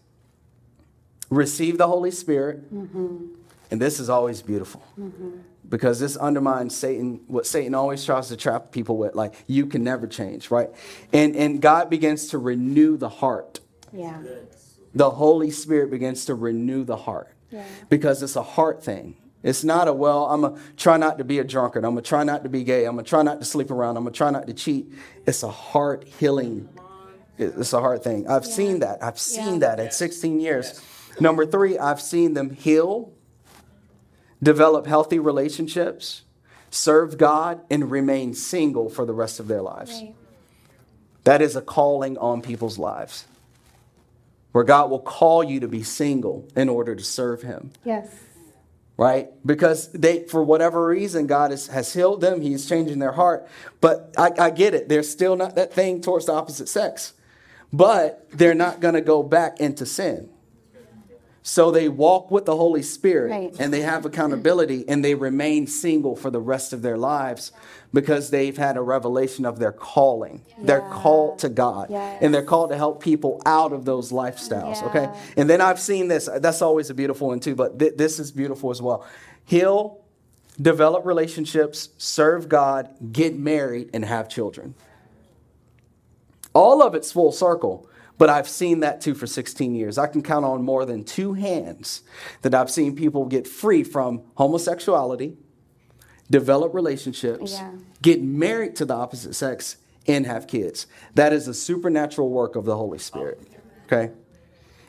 receive 1.31 1.79
the 1.79 1.87
Holy 1.87 2.11
Spirit, 2.11 2.73
mm-hmm. 2.73 3.27
and 3.71 3.81
this 3.81 3.99
is 4.01 4.09
always 4.09 4.43
beautiful. 4.43 4.83
Mm-hmm. 4.99 5.39
Because 5.69 5.99
this 5.99 6.17
undermines 6.17 6.77
Satan, 6.77 7.23
what 7.27 7.45
Satan 7.45 7.75
always 7.75 8.05
tries 8.05 8.29
to 8.29 8.37
trap 8.37 8.71
people 8.71 8.97
with, 8.97 9.17
like, 9.17 9.35
you 9.49 9.67
can 9.67 9.83
never 9.83 10.07
change, 10.07 10.51
right? 10.53 10.71
And, 11.12 11.35
and 11.35 11.61
God 11.61 11.91
begins 11.91 12.29
to 12.29 12.39
renew 12.39 12.97
the 12.97 13.09
heart 13.09 13.59
Yeah. 13.93 14.23
the 14.95 15.11
Holy 15.11 15.51
Spirit 15.51 15.91
begins 15.91 16.25
to 16.27 16.37
renew 16.37 16.85
the 16.85 16.97
heart 16.97 17.35
Yeah. 17.51 17.65
because 17.89 18.23
it's 18.23 18.37
a 18.37 18.43
heart 18.45 18.85
thing. 18.85 19.17
It's 19.43 19.65
not 19.65 19.89
a, 19.89 19.93
well, 19.93 20.27
I'm 20.27 20.43
going 20.43 20.55
to 20.55 20.61
try 20.77 20.97
not 20.97 21.19
to 21.19 21.25
be 21.25 21.41
a 21.41 21.45
drunkard. 21.45 21.85
I'm 21.85 21.93
going 21.95 22.03
to 22.05 22.09
try 22.09 22.23
not 22.23 22.45
to 22.45 22.49
be 22.49 22.62
gay. 22.62 22.85
I'm 22.85 22.95
going 22.95 23.05
to 23.05 23.09
try 23.09 23.23
not 23.23 23.41
to 23.41 23.45
sleep 23.45 23.71
around. 23.73 23.97
I'm 23.97 24.05
going 24.05 24.12
to 24.12 24.17
try 24.17 24.31
not 24.31 24.47
to 24.47 24.55
cheat. 24.55 24.93
It's 25.27 25.43
a 25.43 25.51
heart 25.51 26.05
healing. 26.05 26.69
It's 27.39 27.73
a 27.73 27.81
heart 27.81 28.03
thing. 28.05 28.29
I've 28.29 28.47
seen 28.47 28.81
that. 28.81 29.03
I've 29.03 29.19
seen 29.19 29.55
Yeah. 29.55 29.75
that 29.77 29.81
in 29.81 29.91
16 29.91 30.41
years. 30.41 30.81
Number 31.20 31.46
three, 31.46 31.79
I've 31.79 32.00
seen 32.00 32.35
them 32.35 32.50
heal, 32.50 33.12
develop 34.42 34.87
healthy 34.87 35.18
relationships, 35.18 36.22
serve 36.70 37.16
God, 37.16 37.61
and 37.70 37.90
remain 37.90 38.35
single 38.35 38.88
for 38.88 39.07
the 39.07 39.14
rest 39.14 39.40
of 39.40 39.48
their 39.48 39.62
lives. 39.62 39.92
Right. 40.02 40.14
That 41.24 41.42
is 41.42 41.57
a 41.57 41.62
calling 41.62 42.18
on 42.18 42.42
people's 42.42 42.79
lives 42.79 43.26
where 44.52 44.64
God 44.64 44.90
will 44.90 45.00
call 45.00 45.44
you 45.44 45.61
to 45.61 45.68
be 45.68 45.83
single 45.83 46.48
in 46.57 46.68
order 46.68 46.94
to 46.94 47.05
serve 47.05 47.42
Him, 47.42 47.72
Yes. 47.85 48.09
right? 48.96 49.29
Because 49.44 49.88
they, 49.92 50.22
for 50.24 50.42
whatever 50.42 50.87
reason, 50.87 51.26
God 51.26 51.50
has, 51.50 51.66
has 51.66 51.92
healed 51.92 52.20
them, 52.20 52.40
He's 52.40 52.66
changing 52.66 52.98
their 52.98 53.12
heart. 53.12 53.46
But 53.81 54.14
I, 54.16 54.31
I 54.38 54.50
get 54.50 54.72
it, 54.72 54.88
They're 54.88 55.02
still 55.02 55.37
not 55.37 55.57
that 55.57 55.74
thing 55.74 56.00
towards 56.00 56.26
the 56.26 56.33
opposite 56.33 56.68
sex, 56.68 57.12
but 57.72 58.26
they're 58.31 58.55
not 58.55 58.81
going 58.81 58.94
to 58.94 59.00
go 59.02 59.22
back 59.22 59.61
into 59.61 59.85
sin. 59.85 60.31
So 61.48 61.70
they 61.70 61.88
walk 61.88 62.32
with 62.32 62.44
the 62.44 62.56
Holy 62.56 62.82
Spirit 62.82 63.30
Right. 63.30 63.56
and 63.61 63.72
they 63.72 63.82
have 63.82 64.04
accountability 64.04 64.85
and 64.88 65.04
they 65.04 65.14
remain 65.14 65.68
single 65.68 66.16
for 66.16 66.28
the 66.28 66.40
rest 66.40 66.72
of 66.72 66.82
their 66.82 66.96
lives 66.96 67.52
because 67.94 68.30
they've 68.30 68.56
had 68.56 68.76
a 68.76 68.80
revelation 68.82 69.46
of 69.46 69.61
their 69.61 69.70
calling. 69.70 70.42
Yeah. 70.61 70.80
called 70.90 71.38
to 71.38 71.48
God 71.48 71.87
Yes. 71.88 72.18
and 72.20 72.35
they're 72.35 72.42
called 72.42 72.70
to 72.70 72.76
help 72.76 73.00
people 73.00 73.40
out 73.46 73.72
of 73.72 73.85
those 73.85 74.11
lifestyles. 74.11 74.82
Okay. 74.88 75.09
And 75.37 75.48
then 75.48 75.61
I've 75.61 75.78
seen 75.78 76.09
this. 76.09 76.28
That's 76.40 76.62
always 76.62 76.90
a 76.90 76.94
beautiful 76.94 77.28
one 77.28 77.38
too, 77.38 77.54
but 77.54 77.78
th- 77.78 77.94
this 77.96 78.18
is 78.18 78.32
beautiful 78.32 78.72
as 78.72 78.82
well. 78.82 79.04
Heal, 79.44 80.00
develop 80.61 81.06
relationships, 81.06 81.90
serve 81.96 82.48
God, 82.48 82.88
get 83.12 83.38
married, 83.38 83.90
and 83.94 84.04
have 84.04 84.28
children. 84.28 84.74
All 86.54 86.82
of 86.82 86.96
it's 86.96 87.12
full 87.12 87.30
circle, 87.30 87.87
but 88.18 88.29
I've 88.31 88.48
seen 88.48 88.81
that 88.81 89.00
too 89.00 89.14
for 89.14 89.26
16 89.26 89.74
years. 89.74 89.98
I 89.98 90.07
can 90.07 90.22
count 90.22 90.44
on 90.44 90.62
more 90.62 90.85
than 90.85 91.05
two 91.05 91.35
hands 91.35 92.02
that 92.42 92.55
I've 92.55 92.70
seen 92.70 92.96
people 92.96 93.26
get 93.26 93.46
free 93.46 93.83
from 93.85 94.22
homosexuality, 94.37 95.37
develop 96.31 96.74
relationships, 96.74 97.52
Yeah. 97.52 97.72
get 98.02 98.22
married 98.22 98.76
to 98.76 98.85
the 98.85 98.94
opposite 98.94 99.35
sex, 99.35 99.76
and 100.09 100.26
have 100.26 100.46
kids. 100.46 100.87
That 101.14 101.33
is 101.33 101.48
a 101.48 101.55
supernatural 101.55 102.31
work 102.31 102.57
of 102.57 102.64
the 102.64 102.76
Holy 102.76 102.98
Spirit. 102.98 103.40
Okay? 103.87 104.12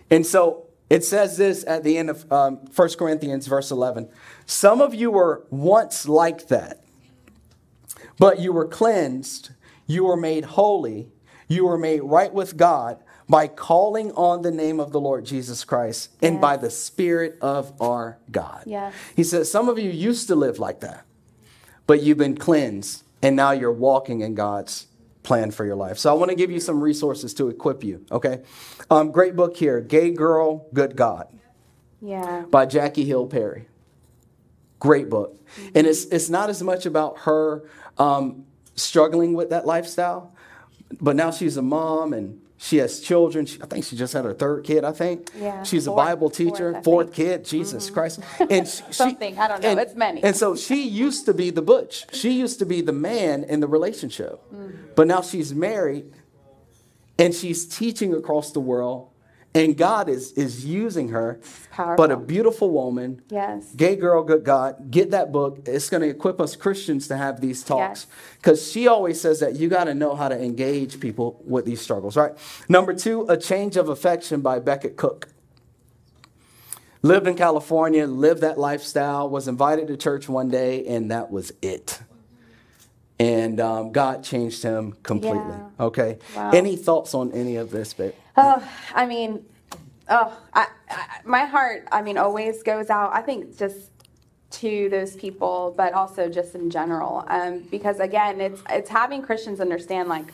And 0.09 0.25
so 0.25 0.67
it 0.89 1.03
says 1.03 1.37
this 1.37 1.65
at 1.67 1.83
the 1.83 1.97
end 1.97 2.09
of 2.09 2.31
um, 2.31 2.57
1 2.73 2.89
Corinthians, 2.97 3.47
verse 3.47 3.71
11. 3.71 4.09
Some 4.45 4.79
of 4.79 4.93
you 4.95 5.11
were 5.11 5.45
once 5.49 6.07
like 6.07 6.47
that, 6.47 6.83
but 8.19 8.39
you 8.39 8.53
were 8.53 8.65
cleansed, 8.67 9.49
you 9.85 10.05
were 10.05 10.17
made 10.17 10.45
holy, 10.45 11.09
you 11.47 11.65
were 11.65 11.77
made 11.77 12.03
right 12.03 12.33
with 12.33 12.57
God 12.57 12.99
by 13.29 13.47
calling 13.47 14.11
on 14.13 14.41
the 14.41 14.51
name 14.51 14.79
of 14.79 14.91
the 14.91 14.99
Lord 14.99 15.25
Jesus 15.25 15.63
Christ 15.63 16.11
and 16.21 16.35
Yes. 16.35 16.41
by 16.41 16.57
the 16.57 16.69
Spirit 16.69 17.37
of 17.41 17.73
our 17.81 18.17
God. 18.31 18.63
Yes. 18.65 18.93
He 19.15 19.23
says, 19.23 19.51
Some 19.51 19.67
of 19.69 19.77
you 19.77 19.89
used 19.89 20.27
to 20.27 20.35
live 20.35 20.59
like 20.59 20.79
that, 20.81 21.05
but 21.87 22.01
you've 22.01 22.17
been 22.17 22.37
cleansed, 22.37 23.03
and 23.21 23.35
now 23.35 23.51
you're 23.51 23.71
walking 23.71 24.21
in 24.21 24.33
God's 24.35 24.87
plan 25.23 25.51
for 25.51 25.65
your 25.65 25.75
life. 25.75 25.97
So 25.97 26.09
I 26.09 26.13
want 26.13 26.29
to 26.29 26.35
give 26.35 26.49
you 26.51 26.61
some 26.61 26.79
resources 26.79 27.33
to 27.33 27.49
equip 27.49 27.83
you, 27.83 28.05
okay? 28.11 28.43
Um, 28.89 29.11
great 29.11 29.35
book 29.35 29.57
here 29.57 29.81
Gay 29.81 30.11
Girl, 30.11 30.65
Good 30.73 30.95
God 30.95 31.27
Yeah. 32.01 32.45
by 32.49 32.65
Jackie 32.65 33.03
Hill 33.03 33.27
Perry. 33.27 33.67
Great 34.79 35.09
book. 35.09 35.37
And 35.75 35.85
it's, 35.87 36.05
it's 36.05 36.29
not 36.29 36.49
as 36.49 36.61
much 36.63 36.85
about 36.85 37.19
her 37.19 37.63
um, 37.97 38.45
struggling 38.75 39.33
with 39.33 39.49
that 39.49 39.65
lifestyle, 39.65 40.33
but 41.01 41.15
now 41.17 41.31
she's 41.31 41.57
a 41.57 41.61
mom 41.61 42.13
and 42.13 42.39
she 42.57 42.77
has 42.77 42.99
children. 42.99 43.45
She, 43.45 43.61
I 43.61 43.67
think 43.67 43.85
she 43.85 43.95
just 43.95 44.13
had 44.13 44.25
her 44.25 44.33
third 44.33 44.63
kid, 44.63 44.83
I 44.83 44.91
think. 44.91 45.29
Yeah, 45.37 45.61
She's 45.63 45.85
a 45.85 45.91
Bible 45.91 46.29
teacher, 46.29 46.73
fourth, 46.73 46.83
fourth. 46.83 47.07
Mm-hmm. 47.07 47.21
kid, 47.21 47.45
Jesus 47.45 47.89
Christ. 47.89 48.19
And 48.49 48.67
she, 48.67 48.83
Something, 48.91 49.37
I 49.37 49.47
don't 49.47 49.61
know, 49.61 49.69
and- 49.69 49.79
it's 49.79 49.93
many. 49.95 50.23
And 50.23 50.35
so 50.35 50.55
she 50.55 50.87
used 50.87 51.25
to 51.25 51.33
be 51.33 51.51
the 51.51 51.61
butch. 51.61 52.05
She 52.13 52.31
used 52.31 52.59
to 52.59 52.65
be 52.65 52.81
the 52.81 52.93
man 52.93 53.43
in 53.43 53.59
the 53.59 53.67
relationship. 53.67 54.41
Mm. 54.53 54.95
But 54.95 55.07
now 55.07 55.21
she's 55.21 55.53
married 55.53 56.11
and 57.19 57.33
she's 57.33 57.65
teaching 57.67 58.13
across 58.13 58.51
the 58.51 58.59
world. 58.59 59.09
And 59.57 59.75
God 59.75 60.07
is, 60.07 60.33
is 60.33 60.65
using 60.65 61.09
her. 61.09 61.39
But 61.75 62.11
a 62.11 62.17
beautiful 62.17 62.69
woman. 62.69 63.23
Yes. 63.29 63.73
Gay 63.75 63.95
girl, 63.95 64.23
good 64.23 64.43
God. 64.43 64.91
Get 64.91 65.09
that 65.11 65.31
book. 65.31 65.61
It's 65.65 65.89
going 65.89 66.01
to 66.01 66.09
equip 66.09 66.39
us 66.39 66.55
Christians 66.55 67.07
to 67.07 67.17
have 67.17 67.41
these 67.41 67.63
talks. 67.63 68.01
Yes. 68.01 68.07
Because 68.35 68.71
she 68.71 68.87
always 68.87 69.19
says 69.19 69.39
that 69.39 69.55
you 69.55 69.67
got 69.67 69.85
to 69.85 69.95
know 69.95 70.15
how 70.15 70.29
to 70.29 70.39
engage 70.39 70.99
people 70.99 71.41
with 71.43 71.65
these 71.65 71.81
struggles, 71.81 72.15
right? 72.15 72.33
Number 72.69 72.93
two, 72.93 73.25
A 73.29 73.35
Change 73.35 73.77
of 73.77 73.89
Affection 73.89 74.41
by 74.41 74.59
Becket 74.59 74.95
Cook. 74.95 75.29
Lived 77.01 77.25
in 77.27 77.35
California, 77.35 78.05
lived 78.05 78.41
that 78.41 78.59
lifestyle, 78.59 79.27
was 79.27 79.47
invited 79.47 79.87
to 79.87 79.97
church 79.97 80.29
one 80.29 80.49
day, 80.49 80.85
and 80.85 81.09
that 81.09 81.31
was 81.31 81.51
it. 81.63 81.99
And 83.19 83.59
um, 83.59 83.91
God 83.91 84.23
changed 84.23 84.61
him 84.61 84.93
completely. 85.01 85.39
Yeah. 85.39 85.85
Okay. 85.85 86.19
Wow. 86.35 86.51
Any 86.51 86.75
thoughts 86.75 87.15
on 87.15 87.31
any 87.31 87.55
of 87.55 87.71
this, 87.71 87.93
babe? 87.93 88.13
Oh, 88.37 88.63
I 88.95 89.07
mean, 89.07 89.45
oh, 90.09 90.37
I, 90.53 90.67
I, 90.89 91.19
my 91.25 91.45
heart, 91.45 91.87
I 91.91 92.03
mean, 92.03 92.17
always 92.19 92.63
goes 92.63 92.89
out. 92.91 93.13
I 93.15 93.21
think 93.21 93.57
just 93.57 93.91
to 94.51 94.89
those 94.89 95.15
people, 95.15 95.73
but 95.77 95.93
also 95.93 96.29
just 96.29 96.55
in 96.55 96.69
general, 96.69 97.25
um, 97.29 97.61
because 97.71 97.99
again, 98.01 98.41
it's 98.41 98.63
it's 98.69 98.89
having 98.89 99.23
Christians 99.23 99.61
understand 99.61 100.09
like. 100.09 100.27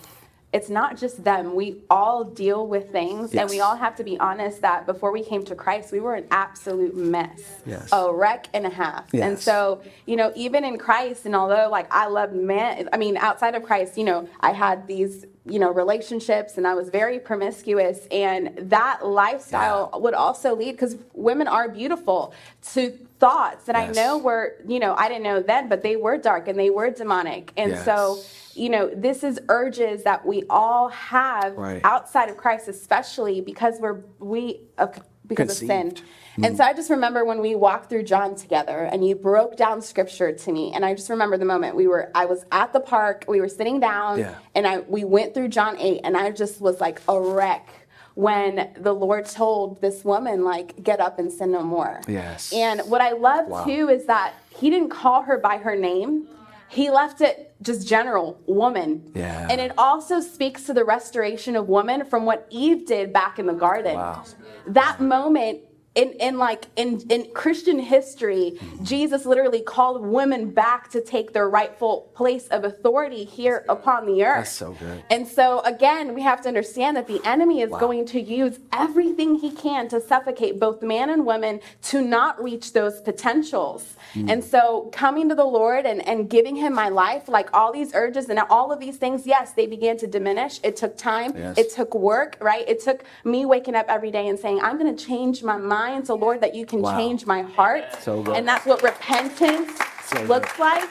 It's 0.53 0.69
not 0.69 0.97
just 0.97 1.23
them. 1.23 1.55
We 1.55 1.81
all 1.89 2.23
deal 2.23 2.67
with 2.67 2.91
things, 2.91 3.33
and 3.33 3.49
we 3.49 3.59
all 3.59 3.75
have 3.75 3.95
to 3.95 4.03
be 4.03 4.19
honest 4.19 4.61
that 4.61 4.85
before 4.85 5.11
we 5.11 5.23
came 5.23 5.43
to 5.45 5.55
Christ, 5.55 5.91
we 5.91 5.99
were 5.99 6.13
an 6.13 6.27
absolute 6.29 6.95
mess, 6.95 7.41
Yes. 7.65 7.89
a 7.91 8.13
wreck 8.13 8.49
and 8.53 8.65
a 8.67 8.69
half. 8.69 9.11
And 9.15 9.39
so, 9.39 9.81
you 10.05 10.15
know, 10.15 10.31
even 10.35 10.63
in 10.63 10.77
Christ, 10.77 11.25
and 11.25 11.35
although 11.35 11.69
like 11.71 11.87
I 11.91 12.05
loved 12.05 12.35
man, 12.35 12.87
I 12.93 12.97
mean, 12.97 13.17
outside 13.17 13.55
of 13.55 13.63
Christ, 13.63 13.97
you 13.97 14.03
know, 14.03 14.29
I 14.41 14.51
had 14.51 14.85
these, 14.87 15.25
you 15.45 15.57
know, 15.57 15.71
relationships 15.71 16.55
and 16.57 16.67
I 16.67 16.75
was 16.75 16.89
very 16.89 17.17
promiscuous. 17.19 18.05
And 18.11 18.51
that 18.69 19.05
lifestyle 19.05 19.89
would 19.95 20.13
also 20.13 20.55
lead, 20.55 20.73
because 20.73 20.95
women 21.13 21.47
are 21.47 21.67
beautiful, 21.67 22.33
to 22.73 22.91
thoughts 23.19 23.65
that 23.65 23.75
Yes. 23.75 23.97
I 23.97 24.01
know 24.01 24.17
were, 24.19 24.53
you 24.67 24.79
know, 24.79 24.93
I 24.95 25.07
didn't 25.07 25.23
know 25.23 25.41
then, 25.41 25.67
but 25.67 25.81
they 25.81 25.95
were 25.95 26.17
dark 26.17 26.47
and 26.47 26.59
they 26.59 26.69
were 26.69 26.91
demonic. 26.91 27.51
And 27.57 27.75
so, 27.79 28.17
Yes. 28.17 28.39
You 28.55 28.69
know, 28.69 28.89
this 28.95 29.23
is 29.23 29.39
urges 29.49 30.03
that 30.03 30.25
we 30.25 30.43
all 30.49 30.89
have 30.89 31.55
Right. 31.57 31.81
outside 31.83 32.29
of 32.29 32.37
Christ, 32.37 32.67
especially 32.67 33.41
because 33.41 33.79
we're, 33.79 34.01
we, 34.19 34.61
of 34.77 34.99
because 35.27 35.49
of 35.51 35.55
sin. 35.67 35.89
Conceived. 35.91 36.03
And 36.43 36.57
so 36.57 36.63
I 36.63 36.73
just 36.73 36.89
remember 36.89 37.23
when 37.23 37.39
we 37.39 37.55
walked 37.55 37.89
through 37.89 38.03
John 38.03 38.35
together 38.35 38.79
and 38.91 39.07
you 39.07 39.15
broke 39.15 39.55
down 39.55 39.81
scripture 39.81 40.31
to 40.33 40.51
me. 40.51 40.71
And 40.73 40.83
I 40.83 40.93
just 40.95 41.09
remember 41.09 41.37
the 41.37 41.45
moment 41.45 41.75
we 41.75 41.87
were, 41.87 42.11
I 42.15 42.25
was 42.25 42.43
at 42.51 42.73
the 42.73 42.79
park, 42.79 43.25
we 43.27 43.39
were 43.39 43.47
sitting 43.47 43.79
down 43.79 44.19
Yeah. 44.19 44.35
and 44.55 44.67
I, 44.67 44.79
we 44.79 45.03
went 45.05 45.33
through 45.33 45.47
John 45.49 45.77
8 45.79 46.01
and 46.03 46.17
I 46.17 46.31
just 46.31 46.59
was 46.59 46.81
like 46.81 47.01
a 47.07 47.19
wreck 47.19 47.69
when 48.15 48.71
the 48.77 48.93
Lord 48.93 49.25
told 49.25 49.81
this 49.81 50.03
woman, 50.05 50.43
like, 50.43 50.83
get 50.83 50.99
up 50.99 51.17
and 51.19 51.31
sin 51.31 51.51
no 51.51 51.63
more. 51.63 51.99
Yes. 52.07 52.51
And 52.53 52.81
what 52.81 53.01
I 53.01 53.13
love 53.13 53.47
Wow. 53.47 53.63
too 53.65 53.89
is 53.89 54.05
that 54.05 54.33
he 54.49 54.69
didn't 54.69 54.89
call 54.89 55.23
her 55.23 55.37
by 55.37 55.57
her 55.57 55.75
name. 55.75 56.27
He 56.73 56.89
left 56.89 57.21
it 57.21 57.53
just 57.61 57.87
general 57.87 58.41
woman. 58.47 59.11
Yeah. 59.13 59.47
And 59.49 59.61
it 59.61 59.73
also 59.77 60.19
speaks 60.19 60.63
to 60.63 60.73
the 60.73 60.83
restoration 60.83 61.55
of 61.55 61.69
woman 61.69 62.03
from 62.05 62.25
what 62.25 62.47
Eve 62.49 62.87
did 62.87 63.13
back 63.13 63.37
in 63.37 63.45
the 63.45 63.53
garden. 63.53 63.95
Wow. 63.95 64.23
That 64.67 64.99
moment 64.99 65.61
in, 65.95 66.11
in 66.13 66.37
like 66.39 66.65
in, 66.75 67.01
in 67.09 67.27
Christian 67.33 67.77
history, 67.77 68.59
Jesus 68.81 69.25
literally 69.25 69.61
called 69.61 70.01
women 70.01 70.49
back 70.49 70.89
to 70.91 71.01
take 71.01 71.33
their 71.33 71.47
rightful 71.47 72.09
place 72.15 72.47
of 72.47 72.63
authority 72.63 73.23
here 73.23 73.63
upon 73.69 74.07
the 74.07 74.23
earth. 74.23 74.37
That's 74.37 74.51
so 74.51 74.71
good. 74.73 75.03
And 75.11 75.27
so 75.27 75.59
again, 75.61 76.15
we 76.15 76.21
have 76.21 76.41
to 76.41 76.47
understand 76.47 76.97
that 76.97 77.07
the 77.07 77.21
enemy 77.23 77.61
is 77.61 77.69
going 77.69 78.05
to 78.07 78.19
use 78.19 78.59
everything 78.71 79.35
he 79.35 79.51
can 79.51 79.87
to 79.89 80.01
suffocate 80.01 80.59
both 80.59 80.81
man 80.81 81.11
and 81.11 81.25
woman 81.25 81.59
to 81.83 82.01
not 82.01 82.41
reach 82.43 82.73
those 82.73 82.99
potentials. 83.01 83.95
Hmm. 84.13 84.29
And 84.29 84.43
so 84.43 84.89
coming 84.91 85.29
to 85.29 85.35
the 85.35 85.45
Lord 85.45 85.85
and, 85.85 86.07
and 86.07 86.27
giving 86.27 86.55
him 86.55 86.73
my 86.73 86.89
life, 86.89 87.27
like 87.27 87.53
all 87.53 87.71
these 87.71 87.93
urges 87.93 88.29
and 88.29 88.39
all 88.39 88.71
of 88.71 88.79
these 88.79 88.97
things, 88.97 89.27
yes, 89.27 89.51
they 89.51 89.67
began 89.67 89.97
to 89.97 90.07
diminish. 90.07 90.59
It 90.63 90.75
took 90.75 90.97
time. 90.97 91.33
Yes. 91.35 91.57
It 91.57 91.71
took 91.71 91.93
work, 91.93 92.37
right? 92.41 92.67
It 92.67 92.81
took 92.81 93.03
me 93.23 93.45
waking 93.45 93.75
up 93.75 93.85
every 93.89 94.09
day 94.09 94.27
and 94.27 94.39
saying, 94.39 94.59
I'm 94.61 94.79
going 94.79 94.95
to 94.95 95.05
change 95.05 95.43
my 95.43 95.57
mind 95.57 95.82
so 96.05 96.15
Lord 96.15 96.39
that 96.41 96.53
you 96.55 96.65
can 96.65 96.81
Wow. 96.81 96.97
change 96.97 97.25
my 97.25 97.41
heart. 97.41 97.85
So 98.01 98.21
good. 98.23 98.35
and 98.37 98.47
that's 98.47 98.65
what 98.65 98.81
repentance 98.83 99.71
So 100.05 100.17
good. 100.17 100.29
looks 100.29 100.57
like 100.59 100.89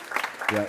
Yeah. 0.52 0.66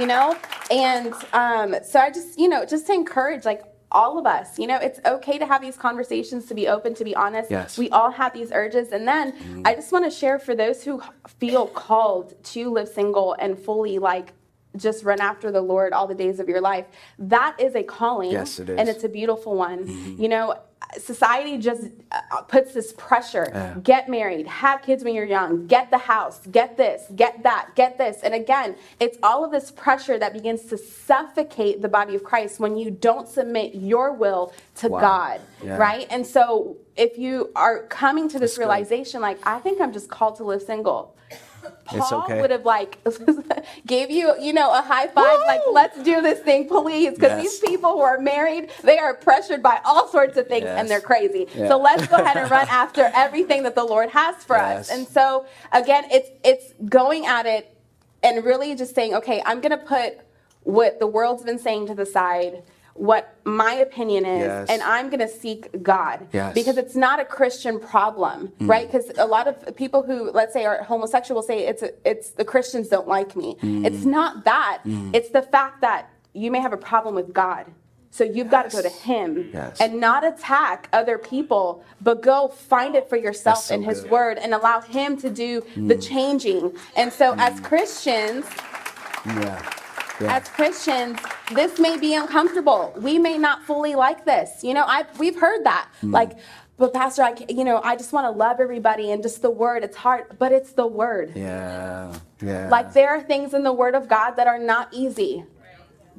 you 0.00 0.06
know 0.06 0.36
and 0.70 1.12
um, 1.32 1.68
so 1.90 1.98
i 2.00 2.08
just 2.18 2.38
you 2.38 2.48
know 2.48 2.64
just 2.64 2.86
to 2.88 2.92
encourage 2.92 3.44
like 3.44 3.62
all 4.00 4.18
of 4.18 4.24
us 4.26 4.58
you 4.58 4.66
know 4.66 4.76
it's 4.86 4.98
okay 5.04 5.36
to 5.38 5.44
have 5.52 5.60
these 5.60 5.76
conversations 5.76 6.46
to 6.46 6.54
be 6.54 6.66
open 6.66 6.94
to 6.94 7.04
be 7.04 7.14
honest 7.14 7.50
Yes. 7.50 7.76
we 7.76 7.90
all 7.90 8.10
have 8.10 8.32
these 8.38 8.50
urges 8.62 8.88
and 8.96 9.06
then 9.12 9.26
i 9.68 9.74
just 9.74 9.90
want 9.92 10.04
to 10.04 10.10
share 10.10 10.38
for 10.38 10.54
those 10.54 10.82
who 10.84 10.94
feel 11.40 11.66
called 11.66 12.28
to 12.54 12.70
live 12.70 12.88
single 12.88 13.28
and 13.38 13.58
fully 13.58 13.98
like 13.98 14.28
just 14.76 15.04
run 15.04 15.20
after 15.20 15.50
the 15.50 15.60
lord 15.60 15.92
all 15.92 16.06
the 16.06 16.14
days 16.14 16.40
of 16.40 16.48
your 16.48 16.60
life 16.60 16.86
that 17.18 17.54
is 17.60 17.74
a 17.74 17.82
calling 17.82 18.30
Yes, 18.30 18.58
it 18.58 18.68
and 18.70 18.88
it's 18.88 19.04
a 19.04 19.08
beautiful 19.08 19.54
one 19.56 20.16
you 20.18 20.28
know 20.28 20.54
society 20.98 21.56
just 21.58 21.84
uh, 22.10 22.42
puts 22.42 22.74
this 22.74 22.92
pressure 22.98 23.48
Yeah. 23.52 23.74
get 23.82 24.08
married 24.08 24.46
have 24.46 24.82
kids 24.82 25.04
when 25.04 25.14
you're 25.14 25.24
young 25.24 25.66
get 25.66 25.90
the 25.90 25.98
house 25.98 26.40
get 26.50 26.76
this 26.76 27.04
get 27.16 27.42
that 27.44 27.70
get 27.76 27.96
this 27.98 28.18
and 28.22 28.34
again 28.34 28.76
it's 29.00 29.16
all 29.22 29.44
of 29.44 29.50
this 29.52 29.70
pressure 29.70 30.18
that 30.18 30.32
begins 30.34 30.64
to 30.66 30.76
suffocate 30.76 31.80
the 31.82 31.88
body 31.88 32.14
of 32.14 32.24
christ 32.24 32.60
when 32.60 32.76
you 32.76 32.90
don't 32.90 33.28
submit 33.28 33.74
your 33.74 34.12
will 34.12 34.52
to 34.76 34.88
Wow. 34.88 35.00
god 35.00 35.40
Yeah. 35.62 35.76
right 35.76 36.06
and 36.10 36.26
so 36.26 36.76
if 36.96 37.16
you 37.16 37.50
are 37.56 37.84
coming 37.86 38.28
to 38.28 38.38
this 38.38 38.52
That's 38.52 38.58
good. 38.58 38.64
realization 38.68 39.20
like 39.22 39.38
i 39.46 39.58
think 39.60 39.80
i'm 39.80 39.92
just 39.92 40.08
called 40.10 40.36
to 40.36 40.44
live 40.44 40.62
single 40.62 41.14
Paul 41.84 42.22
okay. 42.24 42.40
would 42.40 42.50
have 42.50 42.64
like 42.64 42.98
gave 43.86 44.10
you, 44.10 44.34
you 44.40 44.52
know, 44.52 44.72
a 44.72 44.80
high 44.82 45.06
five, 45.08 45.38
like 45.46 45.60
let's 45.70 46.02
do 46.02 46.20
this 46.22 46.40
thing, 46.40 46.68
please, 46.68 47.14
because 47.14 47.42
Yes. 47.42 47.42
these 47.42 47.70
people 47.70 47.92
who 47.92 48.00
are 48.00 48.18
married, 48.18 48.70
they 48.82 48.98
are 48.98 49.14
pressured 49.14 49.62
by 49.62 49.80
all 49.84 50.08
sorts 50.08 50.36
of 50.36 50.46
things 50.48 50.64
Yes. 50.64 50.78
and 50.80 50.88
they're 50.90 51.00
crazy. 51.00 51.46
Yeah. 51.54 51.68
So 51.68 51.78
let's 51.78 52.06
go 52.06 52.16
ahead 52.16 52.36
and 52.36 52.50
run 52.50 52.66
after 52.70 53.10
everything 53.14 53.62
that 53.64 53.74
the 53.74 53.84
Lord 53.84 54.10
has 54.10 54.36
for 54.44 54.56
Yes. 54.56 54.90
us. 54.90 54.96
And 54.96 55.06
so 55.06 55.46
again, 55.72 56.04
it's 56.10 56.30
it's 56.44 56.72
going 56.88 57.26
at 57.26 57.46
it 57.46 57.76
and 58.22 58.44
really 58.44 58.74
just 58.74 58.94
saying, 58.94 59.14
okay, 59.14 59.42
I'm 59.44 59.60
gonna 59.60 59.76
put 59.76 60.18
what 60.62 61.00
the 61.00 61.06
world's 61.06 61.42
been 61.42 61.58
saying 61.58 61.86
to 61.88 61.94
the 61.94 62.06
side. 62.06 62.62
What 62.94 63.36
my 63.44 63.72
opinion 63.74 64.26
is, 64.26 64.40
Yes. 64.46 64.68
and 64.68 64.82
I'm 64.82 65.08
going 65.08 65.20
to 65.20 65.28
seek 65.28 65.82
God 65.82 66.26
Yes. 66.32 66.52
because 66.54 66.76
it's 66.76 66.94
not 66.94 67.20
a 67.20 67.24
Christian 67.24 67.80
problem, 67.80 68.52
Mm. 68.60 68.68
right? 68.68 68.86
Because 68.90 69.10
a 69.18 69.24
lot 69.26 69.48
of 69.48 69.74
people 69.76 70.02
who, 70.02 70.30
let's 70.30 70.52
say, 70.52 70.64
are 70.66 70.82
homosexual 70.82 71.40
will 71.40 71.46
say 71.46 71.60
it's 71.66 71.82
a, 71.82 71.90
it's 72.08 72.30
the 72.30 72.44
Christians 72.44 72.88
don't 72.88 73.08
like 73.08 73.34
me. 73.34 73.56
Mm. 73.62 73.86
It's 73.86 74.04
not 74.04 74.44
that. 74.44 74.82
It's 75.12 75.30
the 75.30 75.42
fact 75.42 75.80
that 75.80 76.10
you 76.34 76.50
may 76.50 76.60
have 76.60 76.72
a 76.72 76.76
problem 76.78 77.14
with 77.14 77.32
God. 77.32 77.66
So 78.10 78.24
you've 78.24 78.50
got 78.50 78.68
to 78.68 78.76
go 78.76 78.82
to 78.82 78.90
Him 78.90 79.50
Yes. 79.54 79.80
and 79.80 79.98
not 79.98 80.22
attack 80.22 80.88
other 80.92 81.16
people, 81.16 81.82
but 82.02 82.20
go 82.20 82.48
find 82.48 82.94
it 82.94 83.08
for 83.08 83.16
yourself 83.16 83.64
so 83.64 83.74
in 83.74 83.82
His 83.82 84.02
good. 84.02 84.10
Word 84.10 84.38
and 84.38 84.52
allow 84.52 84.82
Him 84.82 85.16
to 85.22 85.30
do 85.30 85.62
the 85.78 85.96
changing. 85.96 86.76
And 86.94 87.10
so, 87.10 87.34
as 87.38 87.58
Christians, 87.60 88.44
Yeah. 89.24 89.62
Yeah. 90.20 90.36
as 90.36 90.48
Christians, 90.48 91.18
this 91.54 91.78
may 91.78 91.98
be 91.98 92.14
uncomfortable. 92.14 92.92
We 92.96 93.18
may 93.18 93.38
not 93.38 93.64
fully 93.64 93.94
like 93.94 94.24
this. 94.24 94.62
You 94.62 94.74
know, 94.74 94.84
I 94.86 95.04
we've 95.18 95.38
heard 95.38 95.64
that. 95.64 95.88
Hmm. 96.00 96.12
Like, 96.12 96.32
but 96.76 96.92
Pastor, 96.92 97.22
I 97.22 97.34
you 97.48 97.64
know, 97.64 97.80
I 97.82 97.96
just 97.96 98.12
want 98.12 98.26
to 98.26 98.30
love 98.30 98.60
everybody 98.60 99.10
and 99.10 99.22
just 99.22 99.42
the 99.42 99.50
word. 99.50 99.82
It's 99.84 99.96
hard, 99.96 100.36
but 100.38 100.52
it's 100.52 100.72
the 100.72 100.86
word. 100.86 101.32
yeah. 101.34 102.14
Yeah. 102.40 102.68
Like 102.70 102.92
there 102.92 103.10
are 103.10 103.22
things 103.22 103.54
in 103.54 103.62
the 103.62 103.72
word 103.72 103.94
of 103.94 104.08
God 104.08 104.32
that 104.32 104.48
are 104.48 104.58
not 104.58 104.88
easy, 104.92 105.44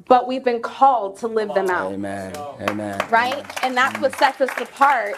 but 0.08 0.26
we've 0.26 0.42
been 0.44 0.62
called 0.62 1.18
to 1.18 1.28
live 1.28 1.52
them 1.52 1.68
out 1.68 1.92
Amen. 1.92 2.34
Amen. 2.62 2.98
right? 3.10 3.44
And 3.62 3.76
that's 3.76 4.00
what 4.00 4.16
sets 4.18 4.40
us 4.40 4.50
apart. 4.58 5.16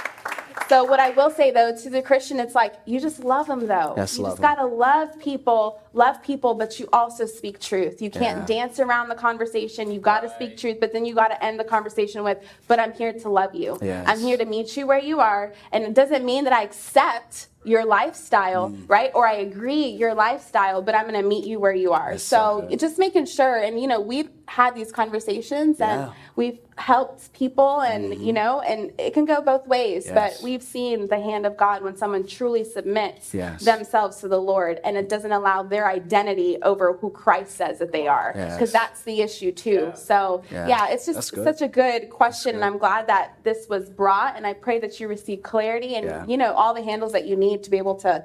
So 0.68 0.82
what 0.82 0.98
I 0.98 1.10
will 1.10 1.30
say 1.30 1.52
though 1.52 1.76
to 1.76 1.90
the 1.90 2.02
Christian, 2.02 2.40
it's 2.40 2.56
like 2.56 2.74
you 2.86 2.98
just 2.98 3.22
love 3.22 3.46
them 3.46 3.68
though. 3.68 3.94
Yes, 3.96 4.16
you 4.16 4.24
love 4.24 4.32
just 4.32 4.42
gotta 4.42 4.66
love 4.66 5.16
people, 5.20 5.80
love 5.96 6.22
people, 6.22 6.54
but 6.54 6.78
you 6.78 6.86
also 6.92 7.24
speak 7.26 7.58
truth. 7.58 8.00
You 8.02 8.10
can't 8.10 8.40
Yeah. 8.48 8.56
dance 8.58 8.78
around 8.78 9.08
the 9.08 9.14
conversation. 9.14 9.90
You 9.90 9.98
gotta 9.98 10.28
speak 10.28 10.56
truth, 10.58 10.76
but 10.78 10.92
then 10.92 11.04
you 11.06 11.14
gotta 11.14 11.42
end 11.42 11.58
the 11.58 11.64
conversation 11.64 12.22
with, 12.22 12.38
"But 12.68 12.78
I'm 12.78 12.92
here 12.92 13.12
to 13.14 13.28
love 13.28 13.54
you. 13.54 13.78
Yes. 13.82 14.04
I'm 14.08 14.20
here 14.20 14.36
to 14.36 14.44
meet 14.44 14.76
you 14.76 14.86
where 14.86 14.98
you 15.00 15.20
are." 15.20 15.52
And 15.72 15.84
it 15.84 15.94
doesn't 15.94 16.24
mean 16.24 16.44
that 16.44 16.52
I 16.52 16.62
accept 16.62 17.48
your 17.64 17.84
lifestyle, 17.84 18.68
Mm. 18.70 18.84
right? 18.86 19.10
Or 19.12 19.26
I 19.26 19.32
agree 19.32 19.86
your 19.88 20.14
lifestyle, 20.14 20.82
but 20.82 20.94
I'm 20.94 21.02
going 21.08 21.20
to 21.20 21.28
meet 21.28 21.46
you 21.46 21.58
where 21.58 21.72
you 21.74 21.92
are. 21.92 22.12
That's 22.12 22.22
so 22.22 22.64
so 22.70 22.76
just 22.76 22.96
making 22.96 23.24
sure, 23.24 23.56
and 23.56 23.80
you 23.80 23.88
know, 23.88 23.98
we've 24.00 24.28
had 24.46 24.76
these 24.76 24.92
conversations 24.92 25.80
and 25.80 26.10
we've 26.36 26.60
helped 26.76 27.32
people, 27.32 27.80
and 27.80 28.14
you 28.14 28.32
know, 28.32 28.60
and 28.60 28.92
it 28.98 29.14
can 29.14 29.24
go 29.24 29.40
both 29.40 29.66
ways. 29.66 30.04
Yes. 30.06 30.14
But 30.14 30.44
we've 30.44 30.62
seen 30.62 31.08
the 31.08 31.18
hand 31.18 31.44
of 31.44 31.56
God 31.56 31.82
when 31.82 31.96
someone 31.96 32.24
truly 32.24 32.62
submits 32.62 33.34
Yes. 33.34 33.64
themselves 33.64 34.18
to 34.18 34.28
the 34.28 34.40
Lord, 34.40 34.78
and 34.84 34.96
it 34.96 35.08
doesn't 35.08 35.32
allow 35.32 35.64
their 35.64 35.85
identity 35.86 36.58
over 36.62 36.94
who 36.94 37.10
Christ 37.10 37.56
says 37.56 37.78
that 37.78 37.92
they 37.92 38.06
are, 38.06 38.32
Yes. 38.34 38.54
because 38.54 38.72
that's 38.72 39.02
the 39.02 39.20
issue 39.22 39.52
too. 39.52 39.92
So 39.94 40.42
Yeah. 40.50 40.66
yeah, 40.68 40.88
it's 40.88 41.06
just 41.06 41.34
such 41.34 41.62
a 41.62 41.68
good 41.68 42.10
question, 42.10 42.54
and 42.54 42.64
I'm 42.64 42.78
glad 42.78 43.06
that 43.08 43.34
this 43.42 43.68
was 43.68 43.88
brought, 43.90 44.36
and 44.36 44.46
I 44.46 44.52
pray 44.52 44.78
that 44.80 44.98
you 45.00 45.08
receive 45.08 45.42
clarity 45.42 45.94
and 45.96 46.06
Yeah. 46.06 46.24
you 46.26 46.36
know 46.36 46.52
all 46.54 46.74
the 46.74 46.82
handles 46.82 47.12
that 47.12 47.26
you 47.26 47.36
need 47.36 47.62
to 47.64 47.70
be 47.70 47.78
able 47.78 47.96
to 47.96 48.24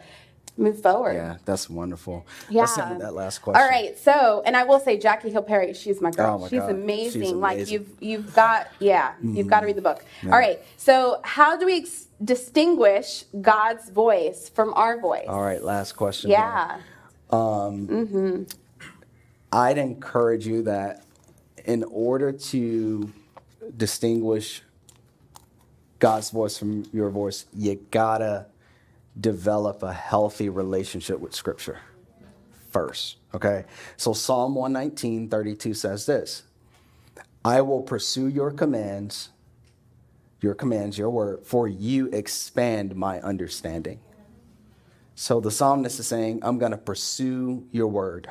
move 0.58 0.82
forward. 0.82 1.14
Yeah, 1.16 1.38
that's 1.46 1.70
wonderful. 1.70 2.26
Yeah. 2.50 2.62
Let's 2.62 2.78
end 2.78 2.90
with 2.92 3.00
that 3.00 3.14
last 3.14 3.40
question. 3.40 3.62
All 3.64 3.70
right. 3.70 3.98
So, 3.98 4.44
and 4.46 4.56
I 4.56 4.64
will 4.64 4.82
say, 4.82 4.98
Jackie 4.98 5.30
Hill 5.30 5.42
Perry, 5.44 5.74
she's 5.74 6.02
my 6.02 6.12
girl. 6.12 6.36
Oh 6.36 6.40
my 6.40 6.50
she's, 6.50 6.60
God. 6.60 6.72
amazing. 6.72 7.22
She's 7.22 7.32
Like 7.32 7.70
you've 7.72 7.88
you've 8.02 8.34
got 8.36 8.68
yeah, 8.80 9.14
you've 9.24 9.48
got 9.48 9.62
to 9.62 9.66
read 9.66 9.78
the 9.78 9.82
book. 9.82 10.00
Mm-hmm. 10.00 10.28
Yeah. 10.28 10.34
All 10.34 10.40
right. 10.40 10.60
So, 10.78 11.22
how 11.24 11.56
do 11.58 11.66
we 11.66 11.78
ex- 11.78 12.08
distinguish 12.24 13.24
God's 13.42 13.90
voice 13.90 14.50
from 14.50 14.74
our 14.76 15.00
voice? 15.00 15.26
All 15.28 15.42
right, 15.42 15.64
last 15.64 15.94
question. 15.94 16.30
Here. 17.32 18.38
Yeah. 18.38 18.46
I'd 19.54 19.78
encourage 19.78 20.48
you 20.48 20.64
that 20.64 21.04
in 21.66 21.84
order 21.84 22.32
to 22.32 23.12
distinguish 23.76 24.64
God's 26.00 26.30
voice 26.32 26.58
from 26.58 26.86
your 26.94 27.10
voice, 27.10 27.46
you 27.54 27.76
gotta 27.92 28.48
develop 29.20 29.84
a 29.84 29.94
healthy 29.94 30.50
relationship 30.50 31.20
with 31.20 31.36
Scripture 31.36 31.80
first. 32.72 33.18
Okay? 33.34 33.66
So 33.98 34.14
Psalm 34.14 34.56
119, 34.56 35.30
32 35.30 35.74
says 35.74 36.06
this 36.06 36.44
I 37.44 37.62
will 37.62 37.82
pursue 37.82 38.28
your 38.28 38.52
commands, 38.52 39.30
your 40.42 40.56
commands, 40.56 40.98
your 40.98 41.10
word, 41.10 41.46
for 41.46 41.68
you 41.68 42.08
expand 42.08 42.96
my 42.96 43.20
understanding. 43.22 44.00
So 45.22 45.40
the 45.40 45.52
psalmist 45.52 46.00
is 46.00 46.08
saying, 46.08 46.40
I'm 46.42 46.58
gonna 46.58 46.80
pursue 46.80 47.68
your 47.72 47.86
word. 47.86 48.28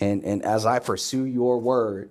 And, 0.00 0.24
and 0.24 0.42
as 0.42 0.64
I 0.64 0.78
pursue 0.78 1.26
your 1.26 1.58
word, 1.58 2.08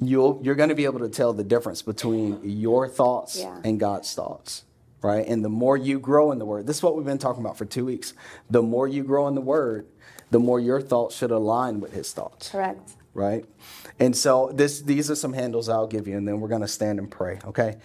you'll, 0.00 0.40
you're 0.42 0.54
going 0.54 0.70
to 0.70 0.74
be 0.74 0.86
able 0.86 1.00
to 1.00 1.10
tell 1.10 1.34
the 1.34 1.44
difference 1.44 1.82
between 1.82 2.40
your 2.42 2.88
thoughts 2.88 3.38
Yeah. 3.38 3.60
and 3.62 3.78
God's 3.78 4.14
thoughts, 4.14 4.64
right? 5.02 5.26
And 5.26 5.44
the 5.44 5.50
more 5.50 5.76
you 5.76 5.98
grow 5.98 6.32
in 6.32 6.38
the 6.38 6.46
word, 6.46 6.66
this 6.66 6.78
is 6.78 6.82
what 6.82 6.96
we've 6.96 7.04
been 7.04 7.18
talking 7.18 7.42
about 7.44 7.58
for 7.58 7.66
two 7.66 7.84
weeks. 7.84 8.14
The 8.48 8.62
more 8.62 8.88
you 8.88 9.04
grow 9.04 9.28
in 9.28 9.34
the 9.34 9.42
word, 9.42 9.86
the 10.30 10.38
more 10.38 10.60
your 10.60 10.80
thoughts 10.80 11.14
should 11.16 11.30
align 11.30 11.80
with 11.80 11.92
his 11.92 12.10
thoughts 12.12 12.48
Correct. 12.50 12.90
right? 13.12 13.44
And 13.98 14.16
so 14.16 14.50
this 14.54 14.80
these 14.80 15.10
are 15.10 15.16
some 15.16 15.34
handles 15.34 15.68
I'll 15.68 15.86
give 15.86 16.08
you, 16.08 16.16
and 16.16 16.26
then 16.26 16.40
we're 16.40 16.48
gonna 16.48 16.68
stand 16.68 16.98
and 16.98 17.10
pray, 17.10 17.38
okay? 17.44 17.76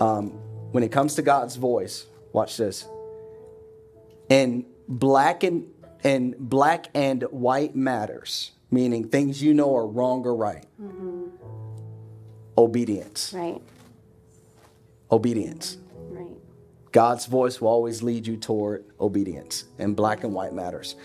Um, 0.00 0.30
when 0.72 0.82
it 0.82 0.90
comes 0.92 1.14
to 1.16 1.22
God's 1.22 1.56
voice, 1.56 2.06
watch 2.32 2.56
this. 2.56 2.86
In 4.28 4.66
black 4.88 5.42
and 5.42 5.66
in 6.02 6.34
black 6.38 6.88
and 6.94 7.22
white 7.24 7.76
matters, 7.76 8.52
meaning 8.70 9.08
things 9.08 9.42
you 9.42 9.54
know 9.54 9.76
are 9.76 9.86
wrong 9.86 10.24
or 10.24 10.34
right. 10.34 10.66
Mm-hmm. 10.80 11.26
Obedience. 12.58 13.32
Right. 13.32 13.62
Obedience. 15.10 15.78
Right. 16.10 16.26
God's 16.90 17.26
voice 17.26 17.60
will 17.60 17.68
always 17.68 18.02
lead 18.02 18.26
you 18.26 18.36
toward 18.36 18.84
obedience 19.00 19.64
in 19.78 19.94
black 19.94 20.24
and 20.24 20.34
white 20.34 20.52
matters. 20.52 20.96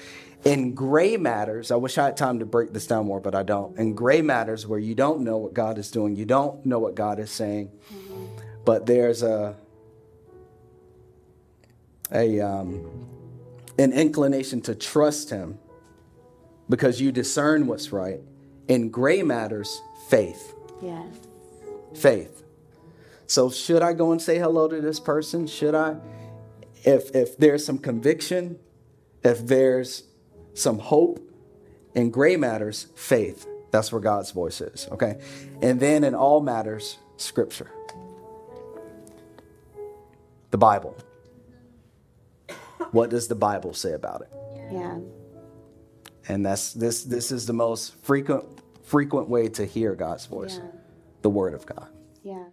In 0.44 0.74
gray 0.74 1.18
matters, 1.18 1.72
I 1.72 1.76
wish 1.76 1.98
I 1.98 2.06
had 2.06 2.18
time 2.18 2.40
to 2.40 2.46
break 2.46 2.72
this 2.72 2.88
down 2.88 3.06
more, 3.06 3.20
but 3.20 3.36
I 3.36 3.44
don't. 3.44 3.78
In 3.78 3.94
gray 3.94 4.22
matters, 4.22 4.66
where 4.66 4.80
you 4.80 4.96
don't 4.96 5.22
know 5.22 5.38
what 5.38 5.54
God 5.54 5.78
is 5.78 5.92
doing, 5.92 6.16
you 6.16 6.26
don't 6.26 6.66
know 6.66 6.80
what 6.80 6.96
God 6.96 7.20
is 7.20 7.32
saying, 7.32 7.72
mm-hmm. 7.92 8.26
but 8.64 8.86
there's 8.86 9.24
a 9.24 9.56
a 12.12 12.40
um, 12.40 13.08
an 13.78 13.94
inclination 13.94 14.62
to 14.62 14.76
trust 14.76 15.30
Him 15.30 15.60
because 16.70 17.00
you 17.00 17.12
discern 17.12 17.68
what's 17.68 17.92
right. 17.92 18.20
In 18.68 18.90
gray 18.90 19.24
matters, 19.24 19.82
faith. 20.10 20.54
Yes. 20.82 21.06
Faith. 21.96 22.44
So 23.28 23.50
should 23.50 23.82
I 23.82 23.94
go 23.94 24.12
and 24.12 24.22
say 24.22 24.38
hello 24.38 24.68
to 24.68 24.82
this 24.82 25.00
person? 25.00 25.48
Should 25.48 25.76
I? 25.76 25.98
If 26.84 27.16
if 27.16 27.38
there's 27.38 27.66
some 27.66 27.78
conviction, 27.78 28.60
if 29.24 29.46
there's 29.46 30.04
some 30.54 30.80
hope 30.80 31.20
in 31.96 32.10
gray 32.10 32.36
matters, 32.36 32.88
faith. 32.96 33.48
That's 33.72 33.92
where 33.92 34.02
God's 34.02 34.32
voice 34.32 34.62
is. 34.62 34.88
Okay. 34.92 35.20
And 35.62 35.80
then 35.80 36.04
in 36.04 36.16
all 36.16 36.42
matters, 36.42 36.98
scripture. 37.18 37.70
The 40.52 40.58
Bible. 40.58 40.96
What 42.92 43.10
does 43.10 43.28
the 43.28 43.36
Bible 43.36 43.74
say 43.74 43.94
about 43.94 44.22
it? 44.22 44.30
Yeah. 44.72 45.00
And 46.28 46.46
that's 46.46 46.74
this 46.74 47.04
this 47.04 47.32
is 47.32 47.46
the 47.46 47.54
most 47.54 47.96
frequent 48.04 48.46
frequent 48.84 49.30
way 49.30 49.50
to 49.50 49.66
hear 49.66 49.96
God's 49.96 50.26
voice. 50.26 50.58
Yeah. 50.58 50.72
The 51.22 51.30
word 51.30 51.54
of 51.54 51.66
God. 51.66 51.90
Yeah. 52.24 52.46